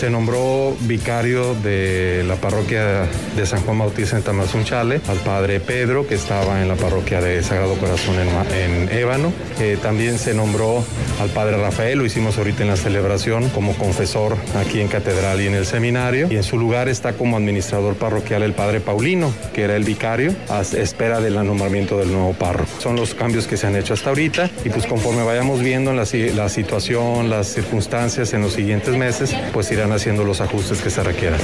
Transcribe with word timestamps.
Se 0.00 0.08
nombró 0.08 0.74
vicario 0.80 1.54
de 1.56 2.24
la 2.26 2.36
parroquia 2.36 3.06
de 3.36 3.44
San 3.44 3.60
Juan 3.60 3.80
Bautista 3.80 4.16
en 4.16 4.22
Tamazunchale 4.22 5.02
al 5.06 5.18
padre 5.18 5.60
Pedro, 5.60 6.06
que 6.06 6.14
estaba 6.14 6.62
en 6.62 6.68
la 6.68 6.74
parroquia 6.74 7.20
de 7.20 7.42
Sagrado 7.42 7.74
Corazón 7.74 8.14
en, 8.18 8.88
en 8.88 8.98
Ébano. 8.98 9.30
Eh, 9.60 9.76
también 9.82 10.18
se 10.18 10.32
nombró 10.32 10.82
al 11.20 11.28
padre 11.28 11.58
Rafael, 11.58 11.98
lo 11.98 12.06
hicimos 12.06 12.38
ahorita 12.38 12.62
en 12.62 12.70
la 12.70 12.76
celebración, 12.76 13.50
como 13.50 13.74
confesor 13.74 14.38
aquí 14.58 14.80
en 14.80 14.88
Catedral 14.88 15.42
y 15.42 15.48
en 15.48 15.54
el 15.54 15.66
seminario. 15.66 16.28
Y 16.30 16.36
en 16.36 16.44
su 16.44 16.58
lugar 16.58 16.88
está 16.88 17.12
como 17.12 17.36
administrador 17.36 17.94
parroquial 17.94 18.42
el 18.42 18.54
padre 18.54 18.80
Paulino, 18.80 19.30
que 19.52 19.64
era 19.64 19.76
el 19.76 19.84
vicario, 19.84 20.34
a 20.48 20.62
espera 20.62 21.20
del 21.20 21.34
nombramiento 21.34 21.98
del 21.98 22.10
nuevo 22.10 22.32
párroco. 22.32 22.70
Son 22.78 22.96
los 22.96 23.12
cambios 23.12 23.46
que 23.46 23.58
se 23.58 23.66
han 23.66 23.76
hecho 23.76 23.92
hasta 23.92 24.08
ahorita 24.08 24.48
y 24.64 24.70
pues 24.70 24.86
conforme 24.86 25.24
vayamos 25.24 25.60
viendo 25.60 25.92
la, 25.92 26.04
la 26.34 26.48
situación, 26.48 27.28
las 27.28 27.48
circunstancias 27.48 28.32
en 28.32 28.40
los 28.40 28.54
siguientes 28.54 28.96
meses, 28.96 29.36
pues 29.52 29.70
irán 29.70 29.89
haciendo 29.92 30.24
los 30.24 30.40
ajustes 30.40 30.80
que 30.80 30.90
se 30.90 31.02
requieran. 31.02 31.40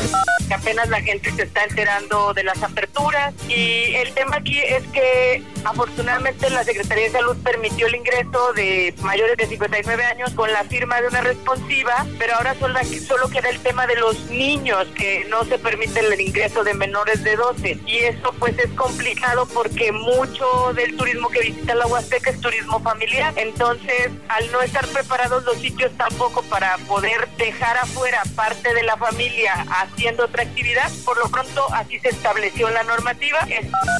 Apenas 0.50 0.88
la 0.88 1.00
gente 1.00 1.30
se 1.32 1.42
está 1.42 1.64
enterando 1.64 2.32
de 2.34 2.44
las 2.44 2.62
aperturas. 2.62 3.34
Y 3.48 3.94
el 3.94 4.12
tema 4.14 4.36
aquí 4.36 4.58
es 4.58 4.82
que 4.88 5.42
afortunadamente 5.64 6.48
la 6.50 6.64
Secretaría 6.64 7.04
de 7.04 7.10
Salud 7.10 7.36
permitió 7.42 7.86
el 7.86 7.96
ingreso 7.96 8.52
de 8.54 8.94
mayores 9.02 9.36
de 9.36 9.46
59 9.46 10.04
años 10.04 10.30
con 10.34 10.52
la 10.52 10.64
firma 10.64 11.00
de 11.00 11.08
una 11.08 11.20
responsiva, 11.20 12.06
pero 12.18 12.34
ahora 12.34 12.54
solo, 12.54 12.78
solo 13.06 13.28
queda 13.28 13.48
el 13.48 13.58
tema 13.60 13.86
de 13.86 13.96
los 13.96 14.18
niños 14.30 14.86
que 14.94 15.24
no 15.28 15.44
se 15.44 15.58
permite 15.58 16.00
el 16.00 16.20
ingreso 16.20 16.64
de 16.64 16.74
menores 16.74 17.22
de 17.24 17.36
12 17.36 17.78
y 17.86 17.98
eso 17.98 18.34
pues 18.38 18.58
es 18.58 18.70
complicado 18.72 19.46
porque 19.46 19.92
mucho 19.92 20.72
del 20.74 20.96
turismo 20.96 21.28
que 21.28 21.40
visita 21.40 21.74
la 21.74 21.86
Huasteca 21.86 22.30
es 22.30 22.40
turismo 22.40 22.80
familiar, 22.80 23.32
entonces 23.36 24.10
al 24.28 24.50
no 24.52 24.60
estar 24.62 24.86
preparados 24.88 25.44
los 25.44 25.58
sitios 25.58 25.92
tampoco 25.96 26.42
para 26.42 26.76
poder 26.88 27.28
dejar 27.36 27.76
afuera 27.78 28.22
parte 28.34 28.72
de 28.74 28.82
la 28.82 28.96
familia 28.96 29.52
haciendo 29.68 30.28
otra 30.36 30.50
actividad, 30.50 30.90
por 31.04 31.18
lo 31.18 31.28
pronto 31.28 31.66
así 31.72 31.98
se 32.00 32.08
estableció 32.08 32.68
la 32.70 32.82
normativa. 32.82 33.38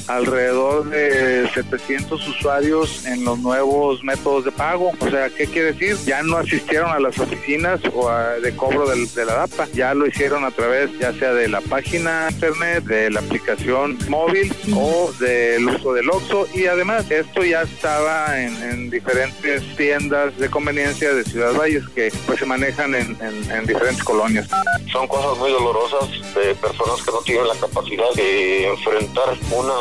Alrededor 0.06 0.90
de 0.90 1.48
700 1.54 2.28
usuarios 2.28 3.06
en 3.06 3.24
los 3.24 3.38
nuevos 3.38 4.04
métodos 4.04 4.44
de 4.44 4.52
pago. 4.52 4.92
O 5.00 5.10
sea, 5.10 5.30
¿qué 5.30 5.46
quiere 5.46 5.72
decir? 5.72 5.96
Ya 6.04 6.22
no 6.22 6.36
asistieron 6.36 6.90
a 6.90 7.00
las 7.00 7.18
oficinas 7.18 7.80
o 7.94 8.10
de 8.42 8.54
cobro 8.54 8.88
del, 8.88 9.12
de 9.14 9.24
la 9.24 9.34
DAPA, 9.34 9.68
ya 9.72 9.94
lo 9.94 10.06
hicieron 10.06 10.44
a 10.44 10.50
través 10.50 10.90
ya 10.98 11.12
sea 11.14 11.32
de 11.32 11.48
la 11.48 11.60
página 11.62 12.28
internet, 12.30 12.84
de 12.84 13.10
la 13.10 13.20
aplicación 13.20 13.98
móvil 14.08 14.54
o 14.74 15.12
del 15.18 15.66
uso 15.66 15.94
del 15.94 16.10
OXO 16.10 16.48
y 16.54 16.66
además 16.66 17.10
esto 17.10 17.44
ya 17.44 17.62
estaba 17.62 18.38
en, 18.38 18.90
diferentes 18.90 19.62
tiendas 19.76 20.36
de 20.38 20.48
conveniencia 20.48 21.12
de 21.12 21.24
Ciudad 21.24 21.52
Valles 21.54 21.88
que 21.94 22.12
pues 22.26 22.38
se 22.38 22.46
manejan 22.46 22.94
en, 22.94 23.16
en 23.20 23.66
diferentes 23.66 24.02
colonias. 24.04 24.48
Son 24.92 25.06
cosas 25.08 25.36
muy 25.38 25.50
dolorosas 25.50 26.25
de 26.34 26.54
personas 26.56 27.02
que 27.02 27.12
no 27.12 27.18
tienen 27.22 27.48
la 27.48 27.54
capacidad 27.54 28.12
de 28.14 28.68
enfrentar 28.68 29.36
una, 29.50 29.74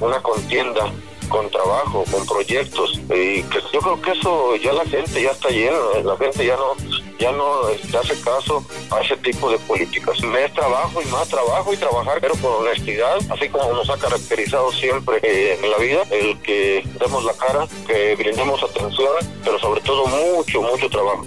una 0.00 0.22
contienda 0.22 0.92
con 1.28 1.50
trabajo, 1.50 2.04
con 2.10 2.26
proyectos. 2.26 2.98
Y 3.10 3.42
que 3.44 3.60
yo 3.72 3.80
creo 3.80 4.02
que 4.02 4.12
eso 4.12 4.56
ya 4.56 4.72
la 4.72 4.84
gente 4.84 5.22
ya 5.22 5.30
está 5.30 5.48
llena, 5.50 5.78
la 6.04 6.16
gente 6.16 6.46
ya 6.46 6.56
no 6.56 6.74
ya 7.18 7.32
no 7.32 7.68
este, 7.68 7.96
hace 7.96 8.20
caso 8.20 8.64
a 8.90 9.00
ese 9.00 9.16
tipo 9.16 9.50
de 9.50 9.58
políticas. 9.58 10.22
Me 10.22 10.48
trabajo 10.50 11.02
y 11.02 11.06
más 11.06 11.28
trabajo 11.28 11.72
y 11.72 11.76
trabajar, 11.76 12.18
pero 12.20 12.34
con 12.34 12.52
honestidad, 12.52 13.18
así 13.30 13.48
como 13.48 13.72
nos 13.72 13.90
ha 13.90 13.98
caracterizado 13.98 14.70
siempre 14.72 15.18
eh, 15.22 15.58
en 15.60 15.70
la 15.70 15.78
vida, 15.78 16.02
el 16.10 16.40
que 16.42 16.84
demos 17.00 17.24
la 17.24 17.32
cara, 17.34 17.66
que 17.86 18.14
brindemos 18.14 18.62
atención, 18.62 19.08
pero 19.44 19.58
sobre 19.58 19.80
todo 19.80 20.06
mucho, 20.06 20.62
mucho 20.62 20.88
trabajo. 20.88 21.26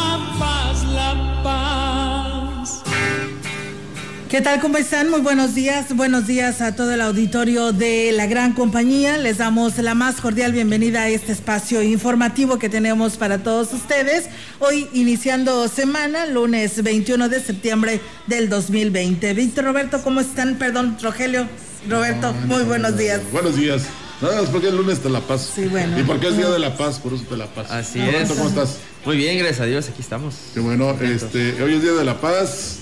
¿Qué 4.31 4.39
tal? 4.39 4.61
¿Cómo 4.61 4.77
están? 4.77 5.09
Muy 5.09 5.19
buenos 5.19 5.55
días. 5.55 5.93
Buenos 5.93 6.25
días 6.25 6.61
a 6.61 6.73
todo 6.73 6.93
el 6.93 7.01
auditorio 7.01 7.73
de 7.73 8.13
la 8.13 8.27
gran 8.27 8.53
compañía. 8.53 9.17
Les 9.17 9.39
damos 9.39 9.77
la 9.77 9.93
más 9.93 10.21
cordial 10.21 10.53
bienvenida 10.53 11.01
a 11.01 11.09
este 11.09 11.33
espacio 11.33 11.83
informativo 11.83 12.57
que 12.57 12.69
tenemos 12.69 13.17
para 13.17 13.43
todos 13.43 13.73
ustedes. 13.73 14.29
Hoy 14.59 14.87
iniciando 14.93 15.67
semana, 15.67 16.27
lunes 16.27 16.81
21 16.81 17.27
de 17.27 17.41
septiembre 17.41 17.99
del 18.27 18.47
2020. 18.47 19.33
Víctor 19.33 19.65
Roberto, 19.65 20.01
¿cómo 20.01 20.21
están? 20.21 20.55
Perdón, 20.55 20.95
Rogelio. 21.01 21.49
Roberto, 21.89 22.31
muy 22.45 22.63
buenos 22.63 22.97
días. 22.97 23.19
Buenos 23.33 23.57
días. 23.57 23.81
Nada 24.21 24.43
más 24.43 24.49
porque 24.49 24.69
el 24.69 24.77
lunes 24.77 25.03
de 25.03 25.09
La 25.09 25.19
Paz. 25.19 25.51
Sí, 25.53 25.65
bueno. 25.65 25.99
Y 25.99 26.03
porque 26.03 26.29
es 26.29 26.37
Día 26.37 26.49
de 26.49 26.59
la 26.59 26.77
Paz, 26.77 26.99
por 26.99 27.13
eso 27.13 27.25
te 27.27 27.35
La 27.35 27.47
Paz. 27.47 27.69
Así 27.69 27.99
es. 27.99 28.29
¿Cómo 28.29 28.47
estás? 28.47 28.77
Muy 29.03 29.17
bien, 29.17 29.39
gracias 29.39 29.59
a 29.59 29.65
Dios, 29.65 29.89
aquí 29.89 30.01
estamos. 30.01 30.35
Qué 30.53 30.61
bueno, 30.61 30.95
este, 31.01 31.61
hoy 31.61 31.73
es 31.73 31.81
Día 31.81 31.91
de 31.91 32.05
la 32.05 32.21
Paz. 32.21 32.77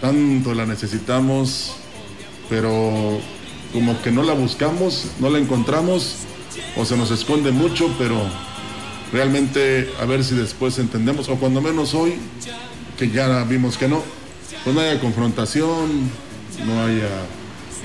Tanto 0.00 0.54
la 0.54 0.66
necesitamos, 0.66 1.72
pero 2.48 3.20
como 3.72 4.00
que 4.02 4.10
no 4.10 4.22
la 4.22 4.32
buscamos, 4.32 5.06
no 5.18 5.30
la 5.30 5.38
encontramos, 5.38 6.16
o 6.76 6.84
se 6.84 6.96
nos 6.96 7.10
esconde 7.10 7.50
mucho, 7.50 7.92
pero 7.98 8.16
realmente 9.12 9.90
a 10.00 10.04
ver 10.04 10.24
si 10.24 10.34
después 10.34 10.78
entendemos, 10.78 11.28
o 11.28 11.36
cuando 11.36 11.60
menos 11.60 11.94
hoy, 11.94 12.14
que 12.96 13.10
ya 13.10 13.44
vimos 13.44 13.76
que 13.76 13.88
no, 13.88 14.02
pues 14.64 14.74
no 14.74 14.80
haya 14.80 15.00
confrontación, 15.00 16.10
no 16.66 16.84
haya 16.84 17.08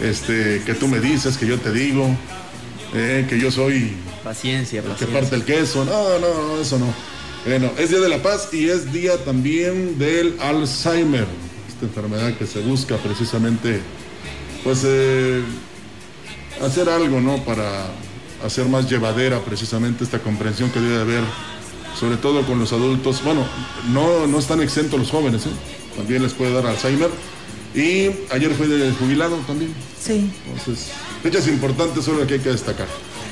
este, 0.01 0.61
que 0.65 0.73
tú 0.73 0.87
me 0.87 0.99
dices, 0.99 1.37
que 1.37 1.47
yo 1.47 1.59
te 1.59 1.71
digo, 1.71 2.07
eh, 2.93 3.25
que 3.29 3.39
yo 3.39 3.51
soy... 3.51 3.93
Paciencia, 4.23 4.81
paciencia. 4.81 5.07
Que 5.07 5.13
parte 5.13 5.35
el 5.35 5.43
queso. 5.43 5.83
No, 5.83 6.19
no, 6.19 6.61
eso 6.61 6.79
no. 6.79 6.93
Bueno, 7.45 7.71
es 7.77 7.89
Día 7.89 7.99
de 7.99 8.09
la 8.09 8.23
Paz 8.23 8.49
y 8.53 8.69
es 8.69 8.93
día 8.93 9.17
también 9.25 9.99
del 9.99 10.37
Alzheimer, 10.39 11.27
esta 11.83 11.99
enfermedad 11.99 12.33
que 12.37 12.45
se 12.45 12.61
busca 12.61 12.97
precisamente, 12.97 13.81
pues, 14.63 14.83
eh, 14.85 15.41
hacer 16.61 16.89
algo, 16.89 17.19
¿no? 17.19 17.37
Para 17.43 17.87
hacer 18.45 18.67
más 18.67 18.89
llevadera 18.89 19.39
precisamente 19.39 20.03
esta 20.03 20.19
comprensión 20.19 20.69
que 20.69 20.79
debe 20.79 21.01
haber, 21.01 21.23
sobre 21.99 22.17
todo 22.17 22.45
con 22.45 22.59
los 22.59 22.71
adultos. 22.73 23.23
Bueno, 23.23 23.45
no, 23.91 24.27
no 24.27 24.39
están 24.39 24.61
exentos 24.61 24.99
los 24.99 25.09
jóvenes, 25.11 25.45
¿eh? 25.45 25.49
También 25.97 26.23
les 26.23 26.33
puede 26.33 26.53
dar 26.53 26.65
Alzheimer 26.65 27.09
y 27.75 28.09
ayer 28.31 28.53
fue 28.55 28.67
de 28.67 28.91
jubilado 28.93 29.37
también. 29.47 29.73
Sí. 29.99 30.31
Entonces, 30.47 30.89
fechas 31.21 31.47
importantes 31.47 32.03
son 32.03 32.19
las 32.19 32.27
que 32.27 32.35
hay 32.35 32.39
que 32.39 32.49
destacar. 32.49 32.87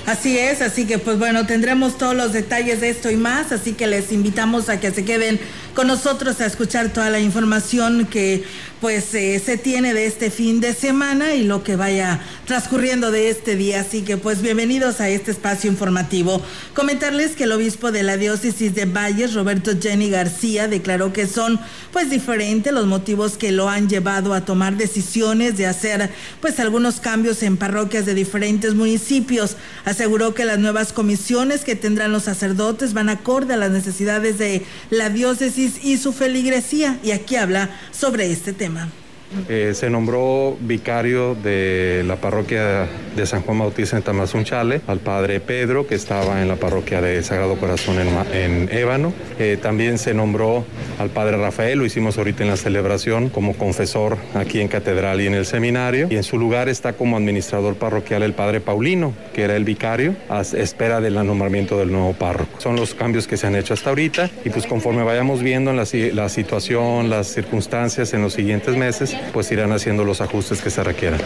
Así 0.07 0.38
es, 0.38 0.62
así 0.62 0.86
que 0.86 0.98
pues 0.98 1.19
bueno, 1.19 1.45
tendremos 1.45 1.98
todos 1.98 2.15
los 2.15 2.33
detalles 2.33 2.81
de 2.81 2.89
esto 2.89 3.12
y 3.12 3.18
más, 3.18 3.51
así 3.51 3.74
que 3.74 3.86
les 3.86 4.12
invitamos 4.12 4.68
a 4.68 4.80
que 4.80 4.92
se 4.92 5.06
queden 5.06 5.39
con 5.75 5.88
nosotros 5.88 6.42
a 6.42 6.48
escuchar 6.48 6.92
toda 6.92 7.09
la 7.12 7.19
información 7.19 8.07
que 8.07 8.44
pues 8.81 9.13
eh, 9.13 9.39
se 9.39 9.57
tiene 9.57 9.94
de 9.94 10.07
este 10.07 10.31
fin 10.31 10.60
de 10.60 10.74
semana 10.74 11.36
y 11.36 11.44
lo 11.44 11.63
que 11.63 11.75
vaya 11.75 12.19
transcurriendo 12.45 13.12
de 13.12 13.30
este 13.30 13.56
día. 13.56 13.81
Así 13.81 14.01
que 14.01 14.18
pues 14.18 14.42
bienvenidos 14.42 15.00
a 15.00 15.07
este 15.07 15.30
espacio 15.30 15.69
informativo. 15.69 16.42
Comentarles 16.74 17.36
que 17.36 17.44
el 17.44 17.51
obispo 17.51 17.92
de 17.92 18.01
la 18.01 18.18
diócesis 18.18 18.74
de 18.74 18.86
Valles, 18.86 19.36
Roberto 19.36 19.72
Jenny 19.80 20.10
García, 20.10 20.68
declaró 20.68 21.13
que 21.13 21.28
son 21.28 21.60
pues 21.94 22.10
diferentes 22.10 22.74
los 22.74 22.88
motivos 22.88 23.38
que 23.38 23.51
lo 23.51 23.69
han 23.69 23.88
llevado 23.88 24.33
a 24.33 24.45
tomar 24.45 24.75
decisiones 24.78 25.57
de 25.57 25.68
hacer 25.68 26.10
pues 26.42 26.60
algunos 26.60 27.00
cambios 27.00 27.44
en 27.44 27.57
parroquias 27.57 28.07
de 28.07 28.16
diferentes 28.16 28.74
municipios. 28.74 29.57
Aseguró 29.86 30.34
que 30.34 30.44
las 30.44 30.57
nuevas 30.57 30.92
comisiones 30.92 31.63
que 31.63 31.75
tendrán 31.75 32.12
los 32.12 32.24
sacerdotes 32.24 32.94
van 32.94 33.10
acorde 33.10 33.54
a 33.54 33.57
las 33.57 33.69
necesidades 33.69 34.39
de 34.39 34.66
la 34.89 35.12
diócesis 35.12 35.84
y 35.84 35.98
su 35.98 36.13
feligresía. 36.13 37.00
Y 37.04 37.12
aquí 37.12 37.36
habla 37.36 37.69
sobre 37.92 38.31
este 38.31 38.54
tema. 38.54 38.71
Amen. 38.72 39.00
Eh, 39.50 39.72
se 39.74 39.89
nombró 39.89 40.57
vicario 40.60 41.36
de 41.36 42.04
la 42.06 42.16
parroquia 42.18 42.88
de 43.16 43.25
San 43.25 43.42
Juan 43.42 43.60
Bautista 43.60 43.98
en 43.98 44.04
Tamazunchale 44.04 44.81
al 44.88 45.00
padre 45.00 45.39
Pedro, 45.39 45.88
que 45.88 45.95
estaba 45.95 46.42
en 46.42 46.48
la 46.48 46.56
parroquia 46.56 47.01
de 47.01 47.22
Sagrado 47.24 47.56
Corazón 47.56 47.98
en, 48.00 48.69
Ébano. 48.72 49.13
Eh, 49.39 49.57
también 49.62 49.98
se 49.98 50.13
nombró 50.13 50.66
al 51.00 51.10
padre 51.10 51.38
Rafael, 51.38 51.80
lo 51.80 51.86
hicimos 51.86 52.18
ahorita 52.18 52.44
en 52.44 52.50
la 52.50 52.57
celebración, 52.57 53.30
como 53.30 53.56
confesor 53.56 54.18
aquí 54.33 54.62
en 54.62 54.68
Catedral 54.68 55.22
y 55.22 55.28
en 55.28 55.34
el 55.34 55.45
seminario. 55.45 56.07
Y 56.10 56.16
en 56.16 56.24
su 56.24 56.38
lugar 56.38 56.69
está 56.69 56.94
como 56.94 57.18
administrador 57.18 57.75
parroquial 57.75 58.24
el 58.24 58.34
padre 58.34 58.62
Paulino, 58.62 59.13
que 59.34 59.44
era 59.44 59.56
el 59.56 59.63
vicario, 59.63 60.16
a 60.30 60.42
espera 60.42 61.01
del 61.01 61.16
nombramiento 61.16 61.77
del 61.77 61.92
nuevo 61.92 62.13
párroco. 62.13 62.60
Son 62.60 62.75
los 62.75 62.94
cambios 62.94 63.27
que 63.27 63.38
se 63.38 63.48
han 63.48 63.56
hecho 63.56 63.74
hasta 63.74 63.89
ahorita 63.89 64.30
y 64.45 64.50
pues 64.50 64.66
conforme 64.66 65.04
vayamos 65.04 65.42
viendo 65.42 65.74
la, 65.74 65.86
la 66.13 66.30
situación, 66.30 67.10
las 67.10 67.27
circunstancias 67.27 68.13
en 68.13 68.22
los 68.22 68.34
siguientes 68.34 68.75
meses, 68.75 69.16
pues 69.34 69.52
irán 69.52 69.72
haciendo 69.72 70.04
los 70.04 70.22
ajustes 70.22 70.62
que 70.62 70.70
se 70.70 70.84
requieran. 70.84 71.22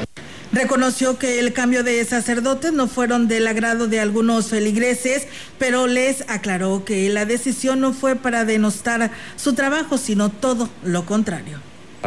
Reconoció 0.51 1.17
que 1.17 1.39
el 1.39 1.53
cambio 1.53 1.83
de 1.83 2.03
sacerdotes 2.05 2.71
no 2.71 2.87
fueron 2.87 3.27
del 3.27 3.47
agrado 3.47 3.87
de 3.87 3.99
algunos 3.99 4.47
feligreses, 4.47 5.27
pero 5.59 5.87
les 5.87 6.23
aclaró 6.29 6.85
que 6.85 7.09
la 7.09 7.25
decisión 7.25 7.81
no 7.81 7.93
fue 7.93 8.15
para 8.15 8.45
denostar 8.45 9.11
su 9.35 9.53
trabajo, 9.53 9.97
sino 9.97 10.29
todo 10.29 10.69
lo 10.83 11.05
contrario 11.05 11.59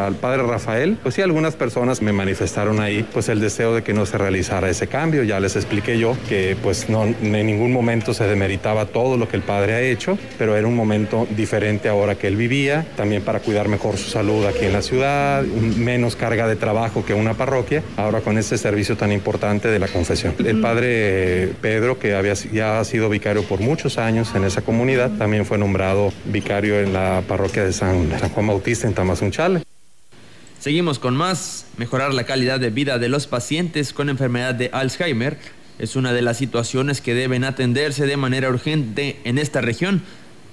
al 0.07 0.15
padre 0.15 0.43
Rafael, 0.43 0.99
pues 1.03 1.15
sí, 1.15 1.23
algunas 1.23 1.57
personas 1.57 2.03
me 2.03 2.13
manifestaron 2.13 2.81
ahí 2.81 3.07
pues 3.13 3.29
el 3.29 3.41
deseo 3.41 3.75
de 3.75 3.83
que 3.83 3.93
no 3.93 4.07
se 4.07 4.19
realizara 4.19 4.69
ese 4.69 4.87
cambio. 4.87 5.23
Ya 5.23 5.41
les 5.41 5.57
expliqué 5.57 5.99
yo 5.99 6.17
que 6.29 6.57
pues 6.63 6.89
no 6.89 7.05
en 7.05 7.47
ningún 7.47 7.73
momento 7.73 8.15
se 8.15 8.25
demeritaba 8.25 8.87
todo 8.87 9.17
lo 9.17 9.29
que 9.29 9.37
el 9.37 9.43
padre 9.43 9.75
ha 9.75 9.81
hecho, 9.81 10.19
pero 10.39 10.57
era 10.57 10.67
un 10.67 10.77
momento 10.77 11.27
diferente 11.37 11.89
ahora 11.89 12.17
que 12.17 12.27
él 12.27 12.37
vivía, 12.37 12.87
también 12.97 13.23
para 13.23 13.41
cuidar 13.41 13.69
mejor 13.69 13.97
su 13.97 14.11
salud 14.11 14.47
aquí 14.47 14.65
en 14.65 14.73
la 14.73 14.83
ciudad, 14.83 15.43
menos 15.43 16.17
carga 16.17 16.47
de 16.47 16.57
trabajo 16.57 17.05
que 17.05 17.15
una 17.15 17.35
parroquia, 17.35 17.83
ahora 17.97 18.21
con 18.21 18.39
este 18.39 18.59
servicio 18.59 18.97
tan 18.97 19.13
importante 19.13 19.69
de 19.69 19.79
la 19.79 19.89
confesión. 19.89 20.35
El 20.39 20.61
padre 20.61 21.53
Pedro, 21.61 21.99
que 21.99 22.15
había, 22.15 22.35
ya 22.35 22.81
ha 22.81 22.85
sido 22.85 23.09
vicario 23.09 23.43
por 23.43 23.61
muchos 23.61 23.99
años 23.99 24.35
en 24.35 24.45
esa 24.45 24.63
comunidad, 24.63 25.11
también 25.19 25.45
fue 25.45 25.59
nombrado 25.59 26.13
vicario 26.27 26.81
en 26.81 26.93
la 26.93 27.23
parroquia 27.27 27.65
de 27.65 27.73
San, 27.73 28.11
San 28.19 28.31
Juan 28.31 28.47
Bautista 28.47 28.87
en 28.87 28.95
Tamazunchale. 28.95 29.63
Seguimos 30.61 30.99
con 30.99 31.17
más. 31.17 31.67
Mejorar 31.77 32.13
la 32.13 32.25
calidad 32.25 32.59
de 32.59 32.71
vida 32.71 32.99
de 32.99 33.09
los 33.09 33.29
pacientes 33.29 33.93
con 33.93 34.09
enfermedad 34.09 34.57
de 34.57 34.71
Alzheimer 34.73 35.39
es 35.79 35.95
una 35.95 36.13
de 36.13 36.21
las 36.21 36.37
situaciones 36.37 37.01
que 37.01 37.15
deben 37.15 37.45
atenderse 37.45 38.07
de 38.07 38.17
manera 38.17 38.49
urgente 38.49 39.21
en 39.23 39.39
esta 39.39 39.61
región, 39.61 40.03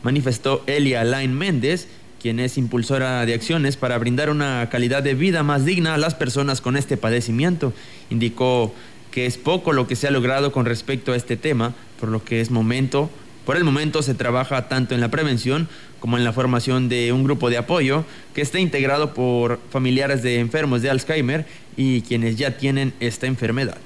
manifestó 0.03 0.63
Elia 0.67 1.01
Alain 1.01 1.33
Méndez, 1.33 1.87
quien 2.21 2.39
es 2.39 2.59
impulsora 2.59 3.25
de 3.25 3.33
acciones 3.33 3.77
para 3.77 3.97
brindar 3.97 4.29
una 4.29 4.69
calidad 4.69 5.01
de 5.01 5.15
vida 5.15 5.41
más 5.41 5.65
digna 5.65 5.95
a 5.95 5.97
las 5.97 6.13
personas 6.13 6.61
con 6.61 6.77
este 6.77 6.97
padecimiento. 6.97 7.73
Indicó 8.11 8.75
que 9.09 9.25
es 9.25 9.39
poco 9.39 9.73
lo 9.73 9.87
que 9.87 9.95
se 9.95 10.07
ha 10.07 10.11
logrado 10.11 10.51
con 10.51 10.65
respecto 10.65 11.13
a 11.13 11.15
este 11.15 11.35
tema, 11.35 11.73
por 11.99 12.09
lo 12.09 12.23
que 12.23 12.41
es 12.41 12.51
momento 12.51 13.09
por 13.45 13.57
el 13.57 13.63
momento 13.63 14.01
se 14.01 14.13
trabaja 14.13 14.67
tanto 14.67 14.95
en 14.95 15.01
la 15.01 15.09
prevención 15.09 15.67
como 15.99 16.17
en 16.17 16.23
la 16.23 16.33
formación 16.33 16.89
de 16.89 17.11
un 17.11 17.23
grupo 17.23 17.49
de 17.49 17.57
apoyo 17.57 18.05
que 18.33 18.41
esté 18.41 18.59
integrado 18.59 19.13
por 19.13 19.59
familiares 19.69 20.23
de 20.23 20.39
enfermos 20.39 20.81
de 20.81 20.89
Alzheimer 20.89 21.45
y 21.77 22.01
quienes 22.01 22.35
ya 22.35 22.57
tienen 22.57 22.93
esta 22.99 23.27
enfermedad 23.27 23.77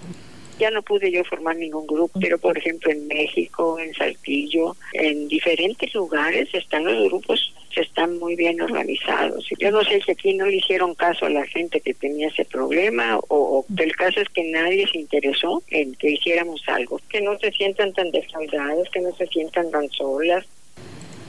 ya 0.59 0.69
no 0.71 0.81
pude 0.83 1.11
yo 1.11 1.23
formar 1.23 1.55
ningún 1.55 1.87
grupo, 1.87 2.19
pero 2.19 2.37
por 2.37 2.57
ejemplo 2.57 2.91
en 2.91 3.07
México, 3.07 3.79
en 3.79 3.93
Saltillo, 3.93 4.75
en 4.93 5.27
diferentes 5.27 5.93
lugares 5.93 6.49
están 6.53 6.83
los 6.83 7.09
grupos, 7.09 7.53
están 7.75 8.17
muy 8.19 8.35
bien 8.35 8.61
organizados. 8.61 9.47
Yo 9.57 9.71
no 9.71 9.83
sé 9.83 10.01
si 10.01 10.11
aquí 10.11 10.33
no 10.33 10.45
le 10.45 10.57
hicieron 10.57 10.95
caso 10.95 11.25
a 11.25 11.29
la 11.29 11.45
gente 11.45 11.79
que 11.81 11.93
tenía 11.93 12.27
ese 12.27 12.45
problema 12.45 13.19
o, 13.27 13.65
el 13.77 13.95
caso 13.95 14.21
es 14.21 14.29
que 14.29 14.43
nadie 14.51 14.87
se 14.91 14.99
interesó 14.99 15.63
en 15.69 15.93
que 15.95 16.11
hiciéramos 16.11 16.61
algo, 16.67 16.99
que 17.09 17.21
no 17.21 17.37
se 17.39 17.51
sientan 17.51 17.93
tan 17.93 18.11
defraudados, 18.11 18.89
que 18.91 19.01
no 19.01 19.15
se 19.15 19.27
sientan 19.27 19.71
tan 19.71 19.89
solas. 19.89 20.45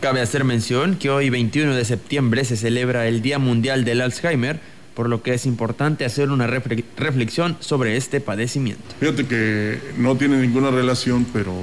Cabe 0.00 0.21
hacer 0.21 0.44
mención 0.44 0.99
que 0.99 1.11
hoy 1.11 1.29
21 1.29 1.76
de 1.76 1.85
septiembre 1.85 2.44
se 2.44 2.56
celebra 2.56 3.06
el 3.06 3.23
Día 3.23 3.38
Mundial 3.38 3.85
del 3.85 4.00
Alzheimer, 4.00 4.59
por 4.95 5.09
lo 5.09 5.23
que 5.23 5.35
es 5.35 5.47
importante 5.47 6.05
hacer 6.05 6.31
una 6.31 6.47
reflexión 6.47 7.57
sobre 7.61 7.97
este 7.97 8.21
padecimiento. 8.21 8.83
Fíjate 8.99 9.27
que 9.27 9.79
no 9.97 10.17
tiene 10.17 10.41
ninguna 10.41 10.71
relación, 10.71 11.27
pero 11.33 11.55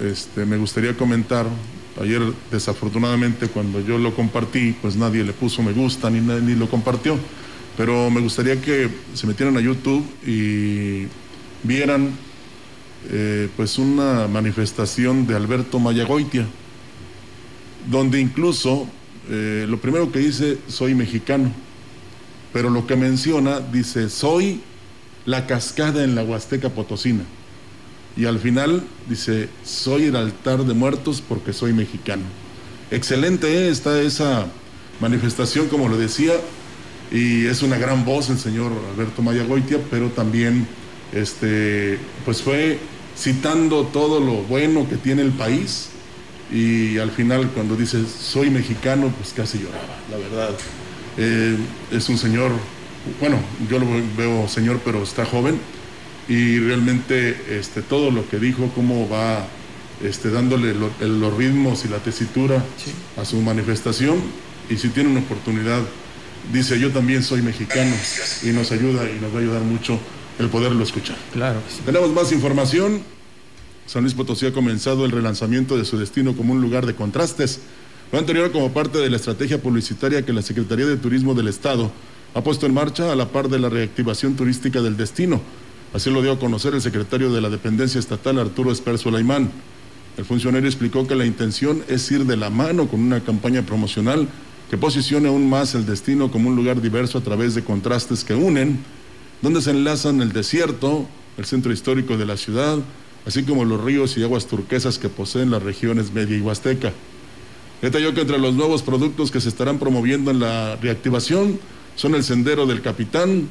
este, 0.00 0.44
me 0.46 0.56
gustaría 0.56 0.96
comentar. 0.96 1.46
Ayer, 2.00 2.22
desafortunadamente, 2.50 3.48
cuando 3.48 3.80
yo 3.80 3.98
lo 3.98 4.14
compartí, 4.14 4.74
pues 4.82 4.96
nadie 4.96 5.24
le 5.24 5.32
puso 5.32 5.62
me 5.62 5.72
gusta 5.72 6.10
ni, 6.10 6.20
ni 6.20 6.54
lo 6.54 6.68
compartió. 6.68 7.18
Pero 7.76 8.10
me 8.10 8.20
gustaría 8.20 8.60
que 8.60 8.88
se 9.14 9.26
metieran 9.26 9.56
a 9.56 9.60
YouTube 9.60 10.04
y 10.26 11.06
vieran 11.62 12.10
eh, 13.10 13.48
pues 13.56 13.78
una 13.78 14.28
manifestación 14.28 15.26
de 15.26 15.36
Alberto 15.36 15.78
Mayagoitia, 15.78 16.46
donde 17.90 18.20
incluso 18.20 18.86
eh, 19.28 19.66
lo 19.68 19.78
primero 19.78 20.10
que 20.10 20.20
dice, 20.20 20.58
soy 20.68 20.94
mexicano 20.94 21.65
pero 22.56 22.70
lo 22.70 22.86
que 22.86 22.96
menciona 22.96 23.60
dice, 23.60 24.08
soy 24.08 24.62
la 25.26 25.46
cascada 25.46 26.02
en 26.02 26.14
la 26.14 26.22
Huasteca 26.22 26.70
Potosina. 26.70 27.22
Y 28.16 28.24
al 28.24 28.38
final 28.38 28.82
dice, 29.06 29.50
soy 29.62 30.04
el 30.04 30.16
altar 30.16 30.64
de 30.64 30.72
muertos 30.72 31.20
porque 31.20 31.52
soy 31.52 31.74
mexicano. 31.74 32.22
Excelente 32.90 33.46
¿eh? 33.46 33.68
está 33.68 34.00
esa 34.00 34.46
manifestación, 35.02 35.68
como 35.68 35.86
lo 35.90 35.98
decía, 35.98 36.32
y 37.12 37.44
es 37.44 37.62
una 37.62 37.76
gran 37.76 38.06
voz 38.06 38.30
el 38.30 38.38
señor 38.38 38.72
Alberto 38.94 39.20
Mayagoitia, 39.20 39.78
pero 39.90 40.08
también 40.08 40.66
este, 41.12 41.98
pues 42.24 42.40
fue 42.40 42.78
citando 43.18 43.84
todo 43.84 44.18
lo 44.18 44.44
bueno 44.44 44.88
que 44.88 44.96
tiene 44.96 45.20
el 45.20 45.32
país 45.32 45.90
y 46.50 46.96
al 46.96 47.10
final 47.10 47.50
cuando 47.50 47.76
dice 47.76 48.06
soy 48.06 48.48
mexicano, 48.48 49.12
pues 49.14 49.34
casi 49.34 49.58
lloraba, 49.58 49.98
la 50.10 50.16
verdad. 50.16 50.56
Eh, 51.18 51.56
es 51.90 52.08
un 52.08 52.18
señor, 52.18 52.50
bueno, 53.20 53.38
yo 53.70 53.78
lo 53.78 53.86
veo 54.16 54.48
señor, 54.48 54.80
pero 54.84 55.02
está 55.02 55.24
joven 55.24 55.58
y 56.28 56.58
realmente 56.58 57.58
este, 57.58 57.82
todo 57.82 58.10
lo 58.10 58.28
que 58.28 58.38
dijo, 58.38 58.70
cómo 58.74 59.08
va 59.08 59.46
este, 60.02 60.30
dándole 60.30 60.74
los 60.74 61.36
ritmos 61.36 61.84
y 61.84 61.88
la 61.88 61.98
tesitura 61.98 62.62
a 63.16 63.24
su 63.24 63.40
manifestación 63.40 64.20
y 64.68 64.76
si 64.76 64.88
tiene 64.88 65.10
una 65.10 65.20
oportunidad, 65.20 65.80
dice 66.52 66.78
yo 66.78 66.90
también 66.90 67.22
soy 67.22 67.42
mexicano 67.42 67.94
y 68.42 68.48
nos 68.48 68.72
ayuda 68.72 69.08
y 69.08 69.20
nos 69.20 69.32
va 69.32 69.38
a 69.38 69.40
ayudar 69.40 69.62
mucho 69.62 69.98
el 70.38 70.48
poderlo 70.48 70.82
escuchar. 70.82 71.16
Claro. 71.32 71.60
Tenemos 71.84 72.12
más 72.12 72.32
información. 72.32 73.02
San 73.86 74.02
Luis 74.02 74.14
Potosí 74.14 74.46
ha 74.46 74.52
comenzado 74.52 75.04
el 75.04 75.12
relanzamiento 75.12 75.78
de 75.78 75.84
su 75.84 75.96
destino 75.96 76.36
como 76.36 76.52
un 76.52 76.60
lugar 76.60 76.86
de 76.86 76.94
contrastes 76.94 77.60
lo 78.12 78.18
anterior 78.18 78.52
como 78.52 78.72
parte 78.72 78.98
de 78.98 79.10
la 79.10 79.16
estrategia 79.16 79.60
publicitaria 79.60 80.22
que 80.22 80.32
la 80.32 80.42
Secretaría 80.42 80.86
de 80.86 80.96
Turismo 80.96 81.34
del 81.34 81.48
Estado 81.48 81.90
ha 82.34 82.42
puesto 82.42 82.66
en 82.66 82.74
marcha 82.74 83.10
a 83.10 83.16
la 83.16 83.28
par 83.28 83.48
de 83.48 83.58
la 83.58 83.68
reactivación 83.68 84.36
turística 84.36 84.80
del 84.80 84.96
destino. 84.96 85.40
Así 85.92 86.10
lo 86.10 86.22
dio 86.22 86.32
a 86.32 86.38
conocer 86.38 86.74
el 86.74 86.82
secretario 86.82 87.32
de 87.32 87.40
la 87.40 87.50
Dependencia 87.50 87.98
Estatal, 87.98 88.38
Arturo 88.38 88.70
Esperso 88.70 89.10
Laimán. 89.10 89.50
El 90.16 90.24
funcionario 90.24 90.68
explicó 90.68 91.06
que 91.06 91.16
la 91.16 91.26
intención 91.26 91.82
es 91.88 92.10
ir 92.12 92.24
de 92.26 92.36
la 92.36 92.48
mano 92.48 92.86
con 92.88 93.00
una 93.00 93.20
campaña 93.20 93.62
promocional 93.62 94.28
que 94.70 94.78
posicione 94.78 95.28
aún 95.28 95.48
más 95.48 95.74
el 95.74 95.84
destino 95.84 96.30
como 96.30 96.48
un 96.48 96.56
lugar 96.56 96.80
diverso 96.80 97.18
a 97.18 97.22
través 97.22 97.54
de 97.54 97.64
contrastes 97.64 98.24
que 98.24 98.34
unen, 98.34 98.78
donde 99.42 99.62
se 99.62 99.70
enlazan 99.70 100.20
el 100.22 100.32
desierto, 100.32 101.06
el 101.38 101.44
centro 101.44 101.72
histórico 101.72 102.16
de 102.16 102.26
la 102.26 102.36
ciudad, 102.36 102.78
así 103.26 103.42
como 103.42 103.64
los 103.64 103.82
ríos 103.82 104.16
y 104.16 104.22
aguas 104.22 104.46
turquesas 104.46 104.98
que 104.98 105.08
poseen 105.08 105.50
las 105.50 105.62
regiones 105.62 106.12
media 106.12 106.36
y 106.36 106.40
huasteca. 106.40 106.92
Detalló 107.86 108.14
que 108.14 108.22
entre 108.22 108.40
los 108.40 108.56
nuevos 108.56 108.82
productos 108.82 109.30
que 109.30 109.40
se 109.40 109.48
estarán 109.48 109.78
promoviendo 109.78 110.32
en 110.32 110.40
la 110.40 110.74
reactivación 110.74 111.60
son 111.94 112.16
el 112.16 112.24
Sendero 112.24 112.66
del 112.66 112.82
Capitán, 112.82 113.48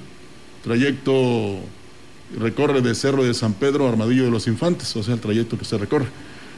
trayecto 0.61 1.61
recorre 2.37 2.81
de 2.81 2.95
Cerro 2.95 3.23
de 3.23 3.33
San 3.33 3.53
Pedro 3.53 3.85
a 3.85 3.89
Armadillo 3.91 4.25
de 4.25 4.31
los 4.31 4.47
Infantes, 4.47 4.93
o 4.97 5.03
sea, 5.03 5.13
el 5.13 5.21
trayecto 5.21 5.57
que 5.57 5.63
se 5.63 5.77
recorre. 5.77 6.07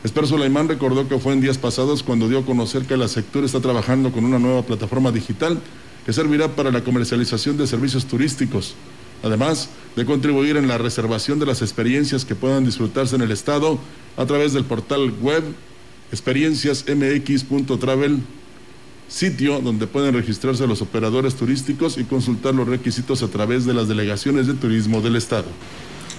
Esper 0.04 0.26
Sulaimán 0.26 0.68
recordó 0.68 1.08
que 1.08 1.20
fue 1.20 1.34
en 1.34 1.42
días 1.42 1.60
pasados 1.60 2.02
cuando 2.02 2.28
dio 2.28 2.40
a 2.40 2.46
conocer 2.48 2.88
que 2.88 2.98
la 2.98 3.08
sector 3.08 3.44
está 3.44 3.60
trabajando 3.60 4.12
con 4.12 4.26
una 4.26 4.40
nueva 4.40 4.64
plataforma 4.64 5.12
digital 5.12 5.60
que 6.04 6.14
servirá 6.14 6.56
para 6.56 6.72
la 6.72 6.84
comercialización 6.84 7.58
de 7.58 7.68
servicios 7.68 8.06
turísticos, 8.06 8.74
además 9.22 9.70
de 9.96 10.04
contribuir 10.04 10.58
en 10.58 10.68
la 10.68 10.80
reservación 10.80 11.38
de 11.38 11.46
las 11.46 11.62
experiencias 11.62 12.26
que 12.26 12.34
puedan 12.34 12.66
disfrutarse 12.66 13.16
en 13.16 13.22
el 13.22 13.30
Estado 13.30 13.78
a 14.18 14.26
través 14.26 14.54
del 14.54 14.66
portal 14.66 15.14
web 15.22 15.44
experienciasmx.travel, 16.12 18.20
sitio 19.08 19.62
donde 19.62 19.88
pueden 19.88 20.14
registrarse 20.14 20.68
los 20.68 20.82
operadores 20.82 21.36
turísticos 21.36 21.98
y 21.98 22.04
consultar 22.04 22.54
los 22.54 22.68
requisitos 22.68 23.24
a 23.24 23.28
través 23.28 23.66
de 23.66 23.74
las 23.74 23.88
delegaciones 23.88 24.48
de 24.48 24.54
turismo 24.54 25.00
del 25.02 25.16
Estado. 25.16 25.48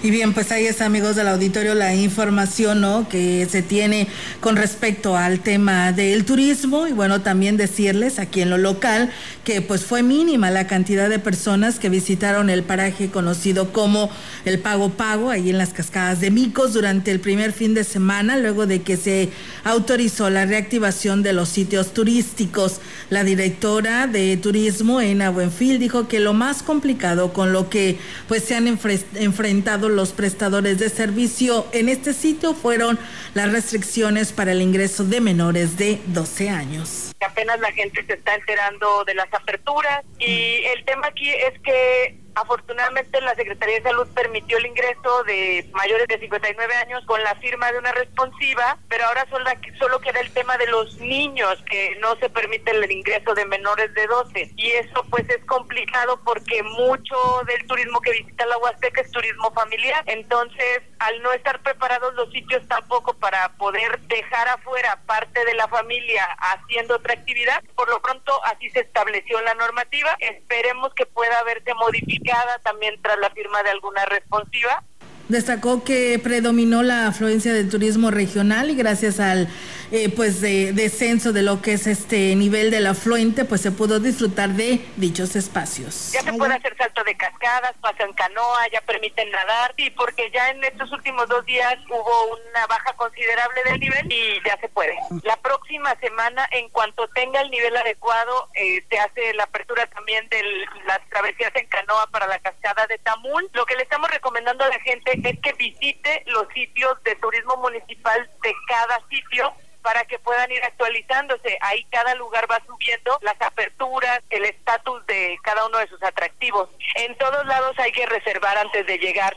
Y 0.01 0.13
bien, 0.13 0.33
pues 0.33 0.53
ahí 0.53 0.65
está, 0.65 0.87
amigos 0.87 1.17
del 1.17 1.27
auditorio, 1.27 1.75
la 1.75 1.93
información 1.93 2.81
¿no? 2.81 3.09
que 3.09 3.49
se 3.51 3.63
tiene 3.63 4.07
con 4.39 4.55
respecto 4.55 5.17
al 5.17 5.41
tema 5.41 5.91
del 5.91 6.25
turismo. 6.25 6.87
Y 6.87 6.93
bueno, 6.93 7.21
también 7.23 7.57
decirles 7.57 8.21
aquí 8.21 8.41
en 8.41 8.51
lo 8.51 8.59
local 8.59 9.11
que 9.43 9.61
pues 9.61 9.85
fue 9.85 10.05
mínima 10.05 10.53
la 10.53 10.69
cantidad 10.69 11.09
de 11.09 11.19
personas 11.19 11.81
que 11.81 11.89
visitaron 11.89 12.49
el 12.49 12.63
paraje 12.63 13.11
conocido 13.11 13.73
como 13.73 14.09
el 14.45 14.61
Pago 14.61 14.91
Pago, 14.91 15.31
ahí 15.31 15.51
en 15.51 15.59
las 15.59 15.71
cascadas 15.71 16.21
de 16.21 16.31
Micos, 16.31 16.75
durante 16.75 17.11
el 17.11 17.19
primer 17.19 17.53
fin 17.53 17.75
de 17.75 17.83
semana, 17.83 18.37
luego 18.37 18.67
de 18.67 18.83
que 18.83 18.97
se 18.97 19.31
autorizó 19.65 20.31
la 20.31 20.47
reactivación 20.47 21.25
de 21.25 21.33
los 21.33 21.49
sitios 21.49 21.93
turísticos. 21.93 22.81
La 23.11 23.25
directora 23.25 24.07
de 24.07 24.37
turismo, 24.37 25.01
Ena 25.01 25.31
Buenfil, 25.31 25.81
dijo 25.81 26.07
que 26.07 26.21
lo 26.21 26.35
más 26.35 26.63
complicado 26.63 27.33
con 27.33 27.53
lo 27.53 27.69
que 27.69 27.99
pues 28.29 28.45
se 28.45 28.55
han 28.55 28.69
enfrentado 28.69 29.88
los 29.89 30.13
prestadores 30.13 30.79
de 30.79 30.89
servicio 30.89 31.67
en 31.73 31.89
este 31.89 32.13
sitio 32.13 32.55
fueron 32.55 32.99
las 33.35 33.53
restricciones 33.53 34.33
para 34.33 34.53
el 34.53 34.63
ingreso 34.63 35.05
de 35.05 35.21
menores 35.21 35.77
de 35.77 36.01
12 36.07 36.51
años. 36.51 37.08
Apenas 37.21 37.59
la 37.61 37.73
gente 37.73 38.05
se 38.05 38.15
está 38.15 38.35
enterando 38.35 39.05
de 39.05 39.15
las 39.15 39.33
aperturas 39.33 40.05
y 40.19 40.65
el 40.67 40.85
tema 40.85 41.09
aquí 41.09 41.31
es 41.31 41.59
que 41.61 42.19
Afortunadamente 42.41 43.21
la 43.21 43.35
Secretaría 43.35 43.77
de 43.77 43.83
Salud 43.83 44.07
permitió 44.15 44.59
el 44.59 44.67
ingreso 44.67 45.25
de 45.25 45.69
mayores 45.73 46.07
de 46.07 46.21
59 46.21 46.75
años 46.77 47.05
con 47.05 47.21
la 47.25 47.35
firma 47.37 47.73
de 47.73 47.79
una 47.79 47.91
responsiva, 47.91 48.79
pero 48.89 49.07
ahora 49.07 49.27
solo, 49.29 49.45
solo 49.77 49.99
queda 49.99 50.21
el 50.21 50.31
tema 50.31 50.57
de 50.57 50.69
los 50.69 50.99
niños, 50.99 51.61
que 51.69 51.97
no 52.01 52.15
se 52.17 52.31
permite 52.31 52.71
el 52.71 52.89
ingreso 52.93 53.35
de 53.35 53.45
menores 53.45 53.93
de 53.95 54.07
12. 54.07 54.53
Y 54.55 54.71
eso 54.71 55.05
pues 55.11 55.29
es 55.29 55.45
complicado 55.47 56.21
porque 56.25 56.63
mucho 56.63 57.17
del 57.49 57.67
turismo 57.67 58.01
que 58.01 58.13
visita 58.13 58.47
la 58.47 58.59
Huasteca 58.59 59.01
es 59.01 59.11
turismo 59.11 59.51
familiar. 59.53 60.05
Entonces, 60.07 60.83
al 61.01 61.21
no 61.23 61.33
estar 61.33 61.61
preparados 61.63 62.15
los 62.15 62.31
sitios 62.31 62.67
tampoco 62.69 63.15
para 63.15 63.49
poder 63.57 63.99
dejar 64.03 64.47
afuera 64.49 65.01
parte 65.07 65.45
de 65.45 65.55
la 65.55 65.67
familia 65.67 66.25
haciendo 66.39 67.01
actividad, 67.15 67.63
por 67.75 67.89
lo 67.89 68.01
pronto 68.01 68.33
así 68.45 68.71
se 68.71 68.81
estableció 68.81 69.41
la 69.43 69.55
normativa. 69.55 70.17
Esperemos 70.21 70.93
que 70.95 71.07
pueda 71.07 71.43
verse 71.45 71.75
modificado 71.75 72.51
también 72.63 73.01
tras 73.03 73.19
la 73.19 73.31
firma 73.31 73.63
de 73.63 73.71
alguna 73.71 74.05
responsiva. 74.07 74.85
Destacó 75.29 75.85
que 75.85 76.19
predominó 76.23 76.83
la 76.83 77.07
afluencia 77.09 77.53
del 77.53 77.69
turismo 77.69 78.11
regional 78.11 78.71
y 78.71 78.75
gracias 78.75 79.21
al 79.21 79.49
eh, 79.91 80.11
pues 80.15 80.41
de 80.41 80.73
descenso 80.73 81.33
de 81.33 81.43
lo 81.43 81.63
que 81.63 81.73
es 81.73 81.87
este 81.87 82.35
nivel 82.37 82.71
del 82.71 82.87
afluente, 82.87 83.45
pues 83.45 83.61
se 83.61 83.71
pudo 83.73 84.01
disfrutar 84.01 84.51
de 84.51 84.85
dichos 84.97 85.37
espacios. 85.37 86.13
Ya 86.13 86.23
se 86.23 86.33
puede 86.33 86.55
hacer 86.55 86.77
salto 86.77 87.03
de 87.05 87.17
cascadas, 87.17 87.73
paso 87.81 88.05
en 88.05 88.13
canoa, 88.13 88.69
ya 88.73 88.81
permiten 88.83 89.31
nadar, 89.31 89.75
sí, 89.77 89.91
porque 89.91 90.31
ya 90.31 90.51
en 90.51 90.63
estos 90.65 90.93
últimos 90.93 91.29
dos 91.29 91.45
días 91.47 91.77
hubo 91.89 92.37
una 92.51 92.67
baja 92.67 92.93
considerable 92.95 93.63
del 93.65 93.81
nivel 93.81 94.13
y 94.13 94.41
ya 94.45 94.59
se 94.61 94.69
puede. 94.69 94.97
La 95.23 95.37
próxima 95.37 95.95
semana, 96.01 96.47
en 96.51 96.69
cuanto 96.69 97.09
tenga 97.09 97.41
el 97.41 97.51
nivel 97.51 97.77
adecuado, 97.77 98.49
eh, 98.55 98.85
se 98.91 98.99
hace 98.99 99.35
la 99.35 99.45
apertura 99.45 99.87
también 99.87 100.29
de 100.29 100.43
las 100.87 101.01
travesías 101.09 101.53
en 101.55 101.67
canoa 101.67 102.07
para 102.09 102.27
la 102.27 102.39
cascada 102.41 102.87
de 102.87 102.99
Tamul. 102.99 103.49
Lo 103.53 103.65
que 103.65 103.77
le 103.77 103.83
estamos 103.83 104.11
recomendando 104.11 104.65
a 104.65 104.69
la 104.69 104.81
gente 104.81 105.13
es 105.15 105.41
que 105.41 105.53
visite 105.55 106.25
los 106.27 106.47
sitios 106.55 107.03
de 107.05 107.15
turismo 107.17 107.57
municipal 107.57 108.29
de 108.43 108.55
cada 108.69 109.01
sitio 109.09 109.55
para 109.83 110.05
que 110.05 110.19
puedan 110.19 110.51
ir 110.51 110.63
actualizándose. 110.65 111.59
Ahí 111.61 111.85
cada 111.91 112.15
lugar 112.15 112.51
va 112.51 112.61
subiendo 112.67 113.19
las 113.23 113.41
aperturas, 113.41 114.21
el 114.31 114.45
estatus 114.45 115.05
de 115.07 115.39
cada 115.43 115.67
uno 115.67 115.79
de 115.79 115.89
sus 115.89 116.03
atractivos. 116.03 116.69
En 116.95 117.17
todos 117.19 117.47
lados 117.47 117.79
hay 117.79 117.93
que 117.93 118.07
reservar 118.07 118.59
antes 118.59 118.87
de 118.87 118.99
llegar. 118.99 119.37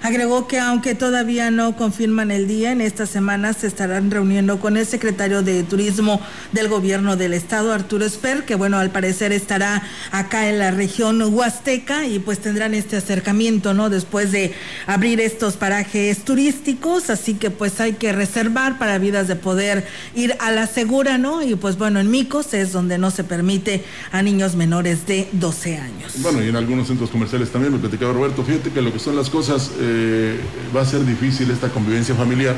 Agregó 0.00 0.46
que 0.46 0.60
aunque 0.60 0.94
todavía 0.94 1.50
no 1.50 1.74
confirman 1.74 2.30
el 2.30 2.46
día, 2.46 2.70
en 2.70 2.80
esta 2.80 3.04
semana 3.04 3.52
se 3.52 3.66
estarán 3.66 4.12
reuniendo 4.12 4.60
con 4.60 4.76
el 4.76 4.86
secretario 4.86 5.42
de 5.42 5.64
Turismo 5.64 6.20
del 6.52 6.68
Gobierno 6.68 7.16
del 7.16 7.34
Estado, 7.34 7.72
Arturo 7.72 8.04
Esper, 8.04 8.44
que 8.44 8.54
bueno, 8.54 8.78
al 8.78 8.90
parecer 8.90 9.32
estará 9.32 9.82
acá 10.12 10.48
en 10.48 10.60
la 10.60 10.70
región 10.70 11.20
Huasteca 11.20 12.06
y 12.06 12.20
pues 12.20 12.38
tendrán 12.38 12.74
este 12.74 12.96
acercamiento, 12.96 13.74
¿no? 13.74 13.90
Después 13.90 14.30
de 14.30 14.54
abrir 14.86 15.20
estos 15.20 15.56
parajes 15.56 16.24
turísticos, 16.24 17.10
así 17.10 17.34
que 17.34 17.50
pues 17.50 17.80
hay 17.80 17.94
que 17.94 18.12
reservar 18.12 18.78
para 18.78 18.98
vidas 18.98 19.26
de 19.26 19.34
poder 19.34 19.84
ir 20.14 20.36
a 20.38 20.52
la 20.52 20.68
segura, 20.68 21.18
¿no? 21.18 21.42
Y 21.42 21.56
pues 21.56 21.76
bueno, 21.76 21.98
en 21.98 22.08
Micos 22.08 22.54
es 22.54 22.70
donde 22.70 22.98
no 22.98 23.10
se 23.10 23.24
permite 23.24 23.82
a 24.12 24.22
niños 24.22 24.54
menores 24.54 25.06
de 25.08 25.28
12 25.32 25.76
años. 25.76 26.12
Bueno, 26.18 26.40
y 26.40 26.48
en 26.48 26.56
algunos 26.56 26.86
centros 26.86 27.10
comerciales 27.10 27.50
también, 27.50 27.72
me 27.72 27.80
platicaba 27.80 28.12
Roberto, 28.12 28.44
fíjate 28.44 28.70
que 28.70 28.80
lo 28.80 28.92
que 28.92 29.00
son 29.00 29.16
las 29.16 29.28
cosas... 29.28 29.72
Eh, 29.80 29.87
eh, 29.88 30.40
va 30.74 30.82
a 30.82 30.84
ser 30.84 31.04
difícil 31.04 31.50
esta 31.50 31.68
convivencia 31.68 32.14
familiar 32.14 32.54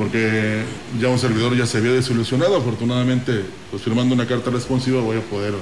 porque 0.00 0.62
ya 0.98 1.08
un 1.08 1.18
servidor 1.18 1.54
ya 1.54 1.66
se 1.66 1.76
había 1.76 1.92
desilusionado, 1.92 2.56
afortunadamente, 2.56 3.42
pues 3.70 3.82
firmando 3.82 4.14
una 4.14 4.26
carta 4.26 4.50
responsiva 4.50 5.02
voy 5.02 5.18
a 5.18 5.20
poder 5.20 5.52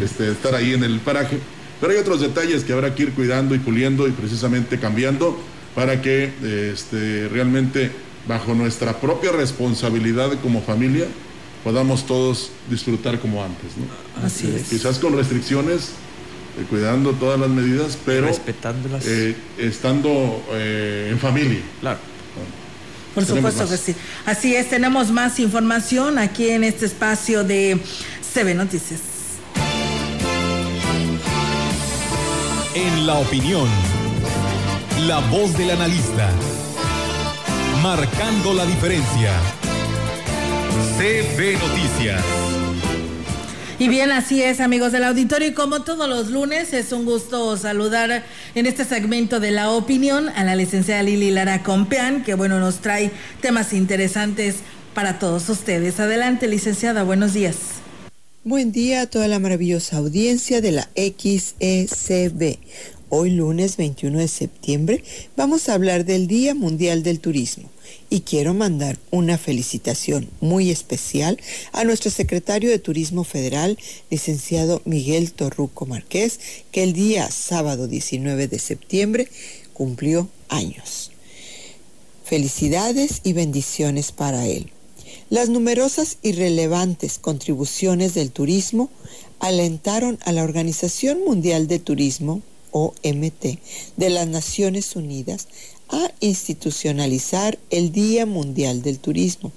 este, 0.00 0.30
estar 0.30 0.54
ahí 0.54 0.72
en 0.72 0.84
el 0.84 1.00
paraje. 1.00 1.40
Pero 1.80 1.92
hay 1.92 1.98
otros 1.98 2.20
detalles 2.20 2.62
que 2.62 2.72
habrá 2.72 2.94
que 2.94 3.02
ir 3.02 3.12
cuidando 3.12 3.56
y 3.56 3.58
puliendo 3.58 4.06
y 4.06 4.12
precisamente 4.12 4.78
cambiando 4.78 5.36
para 5.74 6.00
que 6.00 6.30
este, 6.72 7.28
realmente 7.28 7.90
bajo 8.28 8.54
nuestra 8.54 9.00
propia 9.00 9.32
responsabilidad 9.32 10.30
como 10.40 10.62
familia 10.62 11.06
podamos 11.64 12.06
todos 12.06 12.50
disfrutar 12.70 13.18
como 13.18 13.42
antes. 13.42 13.72
Así 14.22 14.46
es. 14.54 14.68
Quizás 14.68 15.00
con 15.00 15.16
restricciones, 15.16 15.90
eh, 16.58 16.64
cuidando 16.68 17.12
todas 17.12 17.40
las 17.40 17.48
medidas, 17.48 17.98
pero 18.04 18.26
respetándolas. 18.26 19.06
Eh, 19.06 19.34
estando 19.58 20.44
eh, 20.52 21.08
en 21.10 21.18
familia. 21.18 21.60
Claro. 21.80 21.98
Por 23.14 23.24
supuesto 23.24 23.68
que 23.68 23.76
sí. 23.76 23.94
Así 24.24 24.54
es, 24.54 24.70
tenemos 24.70 25.10
más 25.10 25.38
información 25.38 26.18
aquí 26.18 26.50
en 26.50 26.64
este 26.64 26.86
espacio 26.86 27.44
de 27.44 27.78
CB 28.34 28.54
Noticias. 28.54 29.00
En 32.74 33.06
la 33.06 33.14
opinión, 33.14 33.68
la 35.06 35.18
voz 35.18 35.56
del 35.58 35.70
analista, 35.72 36.30
marcando 37.82 38.54
la 38.54 38.64
diferencia. 38.64 39.32
CB 40.96 41.58
Noticias. 41.58 42.61
Y 43.82 43.88
bien, 43.88 44.12
así 44.12 44.40
es, 44.40 44.60
amigos 44.60 44.92
del 44.92 45.02
auditorio. 45.02 45.48
Y 45.48 45.54
como 45.54 45.82
todos 45.82 46.08
los 46.08 46.30
lunes, 46.30 46.72
es 46.72 46.92
un 46.92 47.04
gusto 47.04 47.56
saludar 47.56 48.22
en 48.54 48.66
este 48.66 48.84
segmento 48.84 49.40
de 49.40 49.50
la 49.50 49.72
opinión 49.72 50.28
a 50.28 50.44
la 50.44 50.54
licenciada 50.54 51.02
Lili 51.02 51.32
Lara 51.32 51.64
Compeán, 51.64 52.22
que 52.22 52.34
bueno, 52.34 52.60
nos 52.60 52.76
trae 52.76 53.10
temas 53.40 53.72
interesantes 53.72 54.58
para 54.94 55.18
todos 55.18 55.48
ustedes. 55.48 55.98
Adelante, 55.98 56.46
licenciada, 56.46 57.02
buenos 57.02 57.34
días. 57.34 57.56
Buen 58.44 58.70
día 58.70 59.00
a 59.00 59.06
toda 59.08 59.26
la 59.26 59.40
maravillosa 59.40 59.96
audiencia 59.96 60.60
de 60.60 60.70
la 60.70 60.88
XECB. 60.94 62.60
Hoy 63.14 63.28
lunes 63.28 63.76
21 63.76 64.20
de 64.20 64.26
septiembre 64.26 65.04
vamos 65.36 65.68
a 65.68 65.74
hablar 65.74 66.06
del 66.06 66.26
Día 66.26 66.54
Mundial 66.54 67.02
del 67.02 67.20
Turismo 67.20 67.68
y 68.08 68.22
quiero 68.22 68.54
mandar 68.54 68.98
una 69.10 69.36
felicitación 69.36 70.30
muy 70.40 70.70
especial 70.70 71.38
a 71.72 71.84
nuestro 71.84 72.10
secretario 72.10 72.70
de 72.70 72.78
Turismo 72.78 73.22
Federal, 73.22 73.76
licenciado 74.08 74.80
Miguel 74.86 75.34
Torruco 75.34 75.84
Márquez, 75.84 76.40
que 76.70 76.84
el 76.84 76.94
día 76.94 77.30
sábado 77.30 77.86
19 77.86 78.48
de 78.48 78.58
septiembre 78.58 79.28
cumplió 79.74 80.30
años. 80.48 81.10
Felicidades 82.24 83.20
y 83.24 83.34
bendiciones 83.34 84.10
para 84.10 84.46
él. 84.46 84.70
Las 85.28 85.50
numerosas 85.50 86.16
y 86.22 86.32
relevantes 86.32 87.18
contribuciones 87.18 88.14
del 88.14 88.30
turismo 88.30 88.88
alentaron 89.38 90.18
a 90.24 90.32
la 90.32 90.44
Organización 90.44 91.22
Mundial 91.26 91.66
de 91.66 91.78
Turismo, 91.78 92.40
OMT, 92.72 93.58
de 93.96 94.10
las 94.10 94.26
Naciones 94.26 94.96
Unidas 94.96 95.48
a 95.88 96.10
institucionalizar 96.20 97.58
el 97.70 97.92
Día 97.92 98.26
Mundial 98.26 98.82
del 98.82 98.98
Turismo. 98.98 99.52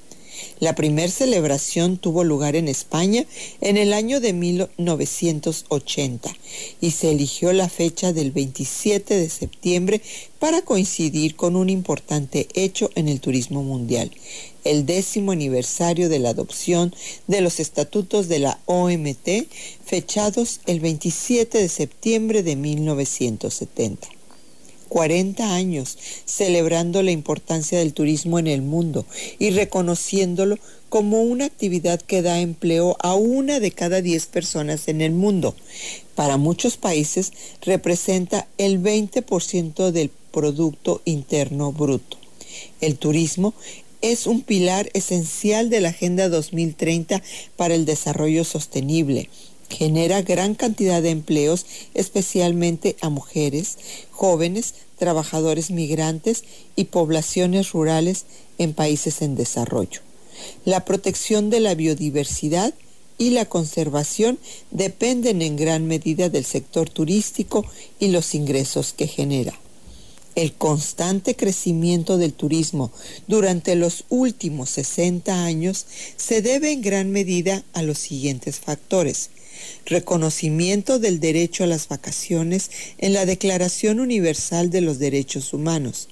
La 0.60 0.76
primera 0.76 1.12
celebración 1.12 1.98
tuvo 1.98 2.24
lugar 2.24 2.56
en 2.56 2.68
España 2.68 3.26
en 3.62 3.78
el 3.78 3.94
año 3.94 4.20
de 4.20 4.34
1980 4.34 6.36
y 6.82 6.92
se 6.92 7.12
eligió 7.12 7.54
la 7.54 7.70
fecha 7.70 8.14
del 8.14 8.32
27 8.32 9.16
de 9.16 9.30
septiembre 9.30 10.02
para 10.40 10.62
coincidir 10.62 11.36
con 11.36 11.56
un 11.56 11.70
importante 11.70 12.48
hecho 12.54 12.90
en 12.96 13.10
el 13.10 13.20
turismo 13.20 13.64
mundial, 13.64 14.12
el 14.64 14.86
décimo 14.86 15.32
aniversario 15.32 16.10
de 16.10 16.20
la 16.20 16.30
adopción 16.30 16.94
de 17.28 17.42
los 17.42 17.60
estatutos 17.60 18.28
de 18.28 18.40
la 18.40 18.60
OMT, 18.66 19.48
fechados 19.86 20.60
el 20.66 20.80
27 20.80 21.58
de 21.58 21.70
septiembre 21.70 22.44
de 22.44 22.56
1970. 22.56 24.15
40 24.90 25.54
años 25.54 25.98
celebrando 26.26 27.04
la 27.04 27.12
importancia 27.12 27.80
del 27.80 27.94
turismo 27.94 28.40
en 28.40 28.48
el 28.48 28.62
mundo 28.62 29.06
y 29.40 29.52
reconociéndolo 29.52 30.58
como 30.90 31.24
una 31.24 31.46
actividad 31.46 32.02
que 32.02 32.22
da 32.22 32.40
empleo 32.40 32.96
a 33.00 33.16
una 33.16 33.60
de 33.60 33.72
cada 33.72 34.02
10 34.02 34.28
personas 34.28 34.88
en 34.88 35.02
el 35.02 35.12
mundo. 35.12 35.56
Para 36.16 36.38
muchos 36.38 36.78
países 36.78 37.34
representa 37.62 38.48
el 38.58 38.82
20% 38.82 39.92
del 39.92 40.10
Producto 40.32 41.02
Interno 41.06 41.72
Bruto. 41.72 42.18
El 42.80 42.98
turismo 42.98 43.54
es 44.02 44.28
un 44.28 44.42
pilar 44.42 44.90
esencial 44.94 45.70
de 45.70 45.82
la 45.82 45.90
Agenda 45.90 46.30
2030 46.30 47.22
para 47.56 47.74
el 47.74 47.86
Desarrollo 47.86 48.44
Sostenible 48.44 49.30
genera 49.70 50.22
gran 50.22 50.56
cantidad 50.56 51.02
de 51.02 51.10
empleos, 51.10 51.66
especialmente 51.94 52.96
a 53.02 53.10
mujeres, 53.10 53.78
jóvenes, 54.12 54.74
trabajadores 54.98 55.72
migrantes 55.72 56.44
y 56.76 56.86
poblaciones 56.86 57.72
rurales 57.72 58.26
en 58.58 58.74
países 58.74 59.22
en 59.22 59.36
desarrollo. 59.36 60.02
La 60.66 60.86
protección 60.86 61.50
de 61.50 61.60
la 61.60 61.76
biodiversidad 61.76 62.74
y 63.18 63.30
la 63.30 63.46
conservación 63.46 64.40
dependen 64.72 65.42
en 65.42 65.56
gran 65.56 65.88
medida 65.88 66.30
del 66.30 66.46
sector 66.46 66.90
turístico 66.90 67.66
y 68.00 68.10
los 68.10 68.36
ingresos 68.36 68.94
que 68.94 69.08
genera. 69.08 69.58
El 70.36 70.52
constante 70.54 71.38
crecimiento 71.38 72.18
del 72.18 72.34
turismo 72.34 72.92
durante 73.28 73.76
los 73.76 74.04
últimos 74.10 74.70
60 74.72 75.46
años 75.46 75.86
se 76.18 76.42
debe 76.42 76.74
en 76.74 76.82
gran 76.82 77.10
medida 77.10 77.64
a 77.72 77.84
los 77.84 78.00
siguientes 78.00 78.60
factores 78.60 79.30
reconocimiento 79.86 81.00
del 81.00 81.20
derecho 81.20 81.64
a 81.64 81.68
las 81.68 81.88
vacaciones 81.88 82.72
en 82.98 83.14
la 83.14 83.26
Declaración 83.26 84.00
Universal 84.00 84.70
de 84.70 84.82
los 84.82 85.00
Derechos 85.00 85.54
Humanos, 85.54 86.10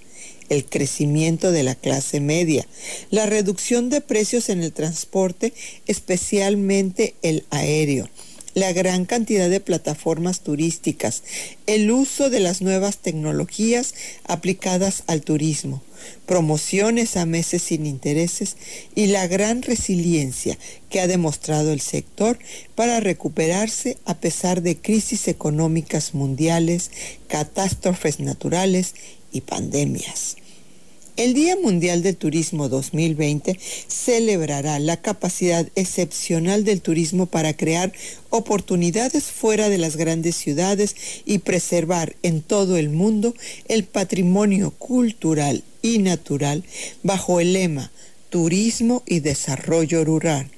el 0.50 0.66
crecimiento 0.66 1.52
de 1.52 1.64
la 1.64 1.76
clase 1.76 2.20
media, 2.20 2.68
la 3.10 3.26
reducción 3.26 3.90
de 3.90 4.02
precios 4.02 4.50
en 4.50 4.62
el 4.62 4.74
transporte, 4.74 5.54
especialmente 5.88 7.16
el 7.22 7.46
aéreo, 7.50 8.10
la 8.54 8.72
gran 8.74 9.06
cantidad 9.06 9.50
de 9.50 9.60
plataformas 9.60 10.42
turísticas, 10.42 11.24
el 11.68 11.92
uso 11.92 12.30
de 12.30 12.40
las 12.40 12.62
nuevas 12.62 12.98
tecnologías 12.98 13.94
aplicadas 14.26 15.04
al 15.08 15.22
turismo, 15.22 15.82
promociones 16.26 17.18
a 17.18 17.26
meses 17.26 17.64
sin 17.64 17.86
intereses 17.86 18.58
y 18.96 19.08
la 19.08 19.28
gran 19.28 19.62
resiliencia 19.62 20.58
que 20.90 21.00
ha 21.00 21.08
demostrado 21.08 21.74
el 21.74 21.82
sector 21.82 22.38
para 22.76 23.00
recuperarse 23.00 23.98
a 24.06 24.16
pesar 24.16 24.62
de 24.62 24.78
crisis 24.78 25.28
económicas 25.28 26.14
mundiales, 26.14 26.92
catástrofes 27.28 28.20
naturales 28.20 28.94
y 29.32 29.42
pandemias. 29.42 30.38
El 31.16 31.36
Día 31.36 31.56
Mundial 31.56 32.02
del 32.02 32.18
Turismo 32.18 32.70
2020 32.70 33.60
celebrará 33.88 34.80
la 34.80 34.98
capacidad 34.98 35.68
excepcional 35.76 36.64
del 36.64 36.82
turismo 36.82 37.28
para 37.28 37.56
crear 37.56 37.94
oportunidades 38.32 39.26
fuera 39.26 39.70
de 39.70 39.78
las 39.78 39.96
grandes 39.96 40.36
ciudades 40.36 40.96
y 41.24 41.38
preservar 41.38 42.16
en 42.24 42.42
todo 42.42 42.78
el 42.78 42.90
mundo 42.90 43.36
el 43.68 43.84
patrimonio 43.84 44.72
cultural 44.72 45.64
y 45.84 46.00
natural 46.00 46.64
bajo 47.04 47.40
el 47.40 47.54
lema 47.54 47.92
Turismo 48.32 49.04
y 49.06 49.20
Desarrollo 49.20 50.04
Rural. 50.04 50.50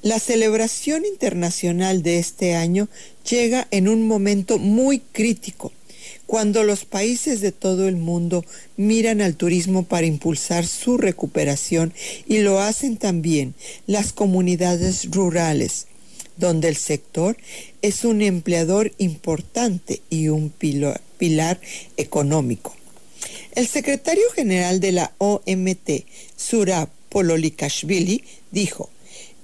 La 0.00 0.20
celebración 0.20 1.04
internacional 1.04 2.02
de 2.02 2.18
este 2.18 2.54
año 2.54 2.88
llega 3.28 3.68
en 3.72 3.88
un 3.88 4.08
momento 4.08 4.56
muy 4.56 5.00
crítico 5.00 5.70
cuando 6.28 6.62
los 6.62 6.84
países 6.84 7.40
de 7.40 7.52
todo 7.52 7.88
el 7.88 7.96
mundo 7.96 8.44
miran 8.76 9.22
al 9.22 9.34
turismo 9.34 9.84
para 9.84 10.06
impulsar 10.06 10.66
su 10.66 10.98
recuperación 10.98 11.94
y 12.26 12.40
lo 12.40 12.60
hacen 12.60 12.98
también 12.98 13.54
las 13.86 14.12
comunidades 14.12 15.10
rurales, 15.10 15.86
donde 16.36 16.68
el 16.68 16.76
sector 16.76 17.38
es 17.80 18.04
un 18.04 18.20
empleador 18.20 18.92
importante 18.98 20.02
y 20.10 20.28
un 20.28 20.50
pilar, 20.50 21.60
económico. 21.96 22.76
El 23.54 23.66
secretario 23.66 24.30
general 24.34 24.80
de 24.80 24.92
la 24.92 25.12
OMT, 25.16 26.04
Surab 26.36 26.90
Pololikashvili, 27.08 28.22
dijo, 28.50 28.90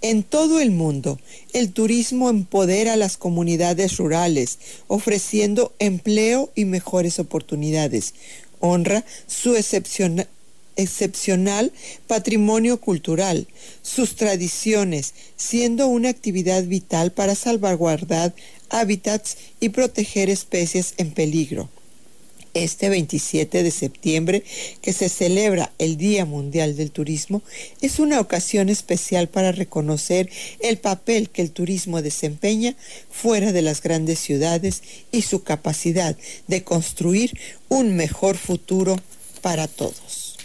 en 0.05 0.23
todo 0.23 0.61
el 0.61 0.71
mundo, 0.71 1.19
el 1.55 1.73
turismo 1.73 2.29
empodera 2.29 2.93
a 2.93 2.97
las 2.97 3.17
comunidades 3.17 3.97
rurales, 3.97 4.59
ofreciendo 4.87 5.73
empleo 5.79 6.53
y 6.55 6.67
mejores 6.67 7.19
oportunidades. 7.19 8.13
Honra 8.61 9.07
su 9.27 9.57
excepcional, 9.57 10.29
patrimonio 12.07 12.79
cultural, 12.83 13.47
sus 13.81 14.15
tradiciones, 14.15 15.15
siendo 15.39 15.87
una 15.87 16.11
actividad 16.11 16.65
vital 16.65 17.11
para 17.11 17.35
salvaguardar 17.35 18.35
hábitats 18.69 19.39
y 19.59 19.71
proteger 19.71 20.29
especies 20.29 20.93
en 20.99 21.13
peligro 21.13 21.71
este 22.55 22.89
27 22.89 23.63
de 23.63 23.71
septiembre, 23.71 24.45
que 24.81 24.93
se 24.93 25.09
celebra 25.09 25.73
el 25.79 25.97
Día 25.97 26.25
Mundial 26.25 26.77
del 26.77 26.91
Turismo, 26.91 27.43
es 27.81 27.99
una 27.99 28.21
ocasión 28.21 28.69
especial 28.69 29.29
para 29.29 29.53
reconocer 29.53 30.31
el 30.61 30.79
papel 30.79 31.31
que 31.31 31.43
el 31.43 31.51
turismo 31.51 32.01
desempeña 32.01 32.77
fuera 33.11 33.53
de 33.53 33.63
las 33.63 33.83
grandes 33.83 34.21
ciudades 34.21 34.83
y 35.13 35.23
su 35.23 35.43
capacidad 35.43 36.17
de 36.47 36.65
construir 36.65 37.39
un 37.69 37.97
mejor 37.97 38.37
futuro 38.37 38.97
para 39.43 39.69
todos. 39.69 40.37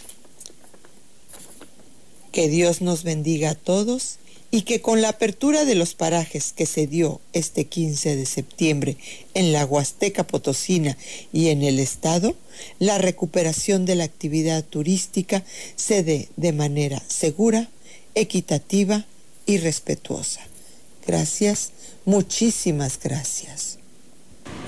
Que 2.32 2.48
Dios 2.48 2.80
nos 2.80 3.02
bendiga 3.02 3.50
a 3.50 3.54
todos 3.54 4.19
y 4.50 4.62
que 4.62 4.80
con 4.80 5.00
la 5.00 5.10
apertura 5.10 5.64
de 5.64 5.74
los 5.74 5.94
parajes 5.94 6.52
que 6.52 6.66
se 6.66 6.86
dio 6.86 7.20
este 7.32 7.66
15 7.66 8.16
de 8.16 8.26
septiembre 8.26 8.96
en 9.34 9.52
la 9.52 9.64
Huasteca 9.64 10.24
Potosina 10.24 10.96
y 11.32 11.48
en 11.48 11.62
el 11.62 11.78
Estado, 11.78 12.34
la 12.78 12.98
recuperación 12.98 13.86
de 13.86 13.94
la 13.94 14.04
actividad 14.04 14.64
turística 14.64 15.44
se 15.76 16.02
dé 16.02 16.28
de 16.36 16.52
manera 16.52 17.00
segura, 17.08 17.70
equitativa 18.14 19.06
y 19.46 19.58
respetuosa. 19.58 20.40
Gracias, 21.06 21.70
muchísimas 22.04 22.98
gracias. 23.00 23.69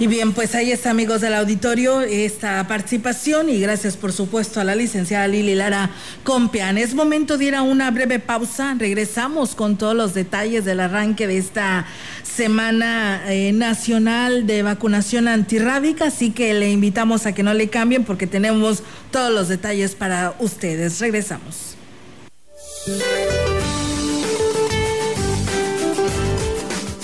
Y 0.03 0.09
bien, 0.09 0.33
pues 0.33 0.57
ahí 0.57 0.73
está, 0.73 0.91
amigos 0.91 1.21
del 1.21 1.33
auditorio, 1.33 2.01
esta 2.01 2.67
participación 2.67 3.49
y 3.49 3.61
gracias, 3.61 3.97
por 3.97 4.12
supuesto, 4.12 4.61
a 4.61 4.65
la 4.65 4.75
licenciada 4.75 5.29
Lili 5.29 5.55
Lara 5.55 5.91
Compian. 6.25 6.77
Es 6.77 6.93
momento 6.93 7.38
de 7.38 7.45
ir 7.45 7.55
a 7.55 7.62
una 7.62 7.88
breve 7.93 8.19
pausa. 8.19 8.75
Regresamos 8.77 9.55
con 9.55 9.79
todos 9.79 9.95
los 9.95 10.12
detalles 10.12 10.65
del 10.65 10.81
arranque 10.81 11.29
de 11.29 11.38
esta 11.38 11.87
Semana 12.25 13.23
eh, 13.33 13.53
Nacional 13.53 14.45
de 14.45 14.65
Vacunación 14.65 15.29
Antirrábica, 15.29 16.07
así 16.07 16.33
que 16.33 16.53
le 16.53 16.73
invitamos 16.73 17.25
a 17.27 17.33
que 17.33 17.45
no 17.45 17.55
le 17.55 17.69
cambien 17.69 18.03
porque 18.03 18.27
tenemos 18.27 18.83
todos 19.12 19.33
los 19.33 19.47
detalles 19.47 19.95
para 19.95 20.35
ustedes. 20.41 20.99
Regresamos. 20.99 21.77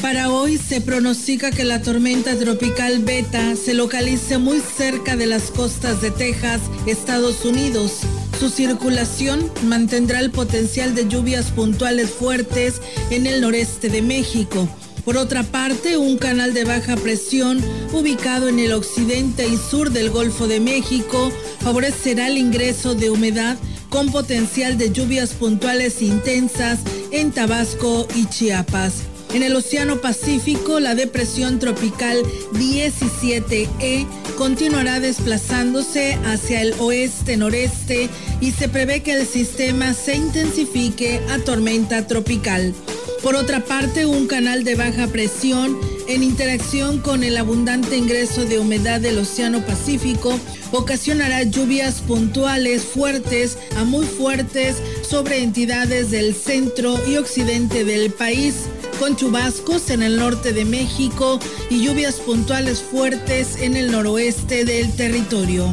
Para 0.03 0.31
hoy 0.31 0.59
se 0.59 0.81
pronostica 0.81 1.51
que 1.51 1.65
la 1.65 1.83
tormenta 1.83 2.37
tropical 2.37 3.01
Beta 3.01 3.57
se 3.57 3.75
localice 3.75 4.39
muy 4.39 4.61
cerca 4.61 5.17
de 5.17 5.27
las 5.27 5.51
costas 5.51 6.01
de 6.01 6.13
Texas, 6.13 6.61
Estados 6.87 7.45
Unidos. 7.45 8.01
Su 8.39 8.49
circulación 8.49 9.51
mantendrá 9.65 10.21
el 10.21 10.31
potencial 10.31 10.95
de 10.95 11.09
lluvias 11.09 11.47
puntuales 11.51 12.11
fuertes 12.11 12.81
en 13.11 13.27
el 13.27 13.41
noreste 13.41 13.89
de 13.89 14.01
México. 14.03 14.69
Por 15.05 15.17
otra 15.17 15.43
parte, 15.43 15.97
un 15.97 16.17
canal 16.17 16.55
de 16.55 16.65
baja 16.65 16.97
presión 16.97 17.61
ubicado 17.93 18.49
en 18.49 18.61
el 18.61 18.75
occidente 18.75 19.49
y 19.49 19.57
sur 19.57 19.91
del 19.91 20.11
Golfo 20.11 20.47
de 20.47 20.61
México 20.61 21.33
favorecerá 21.59 22.29
el 22.29 22.39
ingreso 22.39 22.95
de 22.95 23.11
humedad 23.11 23.57
con 23.89 24.13
potencial 24.13 24.79
de 24.79 24.93
lluvias 24.93 25.31
puntuales 25.31 26.03
intensas 26.03 26.81
en 27.11 27.33
Tabasco 27.33 28.07
y 28.15 28.27
Chiapas. 28.27 29.03
En 29.35 29.43
el 29.43 29.55
Océano 29.55 30.01
Pacífico, 30.01 30.81
la 30.81 30.95
depresión 30.95 31.59
tropical 31.59 32.23
17E 32.55 34.07
continuará 34.37 35.01
desplazándose 35.01 36.15
hacia 36.25 36.63
el 36.63 36.75
oeste-noreste 36.79 38.09
y 38.41 38.53
se 38.53 38.69
prevé 38.69 39.03
que 39.03 39.13
el 39.13 39.27
sistema 39.27 39.93
se 39.93 40.17
intensifique 40.17 41.21
a 41.31 41.39
tormenta 41.41 42.07
tropical. 42.07 42.75
Por 43.23 43.35
otra 43.35 43.65
parte, 43.65 44.07
un 44.07 44.27
canal 44.27 44.65
de 44.65 44.77
baja 44.77 45.09
presión 45.09 45.79
en 46.09 46.23
interacción 46.23 47.01
con 47.01 47.23
el 47.23 47.37
abundante 47.37 47.97
ingreso 47.97 48.45
de 48.47 48.59
humedad 48.59 49.01
del 49.01 49.19
Océano 49.19 49.65
Pacífico 49.67 50.39
ocasionará 50.73 51.43
lluvias 51.43 52.01
puntuales 52.01 52.83
fuertes 52.83 53.59
a 53.77 53.85
muy 53.85 54.07
fuertes 54.07 54.77
sobre 55.03 55.43
entidades 55.43 56.11
del 56.11 56.35
centro 56.35 56.99
y 57.07 57.17
occidente 57.17 57.85
del 57.85 58.11
país, 58.13 58.55
con 58.99 59.17
chubascos 59.17 59.91
en 59.91 60.03
el 60.03 60.17
norte 60.17 60.53
de 60.53 60.65
México 60.65 61.39
y 61.71 61.85
lluvias 61.85 62.17
puntuales 62.17 62.81
fuertes 62.81 63.57
en 63.61 63.77
el 63.77 63.91
noroeste 63.91 64.65
del 64.65 64.95
territorio. 64.95 65.71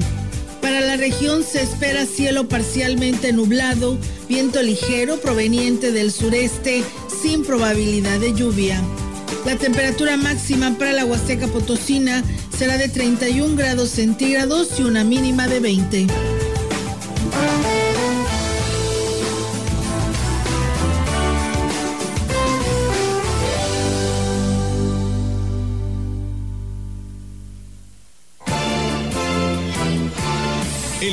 Para 0.61 0.81
la 0.81 0.97
región 0.97 1.43
se 1.43 1.61
espera 1.61 2.05
cielo 2.05 2.47
parcialmente 2.47 3.33
nublado, 3.33 3.97
viento 4.27 4.61
ligero 4.61 5.17
proveniente 5.17 5.91
del 5.91 6.11
sureste 6.11 6.83
sin 7.21 7.43
probabilidad 7.43 8.19
de 8.19 8.33
lluvia. 8.33 8.81
La 9.45 9.55
temperatura 9.55 10.17
máxima 10.17 10.77
para 10.77 10.93
la 10.93 11.05
Huasteca 11.05 11.47
Potosina 11.47 12.23
será 12.57 12.77
de 12.77 12.89
31 12.89 13.55
grados 13.55 13.89
centígrados 13.89 14.79
y 14.79 14.83
una 14.83 15.03
mínima 15.03 15.47
de 15.47 15.59
20. 15.59 16.07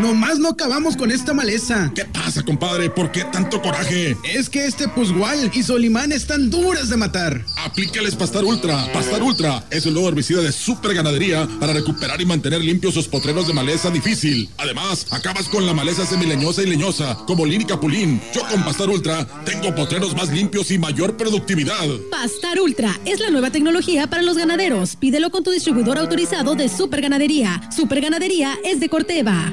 nomás 0.00 0.38
no 0.38 0.48
acabamos 0.48 0.96
con 0.96 1.10
esta 1.10 1.34
maleza. 1.34 1.92
¿Qué 1.94 2.04
pasa, 2.04 2.42
compadre? 2.42 2.90
¿Por 2.90 3.12
qué 3.12 3.24
tanto 3.24 3.60
coraje? 3.60 4.16
Es 4.24 4.48
que 4.48 4.64
este 4.64 4.88
Pusgual 4.88 5.50
y 5.54 5.62
Solimán 5.62 6.12
están 6.12 6.50
duras 6.50 6.88
de 6.88 6.96
matar. 6.96 7.44
Aplícales 7.58 8.16
Pastar 8.16 8.44
Ultra. 8.44 8.90
Pastar 8.92 9.22
Ultra 9.22 9.64
es 9.70 9.86
el 9.86 9.92
nuevo 9.92 10.08
herbicida 10.08 10.40
de 10.40 10.52
super 10.52 10.94
ganadería 10.94 11.46
para 11.60 11.72
recuperar 11.72 12.20
y 12.20 12.26
mantener 12.26 12.62
limpios 12.62 12.94
sus 12.94 13.08
potreros 13.08 13.46
de 13.46 13.54
maleza 13.54 13.90
difícil. 13.90 14.48
Además, 14.58 15.06
acabas 15.10 15.48
con 15.48 15.66
la 15.66 15.74
maleza 15.74 16.06
semileñosa 16.06 16.62
y 16.62 16.66
leñosa, 16.66 17.16
como 17.26 17.44
Lini 17.44 17.64
Capulín. 17.64 18.20
Yo 18.34 18.42
con 18.48 18.64
Pastar 18.64 18.88
Ultra 18.88 19.26
tengo 19.44 19.74
potreros 19.74 20.16
más 20.16 20.30
limpios 20.30 20.70
y 20.70 20.78
mayor 20.78 21.16
productividad. 21.16 21.86
Pastar 22.10 22.58
Ultra 22.60 22.98
es 23.04 23.20
la 23.20 23.30
nueva 23.30 23.50
tecnología 23.50 24.08
para 24.08 24.22
los 24.22 24.36
ganaderos. 24.36 24.96
Pídelo 24.96 25.30
con 25.30 25.44
tu 25.44 25.50
distribuidor 25.50 25.98
autorizado 25.98 26.54
de 26.54 26.68
Super 26.68 27.02
Ganadería. 27.02 27.60
Super 27.74 28.00
Ganadería 28.00 28.58
es 28.64 28.80
de 28.80 28.88
Corteva. 28.88 29.52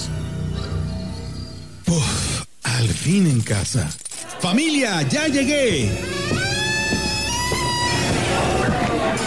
Al 2.81 2.87
fin 2.87 3.27
en 3.27 3.41
casa. 3.41 3.87
Familia, 4.39 5.03
ya 5.03 5.27
llegué. 5.27 5.91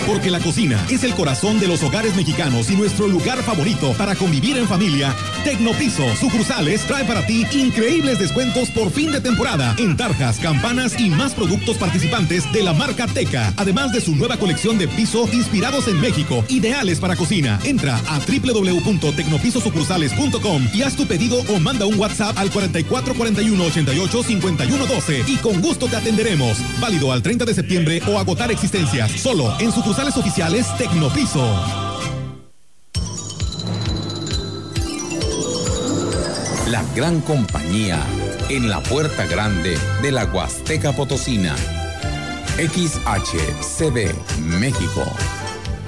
Porque 0.09 0.29
la 0.29 0.40
cocina 0.40 0.85
es 0.90 1.05
el 1.05 1.14
corazón 1.14 1.61
de 1.61 1.69
los 1.69 1.81
hogares 1.85 2.17
mexicanos 2.17 2.69
y 2.71 2.75
nuestro 2.75 3.07
lugar 3.07 3.45
favorito 3.45 3.93
para 3.93 4.17
convivir 4.17 4.57
en 4.57 4.67
familia. 4.67 5.14
Tecnopiso, 5.44 6.16
sucursales, 6.16 6.85
trae 6.87 7.04
para 7.04 7.24
ti 7.26 7.46
increíbles 7.52 8.18
descuentos 8.18 8.70
por 8.70 8.90
fin 8.90 9.12
de 9.12 9.20
temporada 9.20 9.76
en 9.78 9.94
tarjas, 9.94 10.38
campanas 10.38 10.98
y 10.98 11.11
más 11.11 11.35
productos 11.35 11.76
participantes 11.76 12.50
de 12.52 12.62
la 12.62 12.72
marca 12.72 13.07
Teca. 13.07 13.52
Además 13.59 13.92
de 13.92 14.00
su 14.00 14.16
nueva 14.16 14.38
colección 14.38 14.78
de 14.78 14.88
piso 14.88 15.28
inspirados 15.33 15.87
en 15.87 16.00
México, 16.00 16.42
ideales 16.48 16.98
para 16.98 17.14
cocina. 17.14 17.61
Entra 17.62 18.00
a 18.09 18.20
www.tecnopisosucursales.com 18.20 20.68
y 20.72 20.80
haz 20.83 20.96
tu 20.96 21.07
pedido 21.07 21.42
o 21.48 21.61
manda 21.61 21.85
un 21.85 21.98
WhatsApp 21.98 22.38
al 22.38 22.50
4441 22.50 23.64
88 23.64 24.22
51 24.22 24.87
12 24.87 25.24
y 25.26 25.37
con 25.37 25.61
gusto 25.61 25.88
te 25.88 25.96
atenderemos. 25.96 26.57
Válido 26.80 27.12
al 27.12 27.20
30 27.22 27.44
de 27.44 27.52
septiembre 27.52 28.00
o 28.09 28.18
agotar 28.18 28.50
existencias. 28.50 29.12
Solo 29.12 29.54
en 29.61 29.72
sucursales 29.72 30.16
oficiales 30.16 30.66
Tecnopiso. 30.78 32.13
Gran 36.94 37.20
compañía 37.20 38.01
en 38.49 38.68
la 38.68 38.83
puerta 38.83 39.27
grande 39.27 39.79
de 40.03 40.12
la 40.12 40.25
Huasteca 40.27 40.92
Potosina. 40.92 41.57
XHCD 42.57 44.14
México. 44.40 45.03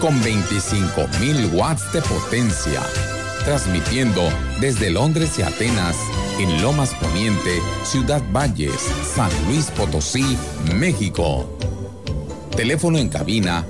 Con 0.01 0.21
25.000 0.23 1.55
watts 1.55 1.93
de 1.93 2.03
potencia. 2.03 2.83
Transmitiendo 3.45 4.23
desde 4.61 4.91
Londres 4.91 5.39
y 5.39 5.43
Atenas 5.43 5.97
en 6.41 6.61
Lomas 6.61 6.93
Poniente, 6.95 7.61
Ciudad 7.85 8.23
Valles, 8.33 8.91
San 9.15 9.31
Luis 9.47 9.71
Potosí, 9.71 10.37
México. 10.75 11.57
Teléfono 12.57 12.99
en 12.99 13.09
cabina 13.09 13.65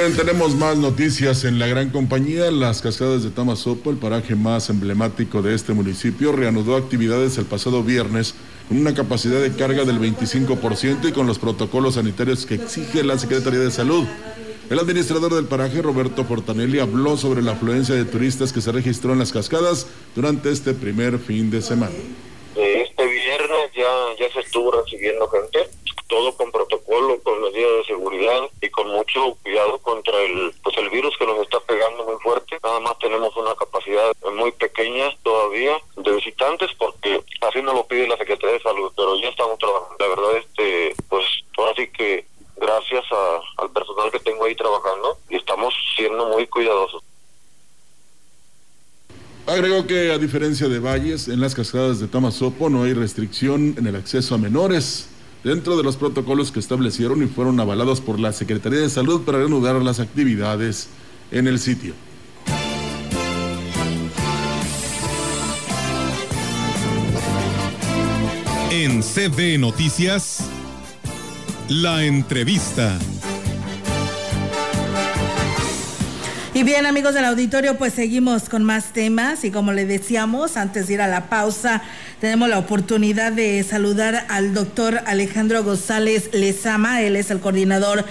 Tenemos 0.00 0.54
más 0.54 0.78
noticias 0.78 1.44
en 1.44 1.58
la 1.58 1.66
gran 1.66 1.90
compañía. 1.90 2.50
Las 2.50 2.80
cascadas 2.80 3.22
de 3.22 3.28
Tamazopo, 3.28 3.90
el 3.90 3.98
paraje 3.98 4.34
más 4.34 4.70
emblemático 4.70 5.42
de 5.42 5.54
este 5.54 5.74
municipio, 5.74 6.32
reanudó 6.32 6.74
actividades 6.76 7.36
el 7.36 7.44
pasado 7.44 7.82
viernes 7.82 8.34
con 8.66 8.78
una 8.78 8.94
capacidad 8.94 9.42
de 9.42 9.52
carga 9.52 9.84
del 9.84 10.00
25% 10.00 11.06
y 11.06 11.12
con 11.12 11.26
los 11.26 11.38
protocolos 11.38 11.96
sanitarios 11.96 12.46
que 12.46 12.54
exige 12.54 13.04
la 13.04 13.18
Secretaría 13.18 13.60
de 13.60 13.70
Salud. 13.70 14.06
El 14.70 14.78
administrador 14.78 15.34
del 15.34 15.44
paraje, 15.44 15.82
Roberto 15.82 16.24
Fortanelli, 16.24 16.78
habló 16.78 17.18
sobre 17.18 17.42
la 17.42 17.52
afluencia 17.52 17.94
de 17.94 18.06
turistas 18.06 18.54
que 18.54 18.62
se 18.62 18.72
registró 18.72 19.12
en 19.12 19.18
las 19.18 19.32
cascadas 19.32 19.86
durante 20.16 20.50
este 20.50 20.72
primer 20.72 21.18
fin 21.18 21.50
de 21.50 21.60
semana. 21.60 21.94
Este 22.56 23.04
viernes 23.04 23.70
ya 23.74 24.32
se 24.32 24.40
estuvo 24.40 24.72
recibiendo 24.82 25.28
gente 25.28 25.79
todo 26.10 26.36
con 26.36 26.50
protocolo, 26.50 27.22
con 27.22 27.40
medidas 27.40 27.70
de 27.78 27.84
seguridad 27.84 28.42
y 28.60 28.68
con 28.68 28.88
mucho 28.88 29.36
cuidado 29.42 29.78
contra 29.78 30.20
el 30.20 30.52
pues 30.62 30.76
el 30.76 30.90
virus 30.90 31.16
que 31.16 31.24
nos 31.24 31.38
está 31.38 31.60
pegando 31.60 32.04
muy 32.04 32.20
fuerte. 32.20 32.58
Nada 32.62 32.80
más 32.80 32.98
tenemos 32.98 33.34
una 33.36 33.54
capacidad 33.54 34.12
muy 34.34 34.50
pequeña 34.52 35.16
todavía 35.22 35.78
de 35.96 36.12
visitantes 36.12 36.70
porque 36.76 37.22
así 37.40 37.62
nos 37.62 37.74
lo 37.74 37.86
pide 37.86 38.08
la 38.08 38.16
Secretaría 38.16 38.56
de 38.56 38.62
Salud, 38.62 38.92
pero 38.96 39.16
ya 39.20 39.28
estamos 39.28 39.58
trabajando. 39.58 39.96
La 40.00 40.08
verdad 40.08 40.36
este 40.36 40.94
pues 41.08 41.24
ahora 41.56 41.72
sí 41.76 41.88
que 41.88 42.26
gracias 42.56 43.04
al 43.56 43.70
personal 43.70 44.10
que 44.10 44.18
tengo 44.18 44.44
ahí 44.44 44.56
trabajando 44.56 45.16
y 45.30 45.36
estamos 45.36 45.72
siendo 45.96 46.26
muy 46.26 46.46
cuidadosos. 46.48 47.02
Agregó 49.46 49.86
que 49.86 50.12
a 50.12 50.18
diferencia 50.18 50.68
de 50.68 50.78
Valles, 50.78 51.28
en 51.28 51.40
las 51.40 51.54
cascadas 51.54 51.98
de 51.98 52.08
Tamazopo 52.08 52.68
no 52.68 52.82
hay 52.82 52.94
restricción 52.94 53.74
en 53.78 53.86
el 53.86 53.96
acceso 53.96 54.34
a 54.34 54.38
menores 54.38 55.09
dentro 55.44 55.76
de 55.76 55.82
los 55.82 55.96
protocolos 55.96 56.52
que 56.52 56.60
establecieron 56.60 57.22
y 57.22 57.26
fueron 57.26 57.58
avalados 57.60 58.00
por 58.00 58.20
la 58.20 58.32
Secretaría 58.32 58.80
de 58.80 58.90
Salud 58.90 59.22
para 59.22 59.38
reanudar 59.38 59.76
las 59.82 60.00
actividades 60.00 60.88
en 61.30 61.46
el 61.46 61.58
sitio. 61.58 61.94
En 68.70 69.02
CB 69.02 69.58
Noticias, 69.58 70.48
la 71.68 72.04
entrevista. 72.04 72.98
Y 76.60 76.62
bien, 76.62 76.84
amigos 76.84 77.14
del 77.14 77.24
auditorio, 77.24 77.78
pues 77.78 77.94
seguimos 77.94 78.50
con 78.50 78.64
más 78.64 78.92
temas 78.92 79.46
y 79.46 79.50
como 79.50 79.72
le 79.72 79.86
decíamos, 79.86 80.58
antes 80.58 80.88
de 80.88 80.92
ir 80.92 81.00
a 81.00 81.08
la 81.08 81.30
pausa, 81.30 81.82
tenemos 82.20 82.50
la 82.50 82.58
oportunidad 82.58 83.32
de 83.32 83.62
saludar 83.62 84.26
al 84.28 84.52
doctor 84.52 85.00
Alejandro 85.06 85.64
González 85.64 86.28
Lezama, 86.34 87.00
él 87.00 87.16
es 87.16 87.30
el 87.30 87.40
coordinador 87.40 88.04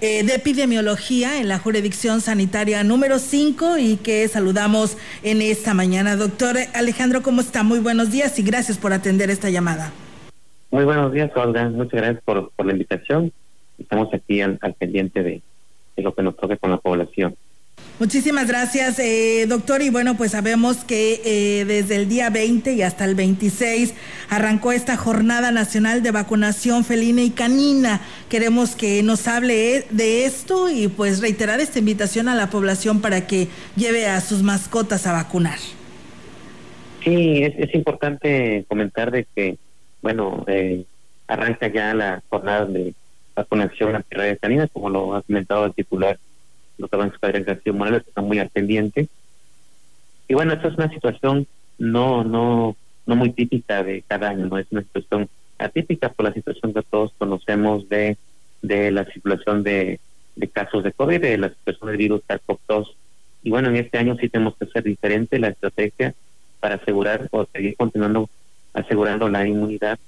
eh, 0.00 0.24
de 0.24 0.34
epidemiología 0.34 1.38
en 1.38 1.46
la 1.46 1.60
jurisdicción 1.60 2.20
sanitaria 2.20 2.82
número 2.82 3.20
5 3.20 3.78
y 3.78 3.98
que 3.98 4.26
saludamos 4.26 4.98
en 5.22 5.40
esta 5.40 5.72
mañana. 5.72 6.16
Doctor 6.16 6.56
Alejandro, 6.74 7.22
¿cómo 7.22 7.40
está? 7.40 7.62
Muy 7.62 7.78
buenos 7.78 8.10
días 8.10 8.36
y 8.36 8.42
gracias 8.42 8.78
por 8.78 8.92
atender 8.92 9.30
esta 9.30 9.48
llamada. 9.48 9.92
Muy 10.72 10.82
buenos 10.82 11.12
días, 11.12 11.30
Olga. 11.36 11.68
Muchas 11.68 12.00
gracias 12.00 12.24
por, 12.24 12.50
la 12.64 12.72
invitación. 12.72 13.32
Estamos 13.78 14.12
aquí 14.12 14.40
al, 14.40 14.58
pendiente 14.76 15.22
de, 15.22 15.40
de 15.96 16.02
lo 16.02 16.12
que 16.12 16.24
nos 16.24 16.36
toque 16.36 16.56
con 16.56 16.72
la 16.72 16.78
población. 16.78 17.36
Muchísimas 17.98 18.48
gracias, 18.48 18.98
eh, 18.98 19.46
doctor. 19.48 19.82
Y 19.82 19.90
bueno, 19.90 20.16
pues 20.16 20.32
sabemos 20.32 20.84
que 20.84 21.20
eh, 21.24 21.64
desde 21.64 21.96
el 21.96 22.08
día 22.08 22.30
20 22.30 22.72
y 22.72 22.82
hasta 22.82 23.04
el 23.04 23.14
26 23.14 23.94
arrancó 24.28 24.72
esta 24.72 24.96
jornada 24.96 25.52
nacional 25.52 26.02
de 26.02 26.10
vacunación 26.10 26.84
felina 26.84 27.22
y 27.22 27.30
canina. 27.30 28.00
Queremos 28.28 28.74
que 28.74 29.02
nos 29.02 29.28
hable 29.28 29.84
de 29.90 30.24
esto 30.24 30.68
y 30.70 30.88
pues 30.88 31.20
reiterar 31.20 31.60
esta 31.60 31.78
invitación 31.78 32.28
a 32.28 32.34
la 32.34 32.50
población 32.50 33.00
para 33.00 33.26
que 33.26 33.48
lleve 33.76 34.06
a 34.06 34.20
sus 34.20 34.42
mascotas 34.42 35.06
a 35.06 35.12
vacunar. 35.12 35.58
Sí, 37.04 37.42
es, 37.42 37.74
importante 37.74 38.64
comentar 38.68 39.10
de 39.10 39.26
que, 39.34 39.58
bueno, 40.00 40.44
eh, 40.46 40.84
arranca 41.26 41.66
ya 41.68 41.94
la 41.94 42.22
jornada 42.28 42.64
de 42.66 42.94
vacunación 43.34 43.96
antirradia 43.96 44.36
canina, 44.36 44.68
como 44.68 44.88
lo 44.88 45.14
ha 45.14 45.22
comentado 45.22 45.66
el 45.66 45.74
titular 45.74 46.18
doctor 46.78 47.12
Padre 47.20 47.42
García 47.42 47.72
Morales 47.72 48.04
está 48.06 48.22
muy 48.22 48.38
al 48.38 48.50
pendiente. 48.50 49.08
Y 50.28 50.34
bueno, 50.34 50.52
esta 50.52 50.68
es 50.68 50.74
una 50.74 50.90
situación 50.90 51.46
no, 51.78 52.24
no, 52.24 52.76
no 53.06 53.16
muy 53.16 53.32
típica 53.32 53.82
de 53.82 54.02
cada 54.06 54.30
año, 54.30 54.46
no 54.46 54.58
es 54.58 54.66
una 54.70 54.82
situación 54.82 55.28
atípica 55.58 56.08
por 56.10 56.26
la 56.26 56.32
situación 56.32 56.72
que 56.72 56.82
todos 56.82 57.12
conocemos 57.18 57.88
de, 57.88 58.16
de 58.62 58.90
la 58.90 59.04
circulación 59.04 59.62
de, 59.62 60.00
de 60.36 60.48
casos 60.48 60.84
de 60.84 60.92
COVID, 60.92 61.20
de 61.20 61.38
la 61.38 61.48
situación 61.50 61.88
del 61.88 61.98
virus 61.98 62.22
SARS-CoV-2. 62.26 62.94
Y 63.44 63.50
bueno, 63.50 63.68
en 63.68 63.76
este 63.76 63.98
año 63.98 64.16
sí 64.16 64.28
tenemos 64.28 64.56
que 64.56 64.66
ser 64.66 64.84
diferente 64.84 65.38
la 65.38 65.48
estrategia 65.48 66.14
para 66.60 66.76
asegurar 66.76 67.28
o 67.32 67.44
seguir 67.52 67.76
continuando 67.76 68.28
asegurando 68.72 69.28
la 69.28 69.46
inmunidad 69.46 69.98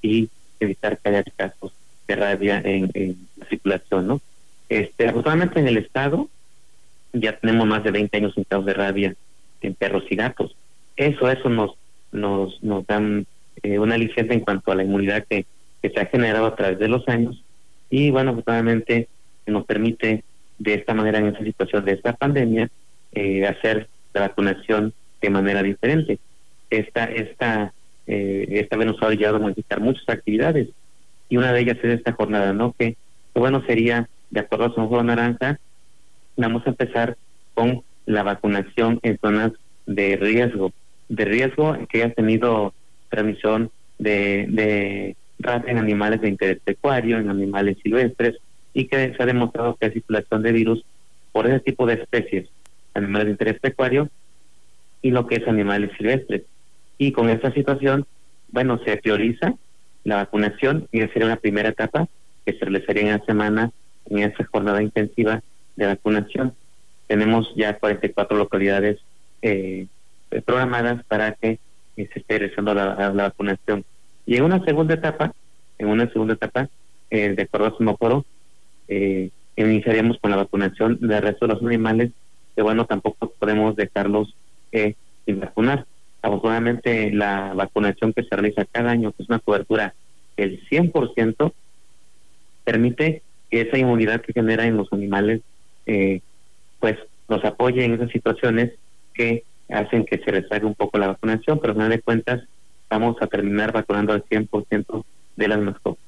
y 0.00 0.28
evitar 0.60 0.98
que 0.98 1.08
haya 1.08 1.24
casos 1.36 1.72
de 2.06 2.16
rabia 2.16 2.60
en, 2.64 2.90
en 2.94 3.16
la 3.36 3.46
circulación, 3.46 4.06
¿no? 4.06 4.20
Este, 4.72 5.06
afortunadamente 5.06 5.60
en 5.60 5.68
el 5.68 5.76
estado 5.76 6.30
ya 7.12 7.36
tenemos 7.38 7.66
más 7.66 7.84
de 7.84 7.90
20 7.90 8.16
años 8.16 8.32
sin 8.34 8.44
casos 8.44 8.64
de 8.64 8.72
rabia 8.72 9.14
en 9.60 9.74
perros 9.74 10.04
y 10.08 10.16
gatos. 10.16 10.56
Eso, 10.96 11.30
eso 11.30 11.50
nos, 11.50 11.72
nos, 12.10 12.62
nos 12.62 12.86
dan 12.86 13.26
eh, 13.62 13.78
una 13.78 13.98
licencia 13.98 14.32
en 14.32 14.40
cuanto 14.40 14.72
a 14.72 14.74
la 14.74 14.82
inmunidad 14.82 15.26
que, 15.28 15.44
se 15.82 16.00
ha 16.00 16.06
generado 16.06 16.46
a 16.46 16.56
través 16.56 16.78
de 16.78 16.88
los 16.88 17.06
años. 17.06 17.44
Y 17.90 18.10
bueno, 18.10 18.30
afortunadamente 18.30 19.08
nos 19.46 19.66
permite 19.66 20.24
de 20.58 20.74
esta 20.74 20.94
manera, 20.94 21.18
en 21.18 21.26
esta 21.26 21.44
situación 21.44 21.84
de 21.84 21.92
esta 21.92 22.14
pandemia, 22.14 22.70
eh, 23.12 23.46
hacer 23.46 23.88
la 24.14 24.22
vacunación 24.22 24.94
de 25.20 25.28
manera 25.28 25.62
diferente. 25.62 26.18
Esta, 26.70 27.04
esta, 27.04 27.74
eh, 28.06 28.68
vez 28.70 28.86
nos 28.86 29.02
ha 29.02 29.08
ayudado 29.08 29.36
a 29.36 29.40
modificar 29.40 29.80
muchas 29.80 30.08
actividades 30.08 30.68
y 31.28 31.36
una 31.36 31.52
de 31.52 31.60
ellas 31.60 31.76
es 31.82 31.98
esta 31.98 32.12
jornada, 32.12 32.54
¿no? 32.54 32.74
Que, 32.78 32.96
que 33.34 33.40
bueno 33.40 33.62
sería 33.66 34.08
de 34.32 34.40
acuerdo 34.40 34.66
a 34.66 34.74
semáforo 34.74 35.04
naranja, 35.04 35.60
vamos 36.36 36.66
a 36.66 36.70
empezar 36.70 37.16
con 37.54 37.82
la 38.06 38.22
vacunación 38.22 38.98
en 39.02 39.18
zonas 39.18 39.52
de 39.86 40.16
riesgo, 40.16 40.72
de 41.08 41.24
riesgo 41.26 41.76
que 41.88 42.02
haya 42.02 42.14
tenido 42.14 42.72
transmisión 43.10 43.70
de, 43.98 44.46
de 44.48 45.16
en 45.66 45.78
animales 45.78 46.20
de 46.22 46.28
interés 46.28 46.60
pecuario, 46.64 47.18
en 47.18 47.28
animales 47.28 47.76
silvestres, 47.82 48.36
y 48.72 48.86
que 48.86 49.14
se 49.14 49.22
ha 49.22 49.26
demostrado 49.26 49.76
que 49.76 49.86
hay 49.86 49.92
circulación 49.92 50.42
de 50.42 50.52
virus 50.52 50.84
por 51.30 51.46
ese 51.46 51.60
tipo 51.60 51.84
de 51.84 51.94
especies, 51.94 52.48
animales 52.94 53.26
de 53.26 53.32
interés 53.32 53.60
pecuario 53.60 54.08
y 55.02 55.10
lo 55.10 55.26
que 55.26 55.36
es 55.36 55.48
animales 55.48 55.90
silvestres. 55.98 56.42
Y 56.96 57.12
con 57.12 57.28
esta 57.28 57.52
situación, 57.52 58.06
bueno, 58.50 58.80
se 58.84 58.96
prioriza 58.96 59.54
la 60.04 60.16
vacunación 60.16 60.88
y 60.90 61.00
esa 61.00 61.12
sería 61.12 61.26
una 61.26 61.36
primera 61.36 61.68
etapa 61.68 62.08
que 62.46 62.52
se 62.54 62.64
realizaría 62.64 63.02
en 63.02 63.18
la 63.18 63.24
semana 63.26 63.72
en 64.06 64.18
esa 64.18 64.44
jornada 64.44 64.82
intensiva 64.82 65.42
de 65.76 65.86
vacunación. 65.86 66.54
Tenemos 67.06 67.52
ya 67.56 67.78
44 67.78 68.36
localidades 68.36 68.98
eh, 69.42 69.86
programadas 70.40 71.04
para 71.04 71.32
que 71.32 71.58
eh, 71.96 72.08
se 72.12 72.20
esté 72.20 72.38
realizando 72.38 72.74
la, 72.74 73.10
vacunación. 73.10 73.84
Y 74.24 74.36
en 74.36 74.44
una 74.44 74.64
segunda 74.64 74.94
etapa, 74.94 75.32
en 75.78 75.88
una 75.88 76.10
segunda 76.10 76.34
etapa, 76.34 76.68
eh, 77.10 77.30
de 77.30 77.42
acuerdo 77.42 77.66
a 77.66 77.76
Simoforo, 77.76 78.24
eh, 78.88 79.30
iniciaríamos 79.56 80.18
con 80.18 80.30
la 80.30 80.38
vacunación 80.38 80.98
del 81.00 81.22
resto 81.22 81.46
de 81.46 81.54
los 81.54 81.62
animales, 81.62 82.12
que 82.56 82.62
bueno, 82.62 82.86
tampoco 82.86 83.32
podemos 83.38 83.76
dejarlos 83.76 84.34
sin 84.70 85.40
vacunar. 85.40 85.84
Afortunadamente, 86.22 87.10
la 87.12 87.52
vacunación 87.54 88.12
que 88.14 88.22
se 88.22 88.34
realiza 88.34 88.64
cada 88.64 88.90
año, 88.90 89.12
que 89.12 89.22
es 89.22 89.28
una 89.28 89.38
cobertura 89.38 89.94
del 90.36 90.66
100%, 90.68 91.52
permite 92.64 93.22
esa 93.60 93.78
inmunidad 93.78 94.22
que 94.22 94.32
genera 94.32 94.66
en 94.66 94.76
los 94.76 94.92
animales, 94.92 95.42
eh, 95.86 96.20
pues 96.80 96.96
nos 97.28 97.44
apoye 97.44 97.84
en 97.84 97.94
esas 97.94 98.10
situaciones 98.10 98.72
que 99.14 99.44
hacen 99.70 100.04
que 100.04 100.18
se 100.18 100.30
rezague 100.30 100.66
un 100.66 100.74
poco 100.74 100.98
la 100.98 101.08
vacunación, 101.08 101.58
pero 101.60 101.72
al 101.72 101.76
final 101.76 101.90
de 101.90 102.00
cuentas 102.00 102.42
vamos 102.90 103.16
a 103.20 103.26
terminar 103.26 103.72
vacunando 103.72 104.12
al 104.12 104.24
100% 104.24 105.04
de 105.36 105.48
las 105.48 105.58
mascotas. 105.60 106.04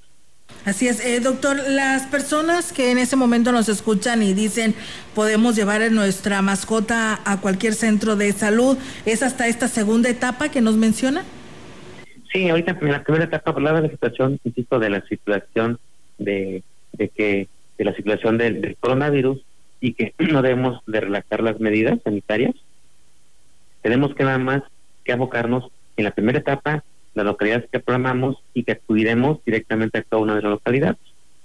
Así 0.64 0.88
es, 0.88 1.04
eh, 1.04 1.20
doctor, 1.20 1.56
las 1.68 2.06
personas 2.06 2.72
que 2.72 2.90
en 2.90 2.98
ese 2.98 3.16
momento 3.16 3.52
nos 3.52 3.68
escuchan 3.68 4.22
y 4.22 4.32
dicen 4.32 4.74
podemos 5.14 5.56
llevar 5.56 5.82
a 5.82 5.90
nuestra 5.90 6.40
mascota 6.42 7.20
a 7.24 7.40
cualquier 7.40 7.74
centro 7.74 8.16
de 8.16 8.32
salud, 8.32 8.78
¿es 9.04 9.22
hasta 9.22 9.46
esta 9.46 9.68
segunda 9.68 10.08
etapa 10.08 10.50
que 10.50 10.60
nos 10.60 10.76
menciona? 10.76 11.24
Sí, 12.32 12.48
ahorita 12.48 12.78
en 12.80 12.92
la 12.92 13.02
primera 13.02 13.24
etapa 13.24 13.50
hablaba 13.50 13.80
de 13.80 13.88
la 13.88 13.92
situación, 13.92 14.40
insisto, 14.44 14.78
de 14.78 14.90
la 14.90 15.02
situación 15.06 15.78
de 16.18 16.62
de 16.96 17.08
que 17.08 17.48
de 17.78 17.84
la 17.84 17.94
circulación 17.94 18.38
del, 18.38 18.76
coronavirus 18.80 19.40
y 19.80 19.94
que 19.94 20.14
no 20.18 20.42
debemos 20.42 20.80
de 20.86 21.00
relajar 21.00 21.42
las 21.42 21.60
medidas 21.60 21.98
sanitarias. 22.02 22.54
Tenemos 23.82 24.14
que 24.14 24.24
nada 24.24 24.38
más 24.38 24.62
que 25.04 25.12
abocarnos 25.12 25.70
en 25.96 26.04
la 26.04 26.12
primera 26.12 26.38
etapa, 26.38 26.82
las 27.14 27.26
localidades 27.26 27.68
que 27.70 27.80
programamos 27.80 28.36
y 28.54 28.64
que 28.64 28.72
acudiremos 28.72 29.44
directamente 29.44 29.98
a 29.98 30.02
cada 30.02 30.22
una 30.22 30.34
de 30.34 30.42
las 30.42 30.50
localidades 30.50 30.96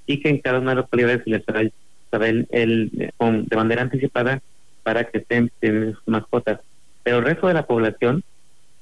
y 0.07 0.21
que 0.21 0.29
en 0.29 0.39
cada 0.39 0.59
una 0.59 0.71
de 0.71 0.75
las 0.77 0.85
localidades 0.85 1.23
se 1.23 1.29
les 1.29 1.47
hará 1.47 1.69
saber 2.09 2.47
el, 2.49 2.89
de 2.91 3.55
manera 3.55 3.83
anticipada 3.83 4.41
para 4.81 5.03
que 5.03 5.19
estén 5.19 5.51
sus 5.61 6.07
mascotas. 6.07 6.61
Pero 7.03 7.17
el 7.17 7.25
resto 7.25 7.47
de 7.47 7.53
la 7.53 7.67
población, 7.67 8.23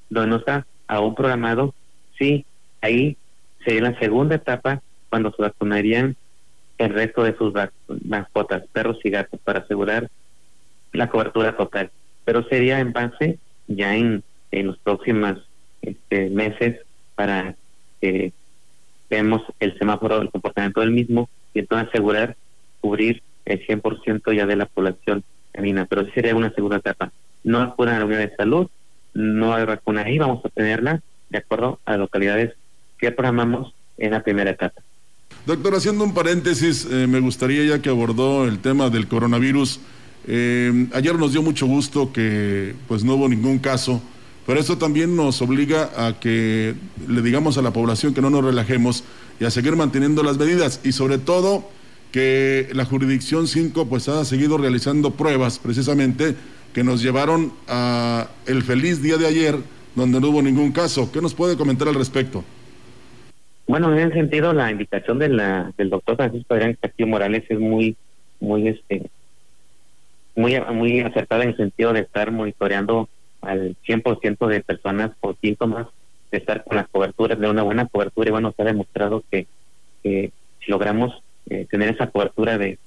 donde 0.10 0.30
no 0.30 0.36
está 0.38 0.66
aún 0.88 1.16
programado, 1.16 1.74
sí, 2.18 2.46
ahí 2.82 3.18
sería 3.66 3.82
la 3.82 4.00
segunda 4.00 4.36
etapa 4.36 4.82
cuando 5.10 5.32
se 5.32 5.42
vacunarían 5.42 6.16
el 6.78 6.94
resto 6.94 7.24
de 7.24 7.36
sus 7.38 7.54
mascotas, 8.06 8.64
perros 8.72 9.00
y 9.04 9.10
gatos, 9.10 9.40
para 9.44 9.60
asegurar 9.60 10.10
la 10.94 11.10
cobertura 11.10 11.56
total. 11.58 11.92
Pero 12.26 12.44
sería 12.44 12.80
en 12.80 12.94
base 12.94 13.40
ya 13.68 13.96
en, 13.96 14.24
en 14.52 14.68
los 14.68 14.78
próximos 14.78 15.40
este, 15.82 16.30
meses 16.30 16.80
para 17.16 17.56
que 18.02 18.32
veamos 19.10 19.42
el 19.60 19.78
semáforo, 19.78 20.22
el 20.22 20.30
comportamiento 20.30 20.82
del 20.82 20.92
mismo 20.92 21.30
y 21.54 21.60
entonces 21.60 21.90
asegurar 21.90 22.36
cubrir 22.82 23.24
el 23.46 23.66
100% 23.66 24.36
ya 24.36 24.46
de 24.46 24.56
la 24.56 24.66
población 24.66 25.24
canina. 25.52 25.86
Pero 25.86 26.10
sería 26.12 26.36
una 26.36 26.54
segunda 26.54 26.78
etapa. 26.78 27.12
No 27.44 27.62
acudan 27.62 27.96
a 27.96 28.00
la 28.00 28.06
unidad 28.06 28.20
de 28.20 28.36
salud, 28.36 28.70
no 29.14 29.54
hay 29.56 29.66
vacuna 29.66 30.04
ahí, 30.04 30.18
vamos 30.18 30.46
a 30.46 30.50
tenerla 30.50 31.02
de 31.30 31.38
acuerdo 31.38 31.80
a 31.86 31.98
localidades 31.98 32.54
que 32.98 33.12
programamos 33.12 33.74
en 33.98 34.12
la 34.12 34.24
primera 34.24 34.52
etapa. 34.52 34.82
Doctor, 35.48 35.76
haciendo 35.76 36.04
un 36.04 36.14
paréntesis, 36.14 36.86
eh, 36.92 37.08
me 37.08 37.22
gustaría 37.22 37.64
ya 37.64 37.82
que 37.82 37.88
abordó 37.88 38.46
el 38.46 38.60
tema 38.60 38.90
del 38.90 39.08
coronavirus. 39.08 39.80
Eh, 40.28 40.90
ayer 40.92 41.16
nos 41.16 41.32
dio 41.32 41.42
mucho 41.42 41.66
gusto 41.66 42.12
que 42.12 42.76
pues 42.90 43.06
no 43.06 43.16
hubo 43.16 43.30
ningún 43.30 43.60
caso, 43.60 44.02
pero 44.46 44.60
eso 44.60 44.78
también 44.78 45.16
nos 45.16 45.42
obliga 45.42 45.90
a 45.96 46.20
que 46.20 46.76
le 47.08 47.22
digamos 47.22 47.58
a 47.58 47.62
la 47.62 47.72
población 47.72 48.14
que 48.14 48.22
no 48.22 48.30
nos 48.30 48.44
relajemos 48.44 49.06
y 49.40 49.46
a 49.46 49.50
seguir 49.50 49.78
manteniendo 49.78 50.22
las 50.22 50.38
medidas 50.38 50.82
y 50.84 50.92
sobre 50.92 51.18
todo 51.18 51.70
que 52.12 52.68
la 52.74 52.84
jurisdicción 52.84 53.48
5 53.48 53.88
pues 53.88 54.10
ha 54.10 54.26
seguido 54.26 54.58
realizando 54.58 55.12
pruebas 55.12 55.60
precisamente 55.60 56.36
que 56.74 56.84
nos 56.84 57.02
llevaron 57.02 57.54
a 57.70 58.28
el 58.48 58.64
feliz 58.64 59.02
día 59.02 59.16
de 59.16 59.28
ayer 59.28 59.58
donde 59.96 60.20
no 60.20 60.28
hubo 60.28 60.42
ningún 60.42 60.74
caso. 60.74 61.10
¿Qué 61.10 61.22
nos 61.22 61.34
puede 61.34 61.56
comentar 61.56 61.88
al 61.88 61.96
respecto? 61.96 62.44
Bueno, 63.68 63.92
en 63.92 64.00
ese 64.00 64.14
sentido, 64.14 64.54
la 64.54 64.72
invitación 64.72 65.20
de 65.20 65.28
la, 65.28 65.74
del 65.78 65.90
doctor 65.90 66.16
Francisco 66.16 66.54
Adrián 66.54 66.78
Castillo 66.80 67.08
Morales 67.08 67.44
es 67.50 67.60
muy, 67.60 67.98
muy, 68.40 68.70
este, 68.70 69.10
muy, 70.36 70.58
muy 70.74 71.02
acertada 71.02 71.44
en 71.44 71.50
el 71.50 71.58
sentido 71.58 71.92
de 71.92 72.00
estar 72.00 72.32
monitoreando 72.32 73.10
al 73.42 73.76
100% 73.86 74.48
de 74.48 74.62
personas 74.62 75.12
con 75.20 75.36
síntomas, 75.42 75.88
de 76.32 76.38
estar 76.38 76.64
con 76.64 76.78
las 76.78 76.88
coberturas, 76.88 77.38
de 77.38 77.50
una 77.50 77.64
buena 77.64 77.86
cobertura, 77.88 78.30
y 78.30 78.32
bueno, 78.32 78.54
se 78.56 78.62
ha 78.62 78.66
demostrado 78.66 79.24
que, 79.30 79.48
si 80.02 80.32
logramos 80.68 81.22
eh, 81.50 81.68
tener 81.70 81.90
esa 81.94 82.08
cobertura 82.08 82.58
de, 82.58 82.80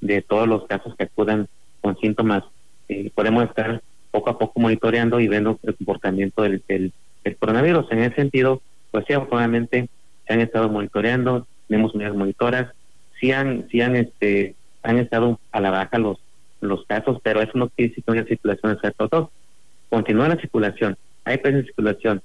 de 0.00 0.22
todos 0.22 0.48
los 0.48 0.66
casos 0.66 0.96
que 0.96 1.04
acudan 1.04 1.46
con 1.82 1.98
síntomas, 1.98 2.44
eh, 2.88 3.10
podemos 3.14 3.44
estar 3.44 3.82
poco 4.10 4.30
a 4.30 4.38
poco 4.38 4.60
monitoreando 4.60 5.20
y 5.20 5.28
viendo 5.28 5.58
el 5.62 5.74
comportamiento 5.76 6.42
del, 6.42 6.62
del, 6.66 6.92
del 7.22 7.36
coronavirus. 7.36 7.92
En 7.92 7.98
ese 7.98 8.16
sentido, 8.16 8.62
pues 8.90 9.04
sí, 9.06 9.12
afortunadamente 9.12 9.88
han 10.32 10.40
estado 10.40 10.68
monitoreando, 10.68 11.46
tenemos 11.68 11.94
unidades 11.94 12.16
monitoras, 12.16 12.72
sí 13.20 13.32
han, 13.32 13.68
sí 13.70 13.80
han, 13.80 13.96
este, 13.96 14.54
han 14.82 14.98
estado 14.98 15.38
a 15.52 15.60
la 15.60 15.70
baja 15.70 15.98
los, 15.98 16.18
los 16.60 16.84
casos, 16.86 17.18
pero 17.22 17.40
eso 17.40 17.52
no 17.54 17.68
quiere 17.68 17.90
decir 17.90 18.04
que 18.04 18.12
haya 18.12 18.24
circulación 18.24 18.72
de 18.72 18.80
SARS-CoV-2. 18.80 19.28
Continúa 19.90 20.28
la 20.28 20.36
circulación, 20.36 20.96
hay 21.24 21.38
presencia 21.38 21.62
de 21.62 21.66
circulación. 21.66 22.22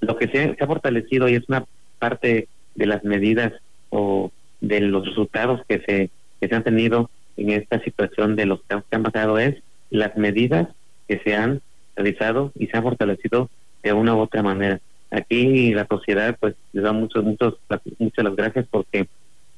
Lo 0.00 0.16
que 0.16 0.28
se, 0.28 0.56
ha 0.58 0.66
fortalecido 0.66 1.28
y 1.28 1.34
es 1.34 1.48
una 1.48 1.64
parte 1.98 2.48
de 2.74 2.86
las 2.86 3.04
medidas 3.04 3.52
o 3.90 4.32
de 4.60 4.80
los 4.80 5.06
resultados 5.06 5.60
que 5.68 5.80
se, 5.80 6.10
que 6.40 6.48
se 6.48 6.54
han 6.54 6.64
tenido 6.64 7.10
en 7.36 7.50
esta 7.50 7.80
situación 7.80 8.36
de 8.36 8.46
los 8.46 8.60
que 8.62 8.82
han 8.90 9.02
pasado 9.02 9.38
es 9.38 9.56
las 9.90 10.16
medidas 10.16 10.68
que 11.08 11.20
se 11.24 11.34
han 11.34 11.60
realizado 11.96 12.52
y 12.54 12.66
se 12.68 12.76
han 12.76 12.82
fortalecido 12.82 13.50
de 13.82 13.92
una 13.92 14.14
u 14.14 14.20
otra 14.20 14.42
manera 14.42 14.80
aquí 15.10 15.72
la 15.74 15.86
sociedad 15.86 16.36
pues 16.38 16.54
les 16.72 16.84
da 16.84 16.92
muchos 16.92 17.24
muchos 17.24 17.58
muchas 17.98 18.24
las 18.24 18.36
gracias 18.36 18.66
porque 18.70 19.08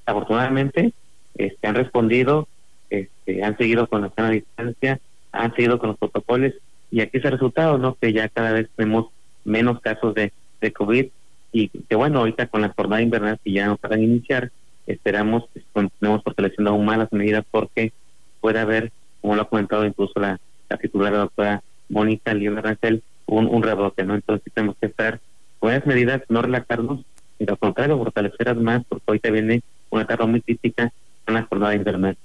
afortunadamente 0.06 0.92
este 1.34 1.66
han 1.66 1.74
respondido 1.74 2.48
este 2.90 3.44
han 3.44 3.56
seguido 3.56 3.86
con 3.86 4.02
la 4.02 4.10
sana 4.14 4.30
distancia 4.30 4.98
han 5.32 5.54
seguido 5.54 5.78
con 5.78 5.90
los 5.90 5.98
protocolos 5.98 6.52
y 6.90 7.00
aquí 7.00 7.18
es 7.18 7.24
el 7.24 7.32
resultado 7.32 7.78
no 7.78 7.94
que 7.94 8.12
ya 8.12 8.28
cada 8.28 8.52
vez 8.52 8.68
tenemos 8.76 9.06
menos 9.44 9.80
casos 9.80 10.14
de, 10.14 10.32
de 10.60 10.72
covid 10.72 11.06
y 11.52 11.68
que 11.68 11.94
bueno 11.96 12.20
ahorita 12.20 12.46
con 12.46 12.62
la 12.62 12.70
jornada 12.70 13.02
invernal 13.02 13.38
que 13.44 13.52
ya 13.52 13.66
no 13.66 13.78
van 13.80 13.92
a 13.92 14.02
iniciar 14.02 14.50
esperamos 14.86 15.44
que 15.52 15.62
continuemos 15.72 16.22
fortaleciendo 16.22 16.70
aún 16.70 16.84
más 16.84 16.98
las 16.98 17.12
medidas 17.12 17.44
porque 17.50 17.92
puede 18.40 18.58
haber 18.58 18.90
como 19.20 19.36
lo 19.36 19.42
ha 19.42 19.48
comentado 19.48 19.84
incluso 19.86 20.18
la, 20.18 20.40
la 20.68 20.76
titular 20.78 21.12
la 21.12 21.18
doctora 21.18 21.62
Mónica 21.90 22.32
León 22.32 22.56
Rangel 22.56 23.02
un, 23.26 23.46
un 23.46 23.62
rebote 23.62 24.04
no 24.04 24.14
entonces 24.14 24.50
tenemos 24.52 24.76
que 24.80 24.86
estar 24.86 25.20
buenas 25.62 25.86
medidas, 25.86 26.20
no 26.28 26.42
relajarnos, 26.42 27.04
sino 27.38 27.52
al 27.52 27.58
contrario, 27.58 27.96
fortalecerlas 27.96 28.56
más, 28.56 28.82
porque 28.88 29.04
ahorita 29.06 29.30
viene 29.30 29.62
una 29.90 30.02
etapa 30.02 30.26
muy 30.26 30.42
crítica 30.42 30.92
en 31.26 31.34
la 31.34 31.44
jornada 31.44 31.74
invernal. 31.74 32.16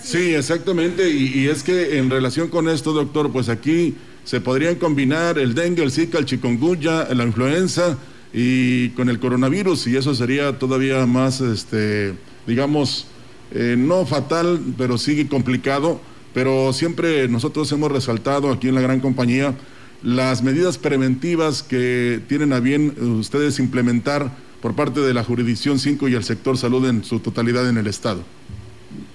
Sí, 0.00 0.34
exactamente, 0.34 1.10
y, 1.10 1.48
es 1.48 1.64
que 1.64 1.98
en 1.98 2.08
relación 2.08 2.48
con 2.48 2.68
esto, 2.68 2.92
doctor, 2.92 3.32
pues 3.32 3.48
aquí 3.48 3.96
se 4.24 4.40
podrían 4.40 4.76
combinar 4.76 5.38
el 5.38 5.54
dengue, 5.54 5.82
el 5.82 5.90
zika, 5.90 6.18
el 6.18 6.24
chikungunya, 6.24 7.12
la 7.12 7.24
influenza 7.24 7.98
y 8.32 8.90
con 8.90 9.08
el 9.08 9.18
coronavirus, 9.18 9.88
y 9.88 9.96
eso 9.96 10.14
sería 10.14 10.56
todavía 10.58 11.04
más, 11.04 11.40
este, 11.40 12.14
digamos, 12.46 13.08
eh, 13.50 13.74
no 13.76 14.06
fatal, 14.06 14.60
pero 14.76 14.98
sí 14.98 15.26
complicado, 15.26 16.00
pero 16.32 16.72
siempre 16.72 17.26
nosotros 17.26 17.72
hemos 17.72 17.90
resaltado 17.90 18.52
aquí 18.52 18.68
en 18.68 18.76
la 18.76 18.82
gran 18.82 19.00
compañía 19.00 19.54
las 20.02 20.42
medidas 20.42 20.78
preventivas 20.78 21.62
que 21.62 22.20
tienen 22.28 22.52
a 22.52 22.60
bien 22.60 22.94
ustedes 23.18 23.58
implementar 23.58 24.30
por 24.60 24.74
parte 24.74 25.00
de 25.00 25.14
la 25.14 25.24
jurisdicción 25.24 25.78
5 25.78 26.08
y 26.08 26.14
el 26.14 26.24
sector 26.24 26.56
salud 26.56 26.88
en 26.88 27.04
su 27.04 27.20
totalidad 27.20 27.68
en 27.68 27.78
el 27.78 27.86
estado. 27.86 28.22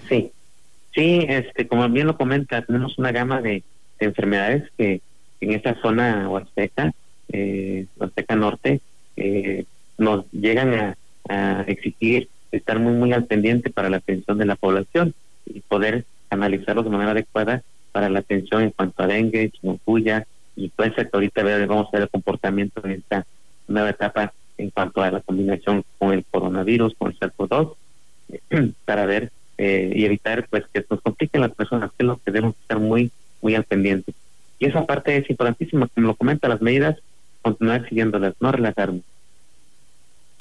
Sí, 0.09 0.31
sí, 0.93 1.25
este, 1.27 1.67
como 1.67 1.87
bien 1.89 2.07
lo 2.07 2.17
comenta, 2.17 2.61
tenemos 2.61 2.97
una 2.97 3.11
gama 3.11 3.41
de, 3.41 3.63
enfermedades 3.99 4.69
que 4.77 4.99
en 5.39 5.51
esta 5.53 5.79
zona 5.81 6.27
huasteca, 6.27 6.93
eh, 7.29 7.85
norte, 8.35 8.81
eh, 9.15 9.63
nos 9.97 10.29
llegan 10.31 10.73
a, 11.29 11.63
exigir 11.67 12.27
estar 12.51 12.79
muy 12.79 12.93
muy 12.93 13.13
al 13.13 13.25
pendiente 13.25 13.69
para 13.69 13.89
la 13.89 13.97
atención 13.97 14.37
de 14.37 14.45
la 14.45 14.57
población 14.57 15.13
y 15.45 15.61
poder 15.61 16.03
analizarlos 16.29 16.83
de 16.83 16.91
manera 16.91 17.11
adecuada 17.11 17.63
para 17.93 18.09
la 18.09 18.19
atención 18.19 18.63
en 18.63 18.71
cuanto 18.71 19.03
a 19.03 19.07
dengue, 19.07 19.51
y 20.55 20.71
ser 20.77 21.09
que 21.09 21.09
ahorita 21.13 21.43
vamos 21.65 21.87
a 21.87 21.91
ver 21.91 22.03
el 22.03 22.09
comportamiento 22.09 22.81
en 22.83 22.91
esta 22.91 23.25
nueva 23.67 23.89
etapa 23.89 24.33
en 24.57 24.69
cuanto 24.69 25.01
a 25.01 25.11
la 25.11 25.21
combinación 25.21 25.83
con 25.97 26.13
el 26.13 26.23
coronavirus, 26.29 26.95
con 26.95 27.11
el 27.11 27.19
SARS-CoV-2, 27.19 27.75
para 28.85 29.05
ver 29.05 29.31
eh, 29.57 29.91
y 29.95 30.05
evitar 30.05 30.47
pues 30.49 30.63
que 30.73 30.85
nos 30.89 31.01
compliquen 31.01 31.41
las 31.41 31.53
personas, 31.53 31.91
que 31.91 32.03
es 32.03 32.07
lo 32.07 32.17
que 32.17 32.31
debemos 32.31 32.55
estar 32.61 32.79
muy, 32.79 33.11
muy 33.41 33.55
al 33.55 33.63
pendiente. 33.63 34.13
Y 34.59 34.65
esa 34.65 34.85
parte 34.85 35.17
es 35.17 35.29
importantísima, 35.29 35.87
como 35.87 36.07
lo 36.07 36.15
comenta, 36.15 36.47
las 36.47 36.61
medidas, 36.61 36.97
continuar 37.41 37.87
siguiéndolas, 37.87 38.35
no 38.39 38.51
relajarnos. 38.51 39.01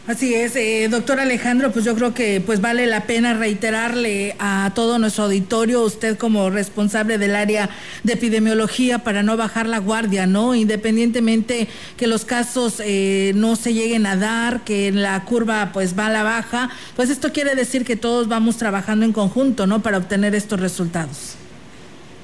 Así 0.05 0.35
es, 0.35 0.57
eh, 0.57 0.89
doctor 0.91 1.21
Alejandro, 1.21 1.71
pues 1.71 1.85
yo 1.85 1.95
creo 1.95 2.13
que 2.13 2.43
pues 2.45 2.61
vale 2.61 2.87
la 2.87 3.07
pena 3.07 3.35
reiterarle 3.35 4.35
a 4.41 4.73
todo 4.75 4.99
nuestro 4.99 5.25
auditorio, 5.25 5.85
usted 5.85 6.19
como 6.19 6.51
responsable 6.51 7.19
del 7.19 7.37
área 7.37 7.71
de 8.03 8.15
epidemiología, 8.15 8.99
para 8.99 9.23
no 9.23 9.37
bajar 9.37 9.69
la 9.69 9.79
guardia, 9.79 10.27
¿no? 10.27 10.57
Independientemente 10.57 11.69
que 11.97 12.09
los 12.09 12.25
casos 12.25 12.83
eh, 12.85 13.31
no 13.37 13.55
se 13.55 13.75
lleguen 13.75 14.07
a 14.07 14.17
dar, 14.17 14.65
que 14.65 14.91
la 14.91 15.25
curva 15.25 15.71
pues 15.73 15.97
va 15.97 16.09
a 16.09 16.11
la 16.11 16.25
baja, 16.25 16.71
pues 16.97 17.09
esto 17.09 17.33
quiere 17.33 17.55
decir 17.55 17.85
que 17.85 17.95
todos 17.95 18.27
vamos 18.27 18.57
trabajando 18.57 19.05
en 19.07 19.13
conjunto, 19.13 19.69
¿no? 19.69 19.83
Para 19.83 19.99
obtener 19.99 20.35
estos 20.35 20.59
resultados. 20.59 21.37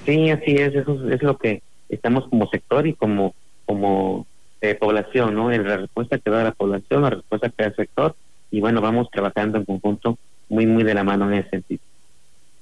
Sí, 0.04 0.30
así 0.30 0.56
es, 0.56 0.74
eso 0.74 1.08
es 1.12 1.22
lo 1.22 1.38
que 1.38 1.62
estamos 1.88 2.26
como 2.28 2.48
sector 2.50 2.88
y 2.88 2.94
como 2.94 3.36
como 3.66 4.26
de 4.60 4.74
población, 4.74 5.34
¿no? 5.34 5.52
En 5.52 5.66
la 5.66 5.76
respuesta 5.76 6.18
que 6.18 6.30
da 6.30 6.44
la 6.44 6.52
población, 6.52 7.02
la 7.02 7.10
respuesta 7.10 7.48
que 7.48 7.62
da 7.62 7.68
el 7.68 7.76
sector, 7.76 8.14
y 8.50 8.60
bueno, 8.60 8.80
vamos 8.80 9.10
trabajando 9.10 9.58
en 9.58 9.64
conjunto 9.64 10.18
muy, 10.48 10.66
muy 10.66 10.84
de 10.84 10.94
la 10.94 11.04
mano 11.04 11.30
en 11.30 11.38
ese 11.38 11.50
sentido. 11.50 11.80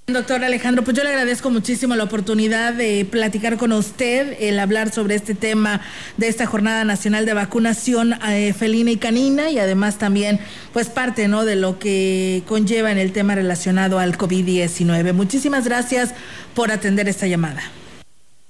Doctor 0.09 0.45
Alejandro, 0.45 0.85
pues 0.85 0.97
yo 0.97 1.03
le 1.03 1.11
agradezco 1.11 1.51
muchísimo 1.51 1.97
la 1.97 2.05
oportunidad 2.05 2.73
de 2.73 3.05
platicar 3.11 3.57
con 3.57 3.73
usted, 3.73 4.37
el 4.39 4.61
hablar 4.61 4.91
sobre 4.93 5.17
este 5.17 5.35
tema 5.35 5.81
de 6.17 6.29
esta 6.29 6.47
Jornada 6.47 6.85
Nacional 6.85 7.27
de 7.27 7.35
Vacunación 7.35 8.15
eh, 8.29 8.53
Felina 8.53 8.93
y 8.93 8.99
Canina 8.99 9.51
y 9.51 9.59
además 9.59 9.99
también 9.99 10.39
pues 10.73 10.91
parte 10.91 11.27
¿no? 11.27 11.45
de 11.45 11.57
lo 11.57 11.81
que 11.81 12.45
conlleva 12.47 12.93
en 12.93 12.99
el 12.99 13.11
tema 13.11 13.35
relacionado 13.35 13.99
al 13.99 14.17
COVID-19. 14.17 15.13
Muchísimas 15.13 15.67
gracias 15.67 16.15
por 16.55 16.71
atender 16.71 17.09
esta 17.09 17.27
llamada. 17.27 17.63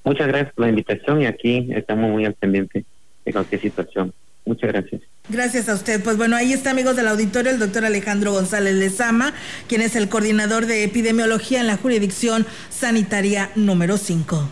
Muchas 0.04 0.28
gracias 0.28 0.52
por 0.52 0.66
la 0.66 0.68
invitación 0.68 1.22
y 1.22 1.26
aquí 1.26 1.68
estamos 1.74 2.10
muy 2.10 2.26
al 2.26 2.34
pendiente 2.34 2.84
de 3.26 3.32
cualquier 3.32 3.60
situación. 3.60 4.14
Muchas 4.46 4.72
gracias. 4.72 5.02
Gracias 5.28 5.68
a 5.68 5.74
usted. 5.74 6.02
Pues 6.02 6.16
bueno, 6.16 6.36
ahí 6.36 6.52
está, 6.52 6.70
amigos 6.70 6.94
del 6.94 7.08
auditorio, 7.08 7.50
el 7.50 7.58
doctor 7.58 7.84
Alejandro 7.84 8.32
González 8.32 8.76
Lezama, 8.76 9.34
quien 9.66 9.82
es 9.82 9.96
el 9.96 10.08
coordinador 10.08 10.66
de 10.66 10.84
epidemiología 10.84 11.60
en 11.60 11.66
la 11.66 11.76
jurisdicción 11.76 12.46
sanitaria 12.70 13.50
número 13.56 13.98
5. 13.98 14.48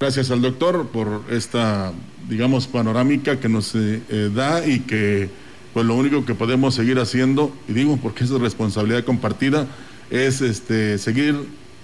Gracias 0.00 0.30
al 0.32 0.42
doctor 0.42 0.88
por 0.88 1.22
esta, 1.30 1.92
digamos, 2.28 2.66
panorámica 2.66 3.38
que 3.38 3.48
nos 3.48 3.74
eh, 3.76 4.02
eh, 4.10 4.30
da 4.34 4.66
y 4.66 4.80
que, 4.80 5.30
pues 5.72 5.86
lo 5.86 5.94
único 5.94 6.26
que 6.26 6.34
podemos 6.34 6.74
seguir 6.74 6.98
haciendo, 6.98 7.56
y 7.68 7.72
digo 7.72 7.98
porque 8.02 8.24
es 8.24 8.30
responsabilidad 8.30 9.04
compartida, 9.04 9.68
es 10.10 10.40
este, 10.40 10.98
seguir 10.98 11.36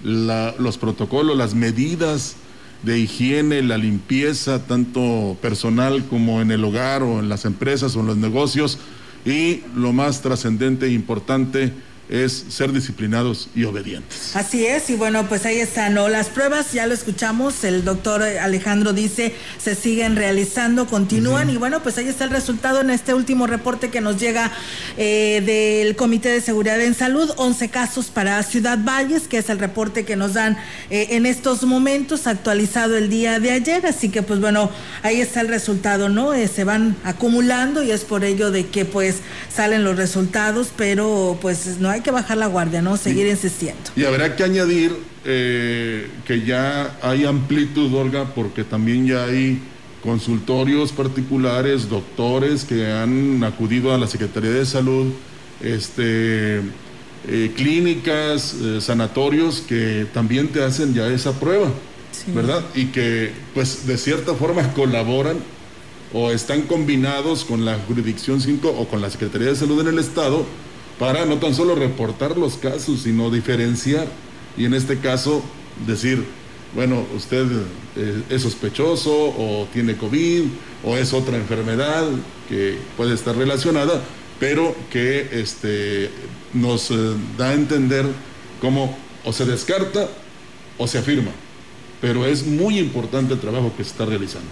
los 0.03 0.77
protocolos, 0.77 1.37
las 1.37 1.55
medidas 1.55 2.35
de 2.83 2.99
higiene, 2.99 3.61
la 3.63 3.77
limpieza, 3.77 4.65
tanto 4.65 5.37
personal 5.41 6.05
como 6.05 6.41
en 6.41 6.51
el 6.51 6.63
hogar 6.63 7.01
o 7.01 7.19
en 7.19 7.29
las 7.29 7.45
empresas 7.45 7.95
o 7.95 8.01
en 8.01 8.07
los 8.07 8.17
negocios. 8.17 8.77
Y 9.25 9.61
lo 9.75 9.93
más 9.93 10.21
trascendente 10.21 10.87
e 10.87 10.91
importante, 10.91 11.71
es 12.13 12.45
ser 12.49 12.71
disciplinados 12.71 13.49
y 13.55 13.63
obedientes. 13.63 14.35
Así 14.35 14.67
es, 14.67 14.91
y 14.91 14.95
bueno, 14.95 15.27
pues 15.27 15.47
ahí 15.47 15.57
están, 15.57 15.95
¿no? 15.95 16.09
Las 16.09 16.27
pruebas, 16.27 16.71
ya 16.71 16.85
lo 16.85 16.93
escuchamos, 16.93 17.63
el 17.63 17.83
doctor 17.83 18.21
Alejandro 18.21 18.93
dice, 18.93 19.33
se 19.57 19.73
siguen 19.73 20.15
realizando, 20.15 20.85
continúan, 20.85 21.49
y 21.49 21.57
bueno, 21.57 21.81
pues 21.81 21.97
ahí 21.97 22.07
está 22.07 22.25
el 22.25 22.29
resultado 22.29 22.81
en 22.81 22.91
este 22.91 23.15
último 23.15 23.47
reporte 23.47 23.89
que 23.89 23.99
nos 23.99 24.19
llega 24.19 24.51
eh, 24.95 25.41
del 25.43 25.95
Comité 25.95 26.29
de 26.29 26.41
Seguridad 26.41 26.79
en 26.81 26.93
Salud, 26.93 27.31
11 27.35 27.69
casos 27.69 28.11
para 28.11 28.43
Ciudad 28.43 28.77
Valles, 28.77 29.27
que 29.27 29.39
es 29.39 29.49
el 29.49 29.57
reporte 29.57 30.05
que 30.05 30.15
nos 30.15 30.35
dan 30.35 30.55
eh, 30.91 31.07
en 31.11 31.25
estos 31.25 31.63
momentos, 31.63 32.27
actualizado 32.27 32.95
el 32.95 33.09
día 33.09 33.39
de 33.39 33.49
ayer, 33.49 33.87
así 33.87 34.09
que 34.09 34.21
pues 34.21 34.39
bueno, 34.39 34.69
ahí 35.01 35.19
está 35.19 35.41
el 35.41 35.47
resultado, 35.47 36.09
¿no? 36.09 36.35
Eh, 36.35 36.47
se 36.47 36.63
van 36.63 36.95
acumulando 37.05 37.81
y 37.81 37.89
es 37.89 38.01
por 38.03 38.23
ello 38.23 38.51
de 38.51 38.67
que 38.67 38.85
pues 38.85 39.21
salen 39.51 39.83
los 39.83 39.97
resultados, 39.97 40.69
pero 40.77 41.39
pues 41.41 41.79
no 41.79 41.89
hay 41.89 42.02
que 42.03 42.11
bajar 42.11 42.37
la 42.37 42.47
guardia, 42.47 42.81
¿no? 42.81 42.97
Seguir 42.97 43.27
insistiendo. 43.27 43.81
Y 43.95 44.03
habrá 44.03 44.35
que 44.35 44.43
añadir 44.43 44.95
eh, 45.25 46.09
que 46.25 46.43
ya 46.43 46.97
hay 47.01 47.25
amplitud, 47.25 47.93
Olga, 47.93 48.25
porque 48.35 48.63
también 48.63 49.07
ya 49.07 49.25
hay 49.25 49.59
consultorios 50.03 50.91
particulares, 50.91 51.89
doctores 51.89 52.65
que 52.65 52.91
han 52.91 53.43
acudido 53.43 53.93
a 53.93 53.97
la 53.97 54.05
Secretaría 54.05 54.51
de 54.51 54.65
Salud, 54.65 55.13
este, 55.61 56.57
eh, 56.57 57.53
clínicas, 57.55 58.53
eh, 58.61 58.81
sanatorios 58.81 59.61
que 59.61 60.05
también 60.13 60.49
te 60.49 60.61
hacen 60.61 60.93
ya 60.93 61.07
esa 61.07 61.31
prueba, 61.39 61.71
¿verdad? 62.35 62.63
Y 62.75 62.87
que 62.87 63.31
pues 63.53 63.87
de 63.87 63.97
cierta 63.97 64.33
forma 64.33 64.73
colaboran 64.73 65.37
o 66.11 66.31
están 66.31 66.63
combinados 66.63 67.45
con 67.45 67.63
la 67.63 67.79
jurisdicción 67.87 68.41
5 68.41 68.75
o 68.77 68.87
con 68.89 69.01
la 69.01 69.09
Secretaría 69.09 69.47
de 69.47 69.55
Salud 69.55 69.79
en 69.79 69.87
el 69.87 69.99
Estado 69.99 70.45
para 70.99 71.25
no 71.25 71.37
tan 71.37 71.53
solo 71.53 71.75
reportar 71.75 72.37
los 72.37 72.55
casos, 72.57 73.01
sino 73.03 73.29
diferenciar. 73.29 74.07
Y 74.57 74.65
en 74.65 74.73
este 74.73 74.99
caso, 74.99 75.43
decir, 75.85 76.23
bueno, 76.75 77.05
usted 77.15 77.45
eh, 77.95 78.23
es 78.29 78.41
sospechoso 78.41 79.11
o 79.11 79.67
tiene 79.71 79.95
COVID 79.95 80.43
o 80.83 80.97
es 80.97 81.13
otra 81.13 81.37
enfermedad 81.37 82.05
que 82.49 82.77
puede 82.97 83.13
estar 83.13 83.35
relacionada, 83.35 84.01
pero 84.39 84.75
que 84.91 85.29
este, 85.31 86.09
nos 86.53 86.91
eh, 86.91 86.95
da 87.37 87.49
a 87.49 87.53
entender 87.53 88.05
cómo 88.59 88.97
o 89.23 89.33
se 89.33 89.45
descarta 89.45 90.07
o 90.77 90.87
se 90.87 90.97
afirma. 90.97 91.31
Pero 92.01 92.25
es 92.25 92.45
muy 92.45 92.79
importante 92.79 93.33
el 93.33 93.39
trabajo 93.39 93.71
que 93.77 93.83
se 93.83 93.91
está 93.91 94.05
realizando. 94.05 94.49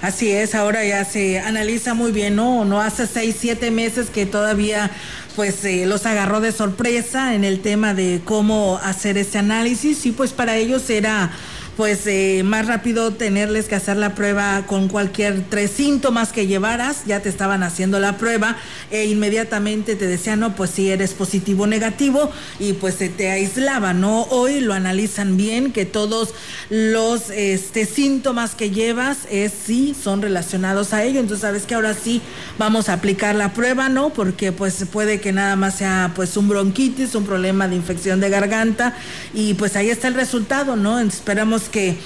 Así 0.00 0.30
es, 0.30 0.54
ahora 0.54 0.84
ya 0.84 1.04
se 1.04 1.38
analiza 1.38 1.94
muy 1.94 2.12
bien, 2.12 2.36
¿no? 2.36 2.64
No 2.64 2.80
hace 2.80 3.06
seis, 3.06 3.36
siete 3.38 3.70
meses 3.70 4.10
que 4.10 4.26
todavía 4.26 4.90
pues 5.36 5.64
eh, 5.64 5.86
los 5.86 6.06
agarró 6.06 6.40
de 6.40 6.52
sorpresa 6.52 7.34
en 7.34 7.44
el 7.44 7.60
tema 7.60 7.94
de 7.94 8.20
cómo 8.24 8.78
hacer 8.82 9.18
ese 9.18 9.38
análisis 9.38 10.06
y 10.06 10.12
pues 10.12 10.32
para 10.32 10.56
ellos 10.56 10.88
era 10.90 11.32
pues 11.76 12.06
eh, 12.06 12.42
más 12.44 12.66
rápido 12.66 13.12
tenerles 13.12 13.66
que 13.66 13.74
hacer 13.74 13.96
la 13.96 14.14
prueba 14.14 14.64
con 14.66 14.88
cualquier 14.88 15.42
tres 15.48 15.70
síntomas 15.72 16.32
que 16.32 16.46
llevaras, 16.46 17.04
ya 17.06 17.20
te 17.20 17.28
estaban 17.28 17.62
haciendo 17.62 17.98
la 17.98 18.16
prueba 18.16 18.56
e 18.90 19.06
inmediatamente 19.06 19.96
te 19.96 20.06
decían, 20.06 20.40
no, 20.40 20.54
pues 20.54 20.70
si 20.70 20.90
eres 20.90 21.14
positivo 21.14 21.64
o 21.64 21.66
negativo 21.66 22.30
y 22.58 22.74
pues 22.74 22.94
se 22.94 23.08
te 23.08 23.30
aislaba, 23.30 23.92
¿no? 23.92 24.22
Hoy 24.24 24.60
lo 24.60 24.72
analizan 24.72 25.36
bien, 25.36 25.72
que 25.72 25.84
todos 25.84 26.34
los 26.70 27.30
este, 27.30 27.86
síntomas 27.86 28.54
que 28.54 28.70
llevas 28.70 29.18
es 29.30 29.52
sí 29.66 29.96
son 30.00 30.22
relacionados 30.22 30.92
a 30.92 31.02
ello, 31.02 31.20
entonces 31.20 31.42
sabes 31.42 31.64
que 31.64 31.74
ahora 31.74 31.94
sí 31.94 32.22
vamos 32.58 32.88
a 32.88 32.94
aplicar 32.94 33.34
la 33.34 33.52
prueba, 33.52 33.88
¿no? 33.88 34.10
Porque 34.10 34.52
pues 34.52 34.84
puede 34.92 35.20
que 35.20 35.32
nada 35.32 35.56
más 35.56 35.78
sea 35.78 36.12
pues 36.14 36.36
un 36.36 36.48
bronquitis, 36.48 37.14
un 37.14 37.24
problema 37.24 37.68
de 37.68 37.76
infección 37.76 38.20
de 38.20 38.30
garganta 38.30 38.96
y 39.32 39.54
pues 39.54 39.76
ahí 39.76 39.90
está 39.90 40.08
el 40.08 40.14
resultado, 40.14 40.76
¿no? 40.76 41.00
Esperamos 41.00 41.63
que 41.68 41.96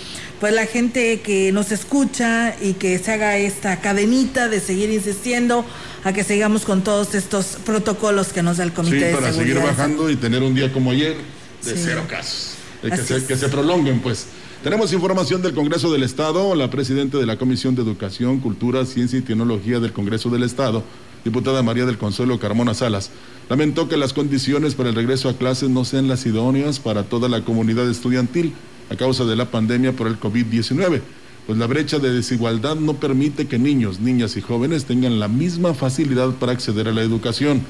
pues 0.41 0.55
la 0.55 0.67
gente 0.67 1.21
que 1.21 1.51
nos 1.53 1.73
escucha 1.73 2.55
y 2.61 2.75
que 2.75 2.99
se 2.99 3.13
haga 3.13 3.37
esta 3.39 3.81
cadenita 3.81 4.49
de 4.49 4.61
seguir 4.61 4.91
insistiendo 4.91 5.65
a 6.05 6.13
que 6.13 6.23
sigamos 6.23 6.65
con 6.65 6.83
todos 6.83 7.15
estos 7.15 7.59
protocolos 7.65 8.29
que 8.29 8.43
nos 8.43 8.59
da 8.59 8.65
el 8.65 8.73
Comité 8.73 9.11
sí, 9.11 9.17
para 9.17 9.33
seguir 9.33 9.59
bajando 9.59 10.11
y 10.11 10.17
tener 10.17 10.43
un 10.43 10.55
día 10.55 10.73
como 10.73 10.93
ayer 10.93 11.17
de 11.65 11.77
cero 11.77 12.05
casos. 12.09 12.55
que, 12.83 12.97
se, 12.97 13.25
que 13.25 13.37
se 13.37 13.49
prolonguen, 13.49 14.01
pues. 14.01 14.27
Tenemos 14.63 14.93
información 14.93 15.41
del 15.41 15.55
Congreso 15.55 15.93
del 15.93 16.03
Estado. 16.03 16.55
La 16.57 16.69
presidenta 16.69 17.19
de 17.19 17.27
la 17.27 17.37
Comisión 17.37 17.77
de 17.77 17.83
Educación, 17.83 18.41
Cultura, 18.41 18.85
Ciencia 18.87 19.19
y 19.19 19.23
Tecnología 19.23 19.79
del 19.79 19.93
Congreso 19.93 20.31
del 20.31 20.43
Estado, 20.43 20.83
diputada 21.25 21.63
María 21.63 21.87
del 21.87 21.97
Consuelo 21.97 22.41
Carmona 22.41 22.75
Salas, 22.75 23.11
lamentó 23.49 23.89
que 23.89 23.97
las 23.97 24.13
condiciones 24.13 24.75
para 24.75 24.89
el 24.89 24.97
regreso 24.97 25.29
a 25.29 25.37
clases 25.37 25.69
no 25.69 25.85
sean 25.85 26.09
las 26.09 26.27
idóneas 26.27 26.81
para 26.81 27.05
toda 27.05 27.29
la 27.29 27.45
comunidad 27.45 27.89
estudiantil 27.89 28.53
a 28.91 28.97
causa 28.97 29.25
de 29.25 29.37
la 29.37 29.51
pandemia 29.51 29.93
por 29.93 30.07
el 30.07 30.19
COVID-19, 30.19 31.01
pues 31.47 31.59
la 31.59 31.67
brecha 31.67 31.99
de 31.99 32.13
desigualdad 32.13 32.77
no 32.77 32.95
permite 32.95 33.47
que 33.47 33.59
niños, 33.59 34.01
niñas 34.01 34.37
y 34.37 34.41
jóvenes 34.41 34.85
tengan 34.85 35.19
la 35.19 35.29
misma 35.29 35.75
facilidad 35.75 36.31
para 36.33 36.53
acceder 36.53 36.89
a 36.89 36.93
la 36.93 37.03
educación. 37.03 37.63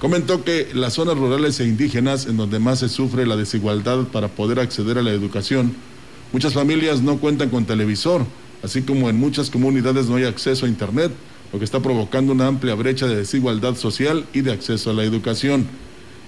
Comentó 0.00 0.44
que 0.44 0.68
las 0.74 0.94
zonas 0.94 1.16
rurales 1.16 1.60
e 1.60 1.66
indígenas 1.66 2.26
en 2.26 2.36
donde 2.36 2.58
más 2.58 2.80
se 2.80 2.88
sufre 2.88 3.26
la 3.26 3.36
desigualdad 3.36 4.04
para 4.08 4.28
poder 4.28 4.58
acceder 4.60 4.98
a 4.98 5.02
la 5.02 5.12
educación, 5.12 5.74
muchas 6.32 6.52
familias 6.52 7.02
no 7.02 7.18
cuentan 7.18 7.50
con 7.50 7.64
televisor, 7.64 8.26
así 8.62 8.82
como 8.82 9.08
en 9.08 9.16
muchas 9.16 9.50
comunidades 9.50 10.06
no 10.08 10.16
hay 10.16 10.24
acceso 10.24 10.66
a 10.66 10.68
Internet, 10.68 11.12
lo 11.52 11.60
que 11.60 11.64
está 11.64 11.80
provocando 11.80 12.32
una 12.32 12.48
amplia 12.48 12.74
brecha 12.74 13.06
de 13.06 13.14
desigualdad 13.16 13.76
social 13.76 14.26
y 14.32 14.40
de 14.40 14.52
acceso 14.52 14.90
a 14.90 14.92
la 14.94 15.04
educación. 15.04 15.68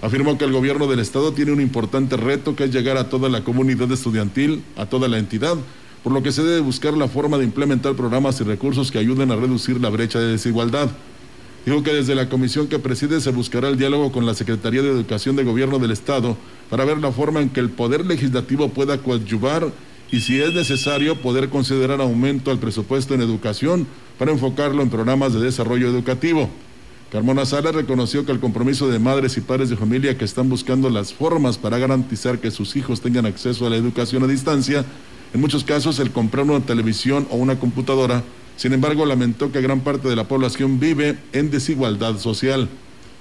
Afirmó 0.03 0.37
que 0.37 0.45
el 0.45 0.53
gobierno 0.53 0.87
del 0.87 1.01
estado 1.01 1.33
tiene 1.33 1.53
un 1.53 1.61
importante 1.61 2.17
reto 2.17 2.55
que 2.55 2.65
es 2.65 2.71
llegar 2.71 2.99
a 2.99 3.09
toda 3.09 3.29
la 3.29 3.45
comunidad 3.45 3.91
estudiantil, 3.91 4.63
a 4.77 4.87
toda 4.87 5.09
la 5.09 5.19
entidad, 5.19 5.57
por 6.03 6.13
lo 6.13 6.23
que 6.23 6.33
se 6.33 6.45
debe 6.45 6.61
buscar 6.61 6.95
la 6.95 7.09
forma 7.09 7.39
de 7.39 7.45
implementar 7.45 7.95
programas 7.95 8.41
y 8.41 8.45
recursos 8.45 8.93
que 8.93 8.99
ayuden 8.99 9.31
a 9.31 9.37
reducir 9.37 9.81
la 9.81 9.89
brecha 9.89 10.21
de 10.21 10.33
desigualdad. 10.33 10.91
Dijo 11.65 11.83
que 11.83 11.95
desde 11.95 12.15
la 12.15 12.29
comisión 12.29 12.69
que 12.69 12.79
preside 12.79 13.21
se 13.21 13.33
buscará 13.33 13.69
el 13.69 13.79
diálogo 13.79 14.13
con 14.13 14.25
la 14.27 14.35
Secretaría 14.35 14.83
de 14.83 14.91
Educación 14.91 15.35
de 15.35 15.43
Gobierno 15.43 15.81
del 15.81 15.91
Estado 15.91 16.37
para 16.71 16.85
ver 16.85 16.99
la 16.99 17.11
forma 17.11 17.41
en 17.41 17.49
que 17.49 17.59
el 17.61 17.71
Poder 17.71 18.07
Legislativo 18.07 18.69
pueda 18.69 18.99
coadyuvar 18.99 19.73
y 20.13 20.21
si 20.21 20.41
es 20.41 20.55
necesario 20.55 21.17
poder 21.17 21.49
considerar 21.49 22.01
aumento 22.01 22.53
al 22.53 22.59
presupuesto 22.59 23.15
en 23.15 23.23
educación 23.23 23.89
para 24.19 24.31
enfocarlo 24.31 24.83
en 24.83 24.91
programas 24.91 25.33
de 25.33 25.41
desarrollo 25.41 25.89
educativo. 25.89 26.49
Carmona 27.11 27.47
Sala 27.47 27.71
reconoció 27.71 28.27
que 28.27 28.33
el 28.33 28.41
compromiso 28.41 28.89
de 28.89 28.99
madres 28.99 29.37
y 29.37 29.41
padres 29.41 29.71
de 29.71 29.77
familia 29.77 30.19
que 30.19 30.25
están 30.25 30.49
buscando 30.49 30.91
las 30.91 31.15
formas 31.15 31.57
para 31.57 31.79
garantizar 31.79 32.41
que 32.41 32.51
sus 32.51 32.75
hijos 32.75 33.01
tengan 33.01 33.27
acceso 33.27 33.65
a 33.65 33.71
la 33.71 33.77
educación 33.77 34.25
a 34.25 34.27
distancia, 34.27 34.85
en 35.33 35.41
muchos 35.41 35.63
casos 35.63 36.01
el 36.01 36.11
comprar 36.11 36.45
una 36.47 36.67
televisión 36.67 37.29
o 37.31 37.37
una 37.37 37.61
computadora, 37.61 38.25
sin 38.57 38.73
embargo 38.73 39.07
lamentó 39.07 39.53
que 39.53 39.61
gran 39.61 39.81
parte 39.81 40.09
de 40.09 40.17
la 40.17 40.27
población 40.27 40.81
vive 40.81 41.17
en 41.33 41.53
desigualdad 41.53 42.19
social. 42.19 42.69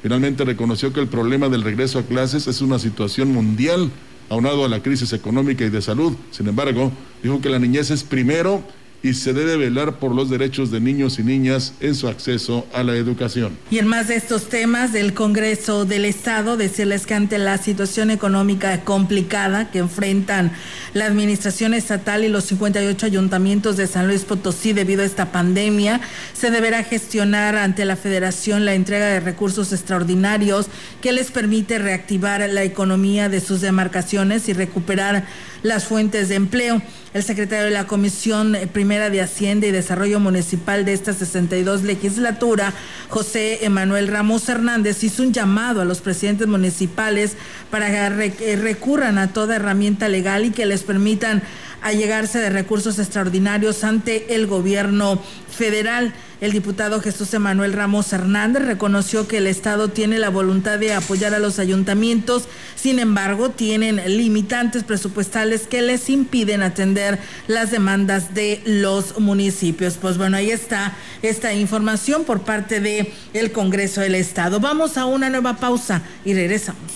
Finalmente 0.02 0.46
reconoció 0.46 0.92
que 0.92 1.02
el 1.02 1.08
problema 1.08 1.50
del 1.50 1.62
regreso 1.62 2.00
a 2.00 2.04
clases 2.04 2.48
es 2.48 2.62
una 2.62 2.80
situación 2.80 3.34
mundial, 3.34 3.92
aunado 4.30 4.66
a 4.66 4.70
la 4.70 4.82
crisis 4.82 5.14
económica 5.14 5.64
y 5.64 5.70
de 5.70 5.84
salud. 5.84 6.14
Sin 6.32 6.48
embargo, 6.48 6.92
dijo 7.22 7.40
que 7.40 7.50
la 7.50 7.60
niñez 7.60 7.92
es 7.92 8.04
primero 8.04 8.64
y 9.06 9.14
se 9.14 9.34
debe 9.34 9.56
velar 9.56 10.00
por 10.00 10.16
los 10.16 10.32
derechos 10.32 10.72
de 10.72 10.80
niños 10.80 11.20
y 11.20 11.24
niñas 11.24 11.74
en 11.80 11.94
su 11.94 12.08
acceso 12.08 12.66
a 12.74 12.82
la 12.82 12.96
educación. 12.96 13.56
Y 13.70 13.78
en 13.78 13.86
más 13.86 14.08
de 14.08 14.16
estos 14.16 14.50
temas 14.50 14.94
del 14.94 15.14
Congreso 15.14 15.86
del 15.86 16.06
Estado, 16.06 16.58
decirles 16.58 17.06
que 17.06 17.14
ante 17.14 17.38
la 17.38 17.60
situación 17.60 18.10
económica 18.10 18.84
complicada 18.84 19.70
que 19.70 19.78
enfrentan 19.78 20.52
la 20.96 21.06
administración 21.06 21.76
estatal 21.76 22.24
y 22.24 22.30
los 22.30 22.46
58 22.46 23.06
ayuntamientos 23.06 23.78
de 23.78 23.86
San 23.86 24.08
Luis 24.08 24.24
Potosí 24.24 24.74
debido 24.74 25.04
a 25.04 25.06
esta 25.06 25.32
pandemia, 25.32 26.02
se 26.34 26.50
deberá 26.50 26.84
gestionar 26.84 27.58
ante 27.58 27.86
la 27.86 27.98
federación 27.98 28.66
la 28.66 28.74
entrega 28.74 29.06
de 29.06 29.20
recursos 29.20 29.72
extraordinarios 29.72 30.66
que 31.02 31.12
les 31.12 31.30
permite 31.30 31.78
reactivar 31.78 32.50
la 32.50 32.64
economía 32.64 33.30
de 33.30 33.40
sus 33.40 33.62
demarcaciones 33.62 34.50
y 34.50 34.54
recuperar 34.54 35.28
las 35.66 35.86
fuentes 35.86 36.30
de 36.30 36.36
empleo. 36.36 36.82
El 37.14 37.24
secretario 37.24 37.66
de 37.66 37.72
la 37.72 37.88
Comisión 37.88 38.56
eh, 38.56 38.68
Primera 38.68 39.10
de 39.10 39.22
Hacienda 39.22 39.66
y 39.66 39.72
Desarrollo 39.72 40.20
Municipal 40.20 40.86
de 40.86 40.94
esta 40.94 41.12
62 41.12 41.82
legislatura, 41.82 42.72
José 43.10 43.66
Emanuel 43.66 44.08
Ramos 44.08 44.48
Hernández, 44.48 45.04
hizo 45.04 45.24
un 45.24 45.34
llamado 45.34 45.82
a 45.82 45.86
los 45.86 46.02
presidentes 46.02 46.48
municipales 46.48 47.36
para 47.72 47.90
que 47.90 48.56
recurran 48.58 49.18
a 49.18 49.34
toda 49.34 49.56
herramienta 49.56 50.08
legal 50.08 50.46
y 50.46 50.52
que 50.52 50.68
les 50.68 50.84
permitan 50.84 51.42
allegarse 51.82 52.40
de 52.40 52.52
recursos 52.52 53.00
extraordinarios 53.00 53.84
ante 53.84 54.36
el 54.36 54.46
gobierno 54.46 55.20
federal. 55.50 56.14
El 56.46 56.52
diputado 56.52 57.02
Jesús 57.02 57.34
Emanuel 57.34 57.74
Ramos 57.74 58.14
Hernández 58.14 58.64
reconoció 58.64 59.28
que 59.28 59.40
el 59.40 59.48
Estado 59.48 59.88
tiene 59.88 60.20
la 60.20 60.30
voluntad 60.30 60.78
de 60.78 60.94
apoyar 60.94 61.34
a 61.34 61.40
los 61.40 61.58
ayuntamientos, 61.58 62.44
sin 62.76 63.00
embargo, 63.00 63.50
tienen 63.50 64.00
limitantes 64.16 64.84
presupuestales 64.84 65.66
que 65.66 65.82
les 65.82 66.08
impiden 66.08 66.62
atender 66.62 67.18
las 67.48 67.72
demandas 67.72 68.36
de 68.36 68.62
los 68.64 69.20
municipios. 69.20 69.96
Pues 70.00 70.20
bueno, 70.20 70.38
ahí 70.38 70.52
está 70.52 70.96
esta 71.24 71.52
información 71.52 72.26
por 72.26 72.42
parte 72.42 72.80
del 72.80 73.12
el 73.34 73.52
Congreso 73.52 74.02
del 74.02 74.14
Estado. 74.14 74.60
Vamos 74.60 75.00
a 75.00 75.08
una 75.08 75.32
nueva 75.32 75.56
pausa 75.58 76.04
y 76.24 76.36
regresamos. 76.36 76.92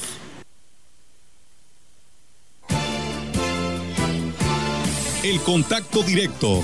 El 5.24 5.40
contacto 5.40 6.04
directo 6.04 6.64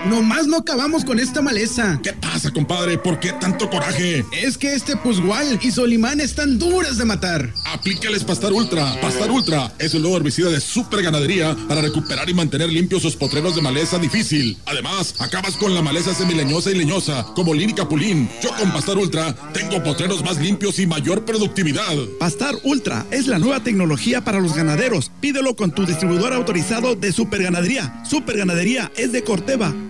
Caray, 0.00 0.10
nomás 0.10 0.46
no 0.46 0.58
acabamos 0.58 1.04
con 1.04 1.18
esta 1.18 1.42
maleza. 1.42 2.00
¿Qué 2.02 2.12
pasa, 2.12 2.50
compadre? 2.50 2.98
¿Por 2.98 3.20
qué 3.20 3.32
tanto 3.32 3.68
coraje? 3.68 4.24
Es 4.32 4.56
que 4.58 4.74
este 4.74 4.96
Pusgual 4.96 5.58
y 5.62 5.70
Solimán 5.70 6.20
están 6.20 6.58
duras 6.58 6.98
de 6.98 7.04
matar. 7.04 7.52
Aplícales 7.66 8.24
Pastar 8.24 8.52
Ultra. 8.52 9.00
Pastar 9.00 9.30
Ultra 9.30 9.72
es 9.78 9.94
el 9.94 10.02
nuevo 10.02 10.16
herbicida 10.16 10.50
de 10.50 10.60
super 10.60 11.02
ganadería 11.02 11.56
para 11.68 11.82
recuperar 11.82 12.28
y 12.28 12.34
mantener 12.34 12.70
limpios 12.70 13.02
sus 13.02 13.16
potreros 13.16 13.56
de 13.56 13.62
maleza 13.62 13.98
difícil. 13.98 14.56
Además, 14.66 15.14
acabas 15.18 15.56
con 15.56 15.74
la 15.74 15.82
maleza 15.82 16.14
semileñosa 16.14 16.70
y 16.70 16.74
leñosa, 16.74 17.26
como 17.34 17.54
Lini 17.54 17.74
Capulín. 17.74 18.28
Yo 18.42 18.50
con 18.56 18.72
Pastar 18.72 18.98
Ultra 18.98 19.34
tengo 19.52 19.82
potreros 19.82 20.24
más 20.24 20.38
limpios 20.38 20.78
y 20.78 20.86
mayor 20.86 21.24
productividad. 21.24 21.96
Pastar 22.18 22.54
Ultra 22.64 23.06
es 23.10 23.26
la 23.26 23.38
nueva 23.38 23.62
tecnología 23.62 24.24
para 24.24 24.40
los 24.40 24.54
ganaderos. 24.54 25.10
Pídelo 25.20 25.56
con 25.56 25.72
tu 25.72 25.86
distribuidor 25.86 26.32
autorizado 26.32 26.94
de 26.94 27.12
super 27.12 27.42
ganadería. 27.42 28.02
Super 28.08 28.36
ganadería 28.38 28.90
es 28.96 29.12
de 29.12 29.22
corte 29.22 29.50
Dije, 29.50 29.89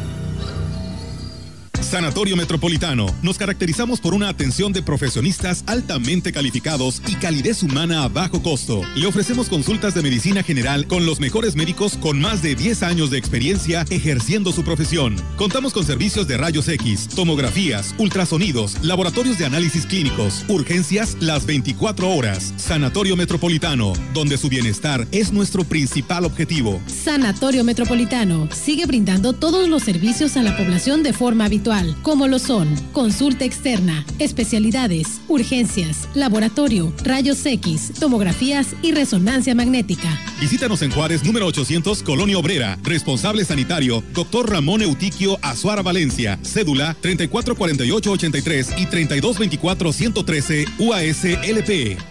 Sanatorio 1.91 2.37
Metropolitano. 2.37 3.05
Nos 3.21 3.37
caracterizamos 3.37 3.99
por 3.99 4.13
una 4.13 4.29
atención 4.29 4.71
de 4.71 4.81
profesionistas 4.81 5.65
altamente 5.67 6.31
calificados 6.31 7.01
y 7.05 7.15
calidez 7.15 7.63
humana 7.63 8.05
a 8.05 8.07
bajo 8.07 8.41
costo. 8.41 8.81
Le 8.95 9.07
ofrecemos 9.07 9.49
consultas 9.49 9.93
de 9.93 10.01
medicina 10.01 10.41
general 10.41 10.87
con 10.87 11.05
los 11.05 11.19
mejores 11.19 11.57
médicos 11.57 11.97
con 11.97 12.21
más 12.21 12.41
de 12.41 12.55
10 12.55 12.83
años 12.83 13.11
de 13.11 13.17
experiencia 13.17 13.85
ejerciendo 13.89 14.53
su 14.53 14.63
profesión. 14.63 15.17
Contamos 15.35 15.73
con 15.73 15.85
servicios 15.85 16.29
de 16.29 16.37
rayos 16.37 16.69
X, 16.69 17.09
tomografías, 17.13 17.93
ultrasonidos, 17.97 18.81
laboratorios 18.81 19.37
de 19.37 19.47
análisis 19.47 19.85
clínicos, 19.85 20.45
urgencias 20.47 21.17
las 21.19 21.45
24 21.45 22.09
horas. 22.09 22.53
Sanatorio 22.55 23.17
Metropolitano, 23.17 23.91
donde 24.13 24.37
su 24.37 24.47
bienestar 24.47 25.05
es 25.11 25.33
nuestro 25.33 25.65
principal 25.65 26.23
objetivo. 26.23 26.79
Sanatorio 26.87 27.65
Metropolitano 27.65 28.47
sigue 28.53 28.85
brindando 28.85 29.33
todos 29.33 29.67
los 29.67 29.83
servicios 29.83 30.37
a 30.37 30.43
la 30.43 30.55
población 30.55 31.03
de 31.03 31.11
forma 31.11 31.43
habitual 31.43 31.80
como 32.01 32.27
lo 32.27 32.39
son 32.39 32.75
consulta 32.93 33.45
externa, 33.45 34.05
especialidades, 34.19 35.21
urgencias, 35.27 36.07
laboratorio, 36.13 36.93
rayos 37.03 37.45
X, 37.45 37.93
tomografías 37.99 38.75
y 38.81 38.91
resonancia 38.91 39.55
magnética. 39.55 40.09
Visítanos 40.39 40.81
en 40.81 40.91
Juárez, 40.91 41.23
número 41.23 41.45
800, 41.47 42.03
Colonia 42.03 42.37
Obrera. 42.37 42.77
Responsable 42.83 43.45
sanitario, 43.45 44.03
doctor 44.13 44.49
Ramón 44.49 44.81
Eutiquio 44.81 45.37
Azuara 45.41 45.81
Valencia. 45.81 46.39
Cédula 46.43 46.95
344883 47.01 48.69
y 48.77 48.85
3224-113 48.85 50.67
UASLP 50.79 52.10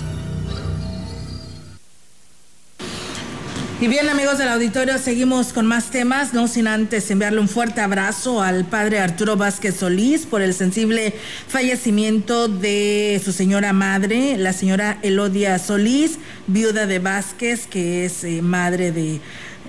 Y 3.81 3.87
bien 3.87 4.07
amigos 4.09 4.37
del 4.37 4.49
auditorio, 4.49 4.99
seguimos 4.99 5.53
con 5.53 5.65
más 5.65 5.89
temas, 5.89 6.35
no 6.35 6.47
sin 6.47 6.67
antes 6.67 7.09
enviarle 7.09 7.39
un 7.39 7.49
fuerte 7.49 7.81
abrazo 7.81 8.43
al 8.43 8.63
padre 8.63 8.99
Arturo 8.99 9.37
Vázquez 9.37 9.77
Solís 9.77 10.27
por 10.27 10.43
el 10.43 10.53
sensible 10.53 11.15
fallecimiento 11.47 12.47
de 12.47 13.19
su 13.25 13.31
señora 13.31 13.73
madre, 13.73 14.37
la 14.37 14.53
señora 14.53 14.99
Elodia 15.01 15.57
Solís, 15.57 16.19
viuda 16.45 16.85
de 16.85 16.99
Vázquez, 16.99 17.65
que 17.65 18.05
es 18.05 18.23
eh, 18.23 18.43
madre 18.43 18.91
de 18.91 19.19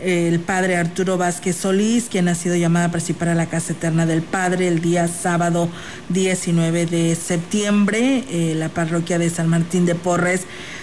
eh, 0.03 0.29
el 0.29 0.41
padre 0.41 0.77
Arturo 0.77 1.17
Vázquez 1.17 1.57
Solís, 1.57 2.09
quien 2.11 2.29
ha 2.29 2.35
sido 2.35 2.55
llamada 2.55 2.87
a 2.87 2.91
participar 2.91 3.29
a 3.29 3.35
la 3.35 3.47
Casa 3.47 3.73
Eterna 3.73 4.05
del 4.05 4.21
Padre 4.21 4.69
el 4.69 4.83
día 4.83 5.09
sábado 5.09 5.71
19 6.11 6.85
de 6.85 7.15
septiembre. 7.15 8.25
Eh, 8.29 8.55
la 8.57 8.69
parroquia 8.69 9.19
de 9.19 9.31
San 9.31 9.49
Martín 9.49 9.87
de 9.87 9.95
Porres 9.95 10.43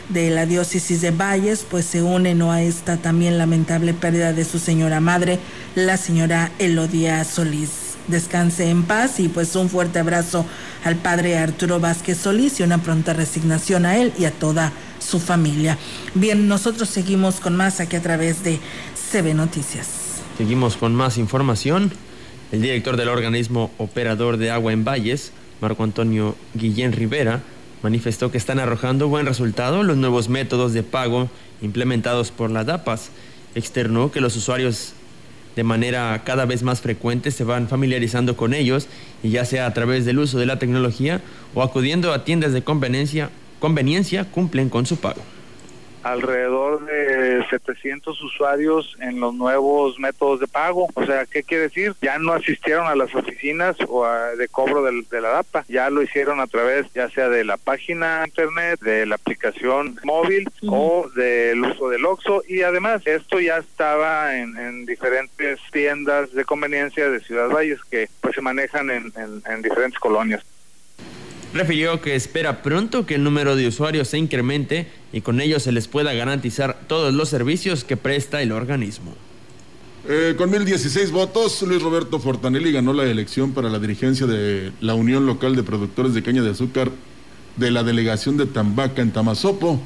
de 0.09 0.29
la 0.31 0.45
diócesis 0.45 1.01
de 1.01 1.11
Valles, 1.11 1.65
pues 1.69 1.85
se 1.85 2.01
une 2.01 2.35
¿no? 2.35 2.51
a 2.51 2.61
esta 2.61 2.97
también 2.97 3.37
lamentable 3.37 3.93
pérdida 3.93 4.33
de 4.33 4.43
su 4.43 4.59
señora 4.59 4.99
madre, 4.99 5.39
la 5.75 5.97
señora 5.97 6.51
Elodia 6.59 7.23
Solís. 7.23 7.95
Descanse 8.07 8.69
en 8.69 8.83
paz 8.83 9.19
y 9.19 9.29
pues 9.29 9.55
un 9.55 9.69
fuerte 9.69 9.99
abrazo 9.99 10.45
al 10.83 10.95
padre 10.95 11.37
Arturo 11.37 11.79
Vázquez 11.79 12.17
Solís 12.17 12.59
y 12.59 12.63
una 12.63 12.79
pronta 12.79 13.13
resignación 13.13 13.85
a 13.85 13.97
él 13.97 14.11
y 14.17 14.25
a 14.25 14.31
toda 14.31 14.73
su 14.97 15.19
familia. 15.19 15.77
Bien, 16.15 16.47
nosotros 16.47 16.89
seguimos 16.89 17.39
con 17.39 17.55
más 17.55 17.79
aquí 17.79 17.95
a 17.95 18.01
través 18.01 18.43
de 18.43 18.59
CB 19.11 19.35
Noticias. 19.35 19.87
Seguimos 20.37 20.75
con 20.75 20.95
más 20.95 21.17
información. 21.17 21.91
El 22.51 22.63
director 22.63 22.97
del 22.97 23.09
organismo 23.09 23.71
operador 23.77 24.37
de 24.37 24.49
agua 24.49 24.73
en 24.73 24.83
Valles, 24.83 25.31
Marco 25.61 25.83
Antonio 25.83 26.35
Guillén 26.55 26.93
Rivera, 26.93 27.43
manifestó 27.83 28.31
que 28.31 28.37
están 28.37 28.59
arrojando 28.59 29.07
buen 29.07 29.25
resultado 29.25 29.83
los 29.83 29.97
nuevos 29.97 30.29
métodos 30.29 30.73
de 30.73 30.83
pago 30.83 31.29
implementados 31.61 32.31
por 32.31 32.51
la 32.51 32.63
DAPAS. 32.63 33.09
Externó 33.55 34.11
que 34.11 34.21
los 34.21 34.35
usuarios 34.35 34.93
de 35.55 35.63
manera 35.63 36.21
cada 36.23 36.45
vez 36.45 36.63
más 36.63 36.81
frecuente 36.81 37.31
se 37.31 37.43
van 37.43 37.67
familiarizando 37.67 38.37
con 38.37 38.53
ellos 38.53 38.87
y 39.23 39.29
ya 39.29 39.45
sea 39.45 39.65
a 39.65 39.73
través 39.73 40.05
del 40.05 40.19
uso 40.19 40.37
de 40.37 40.45
la 40.45 40.59
tecnología 40.59 41.21
o 41.53 41.63
acudiendo 41.63 42.13
a 42.13 42.23
tiendas 42.23 42.53
de 42.53 42.63
conveniencia, 42.63 43.29
conveniencia 43.59 44.25
cumplen 44.25 44.69
con 44.69 44.85
su 44.85 44.97
pago. 44.97 45.21
Alrededor 46.03 46.85
de 46.85 47.45
700 47.49 48.21
usuarios 48.21 48.97
en 48.99 49.19
los 49.19 49.33
nuevos 49.33 49.99
métodos 49.99 50.39
de 50.39 50.47
pago. 50.47 50.87
O 50.93 51.05
sea, 51.05 51.25
¿qué 51.25 51.43
quiere 51.43 51.63
decir? 51.63 51.93
Ya 52.01 52.17
no 52.19 52.33
asistieron 52.33 52.87
a 52.87 52.95
las 52.95 53.13
oficinas 53.15 53.75
o 53.87 54.05
de 54.37 54.47
cobro 54.47 54.83
del, 54.83 55.07
de 55.09 55.21
la 55.21 55.29
DAPA, 55.29 55.65
ya 55.67 55.89
lo 55.89 56.01
hicieron 56.01 56.39
a 56.39 56.47
través 56.47 56.91
ya 56.93 57.09
sea 57.09 57.29
de 57.29 57.43
la 57.43 57.57
página 57.57 58.23
internet, 58.25 58.79
de 58.81 59.05
la 59.05 59.15
aplicación 59.15 59.99
móvil 60.03 60.49
o 60.67 61.09
del 61.15 61.63
uso 61.63 61.89
del 61.89 62.05
OXO 62.05 62.43
y 62.47 62.61
además 62.61 63.05
esto 63.05 63.39
ya 63.39 63.57
estaba 63.57 64.37
en, 64.37 64.49
diferentes 64.85 65.59
tiendas 65.71 66.33
de 66.33 66.45
conveniencia 66.45 67.09
de 67.09 67.19
Ciudad 67.19 67.49
Valles 67.49 67.79
que 67.89 68.07
pues 68.21 68.35
se 68.35 68.41
manejan 68.41 68.89
en, 68.89 69.11
en 69.15 69.61
diferentes 69.61 69.99
colonias 69.99 70.43
refirió 71.53 72.01
que 72.01 72.15
espera 72.15 72.61
pronto 72.61 73.05
que 73.05 73.15
el 73.15 73.23
número 73.23 73.55
de 73.55 73.67
usuarios 73.67 74.07
se 74.07 74.17
incremente 74.17 74.87
y 75.11 75.21
con 75.21 75.41
ello 75.41 75.59
se 75.59 75.71
les 75.71 75.87
pueda 75.87 76.13
garantizar 76.13 76.81
todos 76.87 77.13
los 77.13 77.29
servicios 77.29 77.83
que 77.83 77.97
presta 77.97 78.41
el 78.41 78.51
organismo. 78.51 79.15
Eh, 80.07 80.35
con 80.37 80.49
1016 80.49 81.11
votos, 81.11 81.61
Luis 81.63 81.81
Roberto 81.81 82.19
Fortanelli 82.19 82.71
ganó 82.71 82.93
la 82.93 83.03
elección 83.03 83.51
para 83.51 83.69
la 83.69 83.79
dirigencia 83.79 84.25
de 84.25 84.71
la 84.79 84.95
Unión 84.95 85.25
Local 85.25 85.55
de 85.55 85.63
Productores 85.63 86.13
de 86.13 86.23
Caña 86.23 86.41
de 86.41 86.51
Azúcar 86.51 86.89
de 87.57 87.71
la 87.71 87.83
delegación 87.83 88.37
de 88.37 88.45
Tambaca 88.45 89.01
en 89.01 89.11
Tamazopo. 89.11 89.79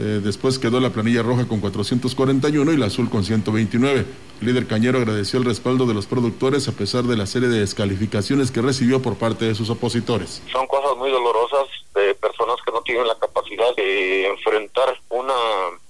Eh, 0.00 0.20
después 0.22 0.60
quedó 0.60 0.78
la 0.78 0.90
planilla 0.90 1.24
roja 1.24 1.48
con 1.48 1.58
441 1.60 2.72
y 2.72 2.76
la 2.76 2.86
azul 2.86 3.10
con 3.10 3.24
129. 3.24 4.06
El 4.40 4.46
líder 4.46 4.68
Cañero 4.68 4.98
agradeció 4.98 5.40
el 5.40 5.44
respaldo 5.44 5.86
de 5.86 5.94
los 5.94 6.06
productores 6.06 6.68
a 6.68 6.72
pesar 6.72 7.02
de 7.02 7.16
la 7.16 7.26
serie 7.26 7.48
de 7.48 7.58
descalificaciones 7.58 8.52
que 8.52 8.62
recibió 8.62 9.02
por 9.02 9.16
parte 9.16 9.46
de 9.46 9.56
sus 9.56 9.70
opositores. 9.70 10.40
Son 10.52 10.68
cosas 10.68 10.96
muy 10.96 11.10
dolorosas 11.10 11.66
de 11.96 12.14
personas 12.14 12.56
que 12.64 12.70
no 12.70 12.80
tienen 12.82 13.08
la 13.08 13.18
capacidad 13.18 13.74
de 13.74 14.28
enfrentar 14.28 14.96
una, 15.08 15.34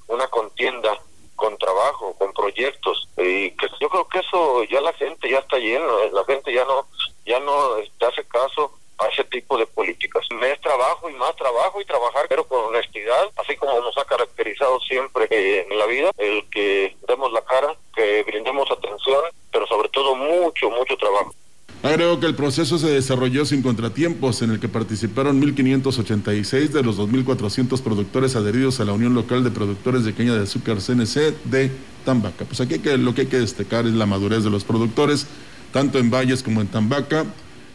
una 0.06 0.26
contienda 0.28 0.98
con 1.36 1.59
trabajo, 1.59 2.16
con 2.18 2.32
proyectos 2.32 3.09
y 3.18 3.50
que 3.50 3.66
yo 3.78 3.90
creo 3.90 4.09
que 4.09 4.20
eso 4.20 4.64
ya 4.64 4.80
la 4.80 4.94
gente 4.94 5.30
ya 5.30 5.38
está 5.38 5.59
llena, 5.59 5.84
la 6.12 6.24
gente 6.24 6.52
ya 6.52 6.64
no 6.64 6.86
ya 7.26 7.38
no 7.40 7.74
hace 7.74 8.24
caso 8.24 8.72
a 8.99 9.07
ese 9.07 9.24
tipo 9.24 9.57
de 9.59 9.66
políticas. 9.66 10.24
Es 10.42 10.61
trabajo 10.61 11.11
y 11.11 11.14
más 11.14 11.34
trabajo 11.36 11.80
y 11.80 11.84
trabajar, 11.84 12.26
pero 12.28 12.46
con 12.46 12.64
honestidad, 12.66 13.30
así 13.36 13.57
como 13.57 13.80
nos 13.80 13.96
ha 13.99 14.05
caracterizado 14.05 14.80
siempre 14.80 15.26
eh, 15.30 15.66
en 15.68 15.78
la 15.78 15.86
vida, 15.86 16.11
el 16.16 16.49
que 16.51 16.96
demos 17.07 17.32
la 17.32 17.42
cara, 17.42 17.76
que 17.94 18.22
brindemos 18.24 18.70
atención, 18.70 19.24
pero 19.53 19.66
sobre 19.66 19.88
todo 19.90 20.14
mucho, 20.14 20.70
mucho 20.70 20.96
trabajo. 20.96 21.34
Agregó 21.82 22.18
que 22.18 22.26
el 22.26 22.34
proceso 22.34 22.76
se 22.76 22.88
desarrolló 22.88 23.44
sin 23.44 23.62
contratiempos, 23.62 24.42
en 24.42 24.51
el 24.51 24.59
que 24.59 24.68
participaron 24.68 25.40
1.586 25.40 26.70
de 26.70 26.82
los 26.82 26.99
2.400 26.99 27.80
productores 27.82 28.34
adheridos 28.34 28.80
a 28.80 28.84
la 28.84 28.92
Unión 28.92 29.14
Local 29.14 29.44
de 29.44 29.51
Productores 29.51 30.05
de 30.05 30.12
Caña 30.12 30.34
de 30.34 30.42
Azúcar 30.42 30.78
CNC 30.78 31.34
de 31.44 31.70
Tambaca. 32.05 32.44
Pues 32.46 32.61
aquí 32.61 32.80
que, 32.80 32.99
lo 32.99 33.14
que 33.14 33.22
hay 33.22 33.26
que 33.28 33.38
destacar 33.38 33.86
es 33.86 33.92
la 33.92 34.07
madurez 34.07 34.42
de 34.42 34.51
los 34.51 34.64
productores, 34.64 35.28
tanto 35.72 35.99
en 35.99 36.11
Valles 36.11 36.42
como 36.42 36.61
en 36.61 36.66
Tambaca 36.66 37.26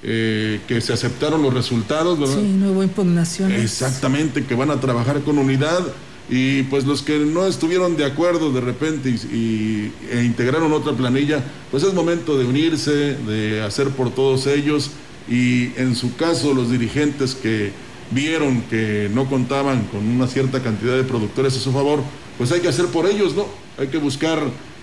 eh, 0.03 0.59
que 0.67 0.81
se 0.81 0.91
aceptaron 0.91 1.41
los 1.41 1.53
resultados, 1.53 2.19
¿verdad? 2.19 2.35
Sí, 2.35 2.53
no 2.57 2.71
hubo 2.71 2.83
impugnaciones. 2.83 3.61
Exactamente, 3.61 4.43
que 4.43 4.55
van 4.55 4.69
a 4.69 4.79
trabajar 4.81 5.21
con 5.21 5.37
unidad 5.37 5.81
y 6.29 6.63
pues 6.63 6.85
los 6.85 7.01
que 7.01 7.19
no 7.19 7.45
estuvieron 7.47 7.97
de 7.97 8.05
acuerdo 8.05 8.51
de 8.51 8.61
repente 8.61 9.09
y, 9.09 9.91
e 10.11 10.23
integraron 10.23 10.71
otra 10.73 10.93
planilla, 10.93 11.43
pues 11.71 11.83
es 11.83 11.93
momento 11.93 12.37
de 12.37 12.45
unirse, 12.45 13.15
de 13.15 13.61
hacer 13.61 13.89
por 13.89 14.09
todos 14.11 14.47
ellos 14.47 14.91
y 15.29 15.71
en 15.77 15.95
su 15.95 16.15
caso 16.15 16.53
los 16.53 16.69
dirigentes 16.71 17.35
que 17.35 17.71
vieron 18.11 18.61
que 18.63 19.09
no 19.13 19.29
contaban 19.29 19.83
con 19.85 20.05
una 20.07 20.27
cierta 20.27 20.61
cantidad 20.61 20.95
de 20.95 21.03
productores 21.03 21.55
a 21.57 21.59
su 21.59 21.71
favor, 21.71 22.01
pues 22.37 22.51
hay 22.51 22.61
que 22.61 22.67
hacer 22.67 22.87
por 22.87 23.05
ellos, 23.05 23.35
¿no? 23.35 23.45
Hay 23.77 23.87
que 23.87 23.97
buscar 23.97 24.39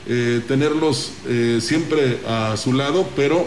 eh, 0.08 0.40
tenerlos 0.48 1.12
eh, 1.28 1.58
siempre 1.60 2.20
a 2.26 2.56
su 2.56 2.72
lado, 2.72 3.06
pero 3.16 3.46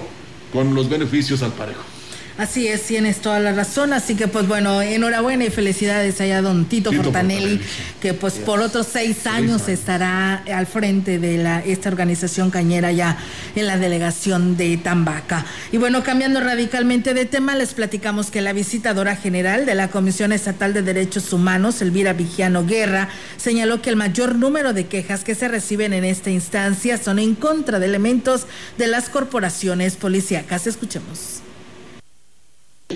con 0.53 0.75
los 0.75 0.87
beneficios 0.87 1.41
al 1.41 1.51
parejo. 1.51 1.92
Así 2.35 2.67
es, 2.67 2.81
tienes 2.83 3.17
toda 3.17 3.39
la 3.39 3.53
razón. 3.53 3.93
Así 3.93 4.15
que, 4.15 4.27
pues 4.27 4.47
bueno, 4.47 4.81
enhorabuena 4.81 5.45
y 5.45 5.51
felicidades 5.51 6.19
allá 6.19 6.39
a 6.39 6.41
don 6.41 6.65
Tito, 6.65 6.91
Fortanelli, 6.91 7.61
que 8.01 8.15
pues 8.15 8.33
por 8.35 8.59
otros 8.59 8.87
seis 8.91 9.27
años, 9.27 9.69
estará 9.69 10.43
al 10.51 10.65
frente 10.65 11.19
de 11.19 11.37
la, 11.37 11.59
esta 11.59 11.89
organización 11.89 12.49
cañera 12.49 12.91
ya 12.91 13.17
en 13.55 13.67
la 13.67 13.77
delegación 13.77 14.57
de 14.57 14.77
Tambaca. 14.77 15.45
Y 15.71 15.77
bueno, 15.77 16.03
cambiando 16.03 16.39
radicalmente 16.39 17.13
de 17.13 17.25
tema, 17.25 17.55
les 17.55 17.75
platicamos 17.75 18.31
que 18.31 18.41
la 18.41 18.53
visitadora 18.53 19.15
general 19.15 19.67
de 19.67 19.75
la 19.75 19.89
Comisión 19.89 20.31
Estatal 20.31 20.73
de 20.73 20.81
Derechos 20.81 21.31
Humanos, 21.33 21.81
Elvira 21.83 22.13
Vigiano 22.13 22.65
Guerra, 22.65 23.09
señaló 23.37 23.81
que 23.83 23.91
el 23.91 23.95
mayor 23.95 24.35
número 24.35 24.73
de 24.73 24.87
quejas 24.87 25.23
que 25.23 25.35
se 25.35 25.47
reciben 25.47 25.93
en 25.93 26.03
esta 26.03 26.31
instancia 26.31 26.97
son 26.97 27.19
en 27.19 27.35
contra 27.35 27.77
de 27.77 27.85
elementos 27.85 28.47
de 28.79 28.87
las 28.87 29.09
corporaciones 29.09 29.97
policíacas. 29.97 30.65
Escuchemos. 30.65 31.42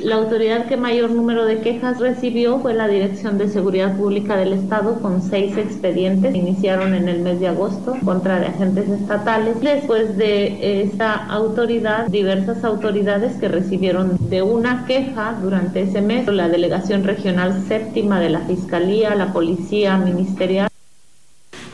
La 0.04 0.16
autoridad 0.16 0.68
que 0.68 0.78
mayor 0.78 1.12
número 1.12 1.46
de 1.46 1.60
quejas 1.60 2.00
recibió 2.00 2.60
fue 2.60 2.74
la 2.74 2.88
Dirección 2.88 3.38
de 3.38 3.48
Seguridad 3.48 3.98
Pública 3.98 4.38
del 4.38 4.54
Estado 4.54 5.00
con 5.02 5.22
seis 5.22 5.58
expedientes. 5.58 6.36
Iniciaron 6.36 6.94
en 6.94 7.10
el 7.10 7.20
mes 7.20 7.40
de 7.40 7.48
agosto 7.48 7.96
contra 8.04 8.38
agentes 8.38 8.90
estatales. 8.90 9.60
Después 9.62 10.18
de 10.18 10.82
esta 10.84 11.14
autoridad, 11.14 12.08
diversas 12.08 12.64
autoridades 12.64 13.36
que 13.38 13.48
recibieron 13.48 14.18
de 14.30 14.42
una 14.42 14.86
queja 14.86 15.38
durante 15.42 15.82
ese 15.82 16.02
mes, 16.02 16.28
la 16.28 16.50
Delegación 16.50 17.04
Regional 17.04 17.64
Séptima 17.68 18.20
de 18.20 18.30
la 18.30 18.40
Fiscalía, 18.42 19.16
la 19.16 19.34
Policía 19.34 19.98
Ministerial. 19.98 20.70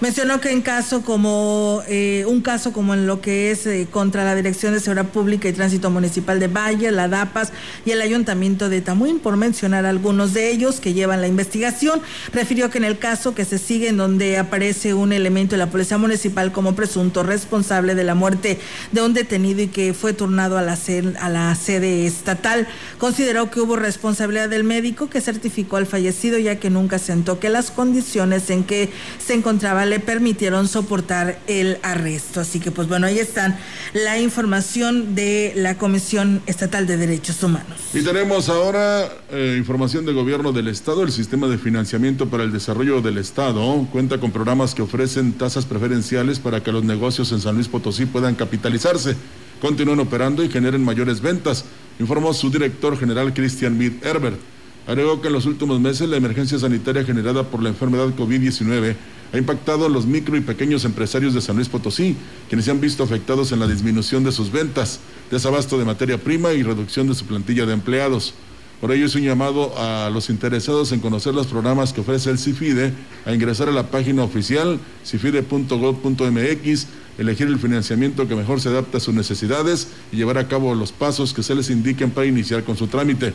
Mencionó 0.04 0.42
que 0.42 0.52
en 0.52 0.62
caso 0.62 1.02
como 1.02 1.82
eh, 1.88 2.26
un 2.28 2.42
caso 2.42 2.74
como 2.74 2.94
en 2.94 3.08
lo 3.08 3.22
que 3.22 3.52
es 3.52 3.66
eh, 3.66 3.88
contra 3.90 4.26
la 4.26 4.36
Dirección 4.36 4.74
de 4.74 4.82
Seguridad 4.82 5.08
Pública 5.08 5.48
y 5.48 5.54
Tránsito 5.54 5.90
Municipal 5.90 6.42
de 6.42 6.50
Valle, 6.50 6.92
la 6.92 7.08
DAPAS 7.08 7.54
y 7.86 7.92
el 7.92 8.02
Ayuntamiento 8.02 8.68
de 8.68 8.82
Tamuín, 8.82 9.20
por 9.20 9.38
mencionar 9.38 9.86
algunos 9.86 10.34
de 10.34 10.52
ellos 10.52 10.82
que 10.82 10.92
llevan 10.92 11.22
la 11.22 11.28
investigación, 11.28 12.02
refirió 12.34 12.70
que 12.70 12.80
en 12.80 12.84
el 12.84 13.00
caso 13.00 13.34
que 13.34 13.46
se 13.46 13.58
sigue 13.58 13.88
en 13.88 13.96
donde 13.96 14.38
aparece 14.38 14.94
un 14.94 15.14
elemento 15.14 15.52
de 15.52 15.60
la 15.60 15.70
Policía 15.70 15.98
Municipal 15.98 16.52
como 16.52 16.76
presunto 16.76 17.24
responsable 17.24 17.96
de 17.96 18.04
la 18.04 18.14
muerte 18.14 18.60
de 18.92 19.02
un 19.02 19.14
detenido 19.14 19.62
y 19.62 19.68
que 19.68 19.94
fue 19.94 20.12
turnado 20.12 20.58
a 20.58 20.64
la, 20.64 20.78
a 21.22 21.30
la 21.30 21.56
sede 21.56 22.06
estatal, 22.06 22.68
consideró 22.98 23.50
que 23.50 23.62
hubo 23.62 23.78
responsabilidad 23.78 24.50
del 24.50 24.66
médico 24.66 25.10
que 25.10 25.22
certificó 25.22 25.78
al 25.78 25.86
fallecido 25.86 26.38
ya 26.40 26.60
que 26.60 26.70
nunca 26.70 27.00
sentó 27.00 27.40
que 27.40 27.48
las 27.48 27.72
condiciones 27.72 28.50
en 28.50 28.66
que 28.66 28.90
se 29.26 29.34
encontraba 29.34 29.93
permitieron 30.00 30.68
soportar 30.68 31.40
el 31.48 31.78
arresto. 31.84 32.40
Así 32.42 32.60
que 32.60 32.72
pues 32.72 32.88
bueno, 32.88 33.08
ahí 33.08 33.20
están 33.20 33.58
la 33.94 34.20
información 34.20 35.16
de 35.16 35.54
la 35.56 35.78
Comisión 35.78 36.42
Estatal 36.46 36.88
de 36.88 36.98
Derechos 36.98 37.42
Humanos. 37.44 37.80
Y 37.94 38.02
tenemos 38.02 38.50
ahora 38.50 39.10
eh, 39.32 39.56
información 39.58 40.06
del 40.06 40.16
gobierno 40.16 40.52
del 40.52 40.68
Estado. 40.68 41.04
El 41.04 41.12
sistema 41.12 41.48
de 41.48 41.58
financiamiento 41.58 42.30
para 42.30 42.44
el 42.44 42.52
desarrollo 42.52 43.02
del 43.02 43.18
Estado 43.18 43.88
cuenta 43.92 44.20
con 44.20 44.32
programas 44.32 44.74
que 44.74 44.82
ofrecen 44.82 45.34
tasas 45.34 45.66
preferenciales 45.66 46.40
para 46.40 46.64
que 46.64 46.72
los 46.72 46.84
negocios 46.84 47.32
en 47.32 47.42
San 47.42 47.56
Luis 47.56 47.68
Potosí 47.68 48.06
puedan 48.06 48.36
capitalizarse, 48.36 49.16
continúen 49.62 50.00
operando 50.00 50.44
y 50.44 50.50
generen 50.50 50.84
mayores 50.84 51.22
ventas, 51.22 51.66
informó 52.00 52.34
su 52.34 52.50
director 52.50 52.98
general 52.98 53.34
Cristian 53.34 53.78
Mid 53.78 53.94
Herbert. 54.04 54.53
Agregó 54.86 55.22
que 55.22 55.28
en 55.28 55.34
los 55.34 55.46
últimos 55.46 55.80
meses 55.80 56.10
la 56.10 56.18
emergencia 56.18 56.60
sanitaria 56.60 57.06
generada 57.06 57.44
por 57.44 57.64
la 57.64 57.70
enfermedad 57.70 58.10
COVID-19 58.18 58.96
ha 59.32 59.38
impactado 59.38 59.86
a 59.86 59.90
los 59.90 60.06
micro 60.06 60.36
y 60.38 60.42
pequeños 60.42 60.86
empresarios 60.86 61.34
de 61.34 61.42
San 61.42 61.56
Luis 61.56 61.70
Potosí, 61.70 62.16
quienes 62.50 62.66
se 62.66 62.72
han 62.72 62.82
visto 62.82 63.02
afectados 63.04 63.52
en 63.52 63.60
la 63.60 63.68
disminución 63.68 64.24
de 64.24 64.32
sus 64.32 64.52
ventas, 64.52 65.00
desabasto 65.32 65.80
de 65.80 65.86
materia 65.86 66.18
prima 66.18 66.54
y 66.54 66.64
reducción 66.64 67.08
de 67.08 67.16
su 67.16 67.26
plantilla 67.26 67.66
de 67.66 67.74
empleados. 67.74 68.34
Por 68.80 68.92
ello 68.92 69.06
es 69.06 69.16
un 69.16 69.22
llamado 69.22 69.74
a 69.80 70.10
los 70.10 70.30
interesados 70.30 70.92
en 70.92 71.00
conocer 71.00 71.34
los 71.34 71.48
programas 71.48 71.94
que 71.94 72.02
ofrece 72.02 72.30
el 72.30 72.38
CIFIDE 72.38 72.92
a 73.26 73.34
ingresar 73.34 73.70
a 73.70 73.72
la 73.72 73.90
página 73.90 74.24
oficial 74.24 74.78
cifide.gov.mx, 75.06 76.88
elegir 77.18 77.48
el 77.48 77.60
financiamiento 77.60 78.28
que 78.28 78.36
mejor 78.36 78.60
se 78.60 78.68
adapte 78.68 78.98
a 78.98 79.00
sus 79.00 79.16
necesidades 79.16 79.88
y 80.12 80.18
llevar 80.18 80.38
a 80.38 80.50
cabo 80.50 80.76
los 80.76 80.92
pasos 80.92 81.34
que 81.34 81.44
se 81.44 81.56
les 81.56 81.70
indiquen 81.70 82.12
para 82.12 82.28
iniciar 82.28 82.66
con 82.66 82.76
su 82.76 82.88
trámite. 82.88 83.34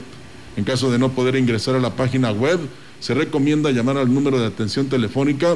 En 0.58 0.64
caso 0.64 0.90
de 0.90 0.98
no 0.98 1.12
poder 1.12 1.36
ingresar 1.36 1.76
a 1.76 1.78
la 1.78 1.94
página 1.94 2.32
web, 2.32 2.58
se 2.98 3.14
recomienda 3.14 3.70
llamar 3.70 3.96
al 3.96 4.12
número 4.12 4.40
de 4.40 4.46
atención 4.46 4.88
telefónica 4.88 5.54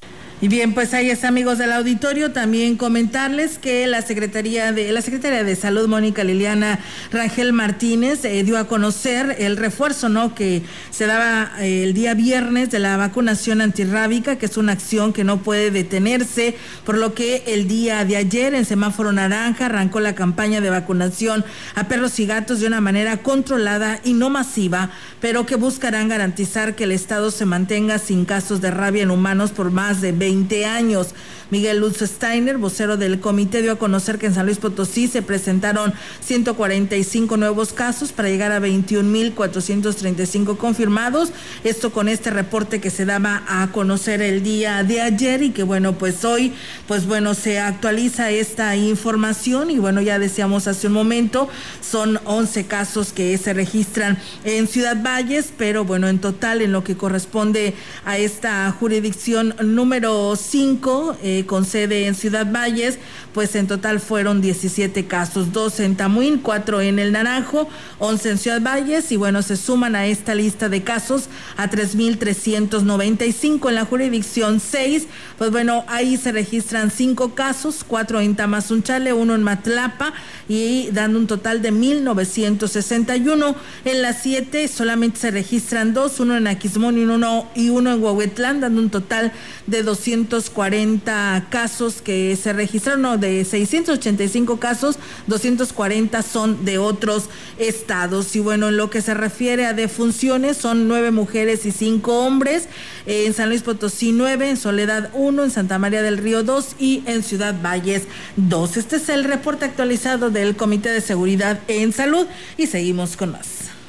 Y 0.43 0.47
bien, 0.47 0.73
pues 0.73 0.95
ahí 0.95 1.11
está, 1.11 1.27
amigos 1.27 1.59
del 1.59 1.71
auditorio. 1.71 2.31
También 2.31 2.75
comentarles 2.75 3.59
que 3.59 3.85
la 3.85 4.01
Secretaría 4.01 4.71
de 4.71 4.91
la 4.91 5.03
Secretaria 5.03 5.43
de 5.43 5.55
Salud, 5.55 5.87
Mónica 5.87 6.23
Liliana 6.23 6.79
Rangel 7.11 7.53
Martínez, 7.53 8.25
eh, 8.25 8.43
dio 8.43 8.57
a 8.57 8.65
conocer 8.65 9.35
el 9.37 9.55
refuerzo, 9.55 10.09
¿no? 10.09 10.33
Que 10.33 10.63
se 10.89 11.05
daba 11.05 11.51
eh, 11.59 11.83
el 11.83 11.93
día 11.93 12.15
viernes 12.15 12.71
de 12.71 12.79
la 12.79 12.97
vacunación 12.97 13.61
antirrábica, 13.61 14.39
que 14.39 14.47
es 14.47 14.57
una 14.57 14.71
acción 14.71 15.13
que 15.13 15.23
no 15.23 15.43
puede 15.43 15.69
detenerse, 15.69 16.55
por 16.85 16.97
lo 16.97 17.13
que 17.13 17.43
el 17.45 17.67
día 17.67 18.03
de 18.03 18.17
ayer 18.17 18.55
en 18.55 18.65
semáforo 18.65 19.11
naranja 19.11 19.67
arrancó 19.67 19.99
la 19.99 20.15
campaña 20.15 20.59
de 20.59 20.71
vacunación 20.71 21.45
a 21.75 21.87
perros 21.87 22.19
y 22.19 22.25
gatos 22.25 22.61
de 22.61 22.65
una 22.65 22.81
manera 22.81 23.17
controlada 23.17 23.99
y 24.03 24.13
no 24.13 24.31
masiva, 24.31 24.89
pero 25.19 25.45
que 25.45 25.55
buscarán 25.55 26.09
garantizar 26.09 26.73
que 26.73 26.85
el 26.85 26.93
Estado 26.93 27.29
se 27.29 27.45
mantenga 27.45 27.99
sin 27.99 28.25
casos 28.25 28.59
de 28.59 28.71
rabia 28.71 29.03
en 29.03 29.11
humanos 29.11 29.51
por 29.51 29.69
más 29.69 30.01
de 30.01 30.13
20 30.13 30.30
20 30.31 30.65
años. 30.65 31.13
Miguel 31.51 31.79
Lutz 31.79 32.01
Steiner, 32.01 32.57
vocero 32.57 32.95
del 32.95 33.19
comité, 33.19 33.61
dio 33.61 33.73
a 33.73 33.75
conocer 33.77 34.17
que 34.17 34.27
en 34.27 34.33
San 34.33 34.45
Luis 34.45 34.57
Potosí 34.57 35.09
se 35.09 35.21
presentaron 35.21 35.93
145 36.21 37.35
nuevos 37.35 37.73
casos 37.73 38.13
para 38.13 38.29
llegar 38.29 38.53
a 38.53 38.61
21.435 38.61 40.55
confirmados. 40.55 41.33
Esto 41.65 41.91
con 41.91 42.07
este 42.07 42.29
reporte 42.29 42.79
que 42.79 42.89
se 42.89 43.03
daba 43.03 43.43
a 43.49 43.69
conocer 43.73 44.21
el 44.21 44.43
día 44.43 44.81
de 44.83 45.01
ayer 45.01 45.43
y 45.43 45.49
que 45.49 45.63
bueno, 45.63 45.97
pues 45.97 46.23
hoy, 46.23 46.53
pues 46.87 47.05
bueno, 47.05 47.33
se 47.33 47.59
actualiza 47.59 48.29
esta 48.29 48.77
información 48.77 49.71
y 49.71 49.79
bueno, 49.79 49.99
ya 49.99 50.19
decíamos 50.19 50.67
hace 50.67 50.87
un 50.87 50.93
momento, 50.93 51.49
son 51.81 52.17
11 52.23 52.65
casos 52.67 53.11
que 53.11 53.37
se 53.37 53.53
registran 53.53 54.17
en 54.45 54.69
Ciudad 54.69 55.03
Valles, 55.03 55.51
pero 55.57 55.83
bueno, 55.83 56.07
en 56.07 56.19
total 56.19 56.61
en 56.61 56.71
lo 56.71 56.85
que 56.85 56.95
corresponde 56.95 57.73
a 58.05 58.17
esta 58.17 58.71
jurisdicción 58.71 59.53
número 59.61 60.20
5 60.35 61.17
eh, 61.23 61.45
con 61.45 61.65
sede 61.65 62.07
en 62.07 62.15
Ciudad 62.15 62.51
Valles, 62.51 62.97
pues 63.33 63.55
en 63.55 63.67
total 63.67 63.99
fueron 63.99 64.41
17 64.41 65.05
casos, 65.05 65.53
12 65.53 65.85
en 65.85 65.95
Tamuín, 65.95 66.39
4 66.39 66.81
en 66.81 66.99
El 66.99 67.11
Naranjo, 67.11 67.67
11 67.99 68.29
en 68.29 68.37
Ciudad 68.37 68.61
Valles 68.61 69.11
y 69.11 69.17
bueno, 69.17 69.41
se 69.41 69.57
suman 69.57 69.95
a 69.95 70.05
esta 70.05 70.35
lista 70.35 70.69
de 70.69 70.83
casos 70.83 71.29
a 71.57 71.69
3.395 71.69 73.69
en 73.69 73.75
la 73.75 73.85
jurisdicción 73.85 74.59
6, 74.59 75.07
pues 75.37 75.51
bueno, 75.51 75.85
ahí 75.87 76.17
se 76.17 76.31
registran 76.31 76.91
5 76.91 77.35
casos, 77.35 77.83
4 77.87 78.21
en 78.21 78.35
Tamazunchale, 78.35 79.13
1 79.13 79.35
en 79.35 79.43
Matlapa 79.43 80.13
y 80.47 80.89
dando 80.91 81.19
un 81.19 81.27
total 81.27 81.61
de 81.61 81.71
1.961. 81.71 83.55
En 83.85 84.01
las 84.01 84.21
7 84.21 84.67
solamente 84.67 85.19
se 85.19 85.31
registran 85.31 85.93
2, 85.93 86.19
uno 86.19 86.37
en 86.37 86.47
Aquismón 86.47 86.97
y 86.97 87.03
uno, 87.03 87.47
y 87.55 87.69
uno 87.69 87.93
en 87.93 88.03
Huehuetlán, 88.03 88.59
dando 88.59 88.81
un 88.81 88.89
total 88.89 89.31
de 89.67 89.83
240 90.11 91.47
casos 91.49 92.01
que 92.01 92.35
se 92.35 92.53
registraron, 92.53 93.01
no, 93.01 93.17
de 93.17 93.45
685 93.45 94.59
casos, 94.59 94.97
240 95.27 96.21
son 96.21 96.65
de 96.65 96.77
otros 96.77 97.29
estados. 97.57 98.35
Y 98.35 98.39
bueno, 98.39 98.69
en 98.69 98.77
lo 98.77 98.89
que 98.89 99.01
se 99.01 99.13
refiere 99.13 99.65
a 99.65 99.73
defunciones, 99.73 100.57
son 100.57 100.87
nueve 100.87 101.11
mujeres 101.11 101.65
y 101.65 101.71
cinco 101.71 102.25
hombres. 102.25 102.67
En 103.05 103.33
San 103.33 103.49
Luis 103.49 103.63
Potosí, 103.63 104.11
nueve, 104.11 104.49
en 104.49 104.57
Soledad, 104.57 105.09
uno, 105.13 105.43
en 105.43 105.51
Santa 105.51 105.79
María 105.79 106.01
del 106.01 106.17
Río, 106.17 106.43
dos 106.43 106.75
y 106.77 107.03
en 107.05 107.23
Ciudad 107.23 107.55
Valles, 107.61 108.03
dos. 108.35 108.77
Este 108.77 108.97
es 108.97 109.09
el 109.09 109.23
reporte 109.23 109.65
actualizado 109.65 110.29
del 110.29 110.55
Comité 110.55 110.89
de 110.89 111.01
Seguridad 111.01 111.59
en 111.67 111.93
Salud 111.93 112.27
y 112.57 112.67
seguimos 112.67 113.17
con 113.17 113.31
más. 113.31 113.80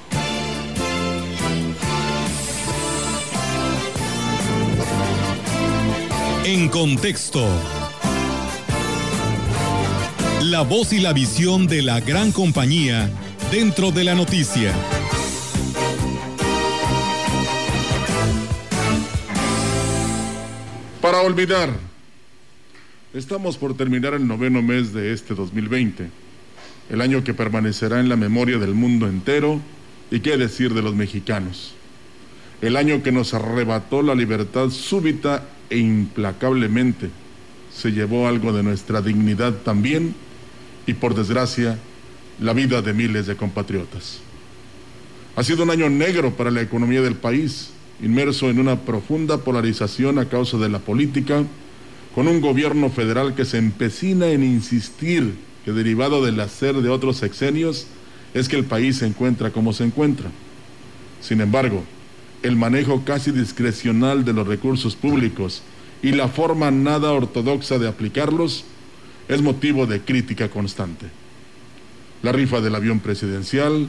En 6.44 6.68
contexto. 6.68 7.46
La 10.42 10.62
voz 10.62 10.92
y 10.92 10.98
la 10.98 11.12
visión 11.12 11.68
de 11.68 11.82
la 11.82 12.00
gran 12.00 12.32
compañía 12.32 13.08
dentro 13.52 13.92
de 13.92 14.02
la 14.02 14.16
noticia. 14.16 14.74
Para 21.00 21.20
olvidar, 21.20 21.70
estamos 23.14 23.56
por 23.56 23.76
terminar 23.76 24.14
el 24.14 24.26
noveno 24.26 24.62
mes 24.62 24.92
de 24.92 25.12
este 25.12 25.36
2020, 25.36 26.10
el 26.90 27.00
año 27.00 27.22
que 27.22 27.34
permanecerá 27.34 28.00
en 28.00 28.08
la 28.08 28.16
memoria 28.16 28.58
del 28.58 28.74
mundo 28.74 29.06
entero 29.06 29.60
y 30.10 30.18
qué 30.18 30.36
decir 30.36 30.74
de 30.74 30.82
los 30.82 30.96
mexicanos, 30.96 31.76
el 32.62 32.76
año 32.76 33.02
que 33.02 33.12
nos 33.12 33.34
arrebató 33.34 34.02
la 34.02 34.14
libertad 34.14 34.70
súbita 34.70 35.48
e 35.68 35.78
implacablemente 35.78 37.10
se 37.74 37.90
llevó 37.90 38.28
algo 38.28 38.52
de 38.52 38.62
nuestra 38.62 39.02
dignidad 39.02 39.52
también 39.64 40.14
y 40.86 40.94
por 40.94 41.14
desgracia 41.14 41.78
la 42.40 42.52
vida 42.52 42.80
de 42.80 42.92
miles 42.92 43.26
de 43.26 43.36
compatriotas. 43.36 44.20
Ha 45.34 45.42
sido 45.42 45.64
un 45.64 45.70
año 45.70 45.90
negro 45.90 46.32
para 46.32 46.50
la 46.50 46.60
economía 46.60 47.02
del 47.02 47.16
país, 47.16 47.70
inmerso 48.00 48.48
en 48.48 48.60
una 48.60 48.80
profunda 48.80 49.38
polarización 49.38 50.18
a 50.18 50.26
causa 50.26 50.56
de 50.58 50.68
la 50.68 50.78
política, 50.78 51.44
con 52.14 52.28
un 52.28 52.40
gobierno 52.40 52.90
federal 52.90 53.34
que 53.34 53.44
se 53.44 53.58
empecina 53.58 54.28
en 54.28 54.44
insistir 54.44 55.34
que 55.64 55.72
derivado 55.72 56.24
del 56.24 56.38
hacer 56.40 56.76
de 56.76 56.90
otros 56.90 57.16
sexenios 57.16 57.86
es 58.34 58.48
que 58.48 58.56
el 58.56 58.64
país 58.64 58.98
se 58.98 59.06
encuentra 59.06 59.50
como 59.50 59.72
se 59.72 59.84
encuentra. 59.84 60.30
Sin 61.20 61.40
embargo, 61.40 61.84
el 62.42 62.56
manejo 62.56 63.04
casi 63.04 63.30
discrecional 63.30 64.24
de 64.24 64.32
los 64.32 64.46
recursos 64.46 64.96
públicos 64.96 65.62
y 66.02 66.12
la 66.12 66.28
forma 66.28 66.70
nada 66.70 67.12
ortodoxa 67.12 67.78
de 67.78 67.88
aplicarlos 67.88 68.64
es 69.28 69.40
motivo 69.42 69.86
de 69.86 70.00
crítica 70.00 70.48
constante. 70.48 71.06
La 72.22 72.32
rifa 72.32 72.60
del 72.60 72.74
avión 72.74 73.00
presidencial, 73.00 73.88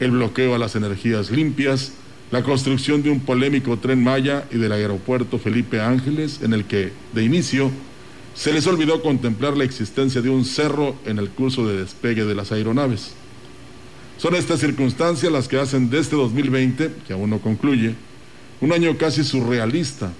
el 0.00 0.10
bloqueo 0.10 0.54
a 0.54 0.58
las 0.58 0.76
energías 0.76 1.30
limpias, 1.30 1.92
la 2.30 2.42
construcción 2.42 3.02
de 3.02 3.10
un 3.10 3.20
polémico 3.20 3.78
tren 3.78 4.02
Maya 4.02 4.46
y 4.50 4.56
del 4.56 4.72
aeropuerto 4.72 5.38
Felipe 5.38 5.80
Ángeles, 5.80 6.40
en 6.42 6.54
el 6.54 6.64
que, 6.64 6.92
de 7.12 7.22
inicio, 7.22 7.70
se 8.34 8.52
les 8.52 8.66
olvidó 8.66 9.02
contemplar 9.02 9.56
la 9.56 9.64
existencia 9.64 10.22
de 10.22 10.30
un 10.30 10.46
cerro 10.46 10.96
en 11.04 11.18
el 11.18 11.28
curso 11.28 11.68
de 11.68 11.76
despegue 11.76 12.24
de 12.24 12.34
las 12.34 12.50
aeronaves. 12.50 13.14
Son 14.18 14.34
estas 14.34 14.60
circunstancias 14.60 15.32
las 15.32 15.48
que 15.48 15.58
hacen 15.58 15.90
de 15.90 15.98
este 15.98 16.16
2020, 16.16 16.92
que 17.06 17.12
aún 17.12 17.30
no 17.30 17.38
concluye, 17.40 17.94
un 18.60 18.72
año 18.72 18.96
casi 18.96 19.24
surrealista. 19.24 20.12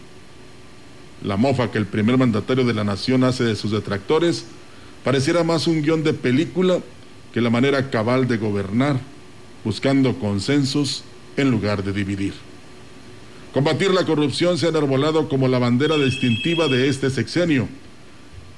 La 1.23 1.37
mofa 1.37 1.71
que 1.71 1.79
el 1.79 1.87
primer 1.87 2.19
mandatario 2.19 2.65
de 2.65 2.75
la 2.75 2.83
nación 2.83 3.23
hace 3.23 3.45
de 3.45 3.55
sus 3.55 3.71
detractores 3.71 4.45
pareciera 5.05 5.45
más 5.45 5.67
un 5.67 5.83
guion 5.83 6.03
de 6.03 6.15
película 6.15 6.81
que 7.33 7.41
la 7.41 7.51
manera 7.51 7.91
cabal 7.91 8.27
de 8.27 8.37
gobernar, 8.37 9.01
buscando 9.65 10.19
consensos 10.19 11.05
en 11.37 11.51
lugar 11.51 11.85
de 11.85 11.93
dividir. 11.93 12.35
Combatir 13.53 13.93
la 13.93 14.05
corrupción 14.05 14.59
se 14.59 14.67
ha 14.67 14.71
enarbolado 14.71 15.29
como 15.29 15.47
la 15.47 15.59
bandera 15.59 15.97
distintiva 15.97 16.69
de 16.69 16.89
este 16.89 17.11
sexenio, 17.11 17.69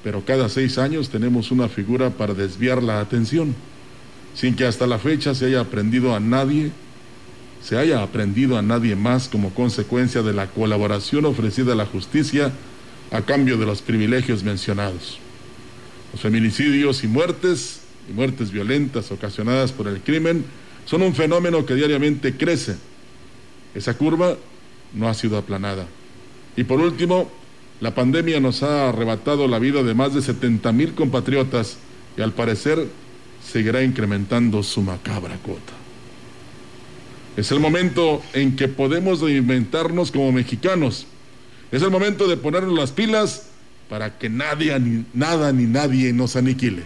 pero 0.03 0.25
cada 0.25 0.49
seis 0.49 0.79
años 0.79 1.09
tenemos 1.09 1.51
una 1.51 1.69
figura 1.69 2.11
para 2.11 2.35
desviar 2.35 2.83
la 2.83 3.01
atención, 3.01 3.55
sin 4.35 4.57
que 4.57 4.67
hasta 4.67 4.87
la 4.87 4.99
fecha 4.99 5.35
se 5.35 5.47
haya 5.47 5.61
aprendido 5.61 6.15
a 6.15 6.21
nadie, 6.21 6.73
se 7.63 7.79
haya 7.79 8.03
aprendido 8.03 8.59
a 8.59 8.63
nadie 8.63 8.97
más 8.97 9.29
como 9.29 9.55
consecuencia 9.55 10.23
de 10.23 10.33
la 10.33 10.49
colaboración 10.49 11.25
ofrecida 11.25 11.73
a 11.73 11.77
la 11.77 11.87
justicia 11.87 12.53
a 13.11 13.23
cambio 13.23 13.57
de 13.57 13.67
los 13.67 13.81
privilegios 13.81 14.43
mencionados. 14.43 15.19
Los 16.13 16.21
feminicidios 16.21 17.05
y 17.05 17.09
muertes, 17.09 17.81
y 18.09 18.13
muertes 18.13 18.51
violentas 18.51 19.11
ocasionadas 19.11 19.73
por 19.73 19.89
el 19.89 20.01
crimen, 20.01 20.45
son 20.85 21.03
un 21.03 21.15
fenómeno 21.15 21.65
que 21.65 21.75
diariamente 21.75 22.37
crece. 22.37 22.77
Esa 23.75 23.97
curva 23.97 24.37
no 24.93 25.09
ha 25.09 25.15
sido 25.15 25.39
aplanada. 25.39 25.87
Y 26.57 26.65
por 26.65 26.81
último, 26.81 27.31
la 27.81 27.95
pandemia 27.95 28.41
nos 28.41 28.63
ha 28.63 28.89
arrebatado 28.89 29.49
la 29.49 29.59
vida 29.59 29.83
de 29.83 29.95
más 29.95 30.15
de 30.15 30.23
70 30.23 30.71
mil 30.73 30.95
compatriotas 30.95 31.79
y 32.17 32.23
al 32.23 32.33
parecer 32.33 32.87
seguirá 33.55 33.85
incrementando 33.85 34.65
su 34.65 34.83
macabra 34.83 35.37
cuota. 35.37 35.73
Es 37.37 37.53
el 37.53 37.61
momento 37.61 38.21
en 38.33 38.57
que 38.57 38.67
podemos 38.67 39.21
reinventarnos 39.21 40.11
como 40.11 40.33
mexicanos. 40.33 41.07
Es 41.71 41.81
el 41.83 41.93
momento 41.93 42.27
de 42.27 42.37
ponernos 42.37 42.77
las 42.77 42.91
pilas 42.91 43.51
para 43.89 44.19
que 44.19 44.29
nadie, 44.29 44.77
ni, 44.81 45.05
nada 45.15 45.53
ni 45.53 45.67
nadie 45.67 46.13
nos 46.13 46.35
aniquile. 46.35 46.83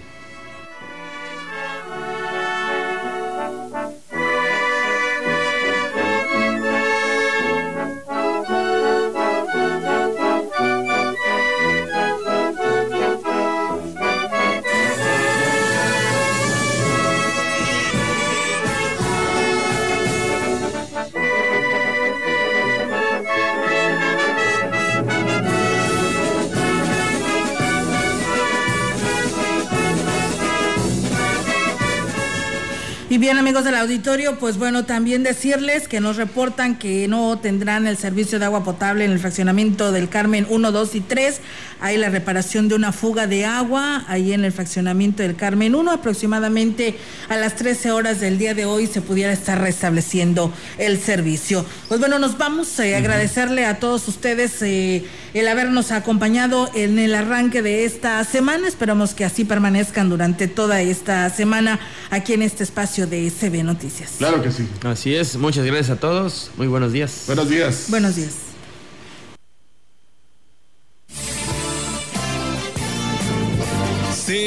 Bien 33.28 33.36
amigos 33.36 33.64
del 33.64 33.74
auditorio, 33.74 34.38
pues 34.38 34.56
bueno, 34.56 34.86
también 34.86 35.22
decirles 35.22 35.86
que 35.86 36.00
nos 36.00 36.16
reportan 36.16 36.78
que 36.78 37.06
no 37.08 37.38
tendrán 37.38 37.86
el 37.86 37.98
servicio 37.98 38.38
de 38.38 38.46
agua 38.46 38.64
potable 38.64 39.04
en 39.04 39.10
el 39.10 39.18
fraccionamiento 39.18 39.92
del 39.92 40.08
Carmen 40.08 40.46
1, 40.48 40.72
2 40.72 40.94
y 40.94 41.00
3. 41.02 41.40
Hay 41.80 41.96
la 41.96 42.10
reparación 42.10 42.68
de 42.68 42.74
una 42.74 42.92
fuga 42.92 43.26
de 43.26 43.44
agua 43.44 44.04
ahí 44.08 44.32
en 44.32 44.44
el 44.44 44.52
fraccionamiento 44.52 45.22
del 45.22 45.36
Carmen 45.36 45.74
1. 45.74 45.90
Aproximadamente 45.90 46.96
a 47.28 47.36
las 47.36 47.56
13 47.56 47.92
horas 47.92 48.20
del 48.20 48.38
día 48.38 48.54
de 48.54 48.64
hoy 48.64 48.86
se 48.86 49.00
pudiera 49.00 49.32
estar 49.32 49.60
restableciendo 49.60 50.52
el 50.78 51.00
servicio. 51.00 51.64
Pues 51.88 52.00
bueno, 52.00 52.18
nos 52.18 52.36
vamos 52.36 52.78
a 52.80 52.86
eh, 52.86 52.96
agradecerle 52.96 53.64
a 53.64 53.78
todos 53.78 54.08
ustedes 54.08 54.60
eh, 54.62 55.04
el 55.34 55.48
habernos 55.48 55.92
acompañado 55.92 56.70
en 56.74 56.98
el 56.98 57.14
arranque 57.14 57.62
de 57.62 57.84
esta 57.84 58.22
semana. 58.24 58.66
Esperamos 58.66 59.14
que 59.14 59.24
así 59.24 59.44
permanezcan 59.44 60.08
durante 60.08 60.48
toda 60.48 60.80
esta 60.80 61.30
semana 61.30 61.78
aquí 62.10 62.32
en 62.32 62.42
este 62.42 62.64
espacio 62.64 63.06
de 63.06 63.30
CB 63.30 63.62
Noticias. 63.64 64.14
Claro 64.18 64.42
que 64.42 64.50
sí. 64.50 64.68
Así 64.82 65.14
es, 65.14 65.36
muchas 65.36 65.64
gracias 65.64 65.90
a 65.90 66.00
todos. 66.00 66.50
Muy 66.56 66.66
buenos 66.66 66.92
días. 66.92 67.24
Buenos 67.26 67.48
días. 67.48 67.86
Buenos 67.88 68.16
días. 68.16 68.47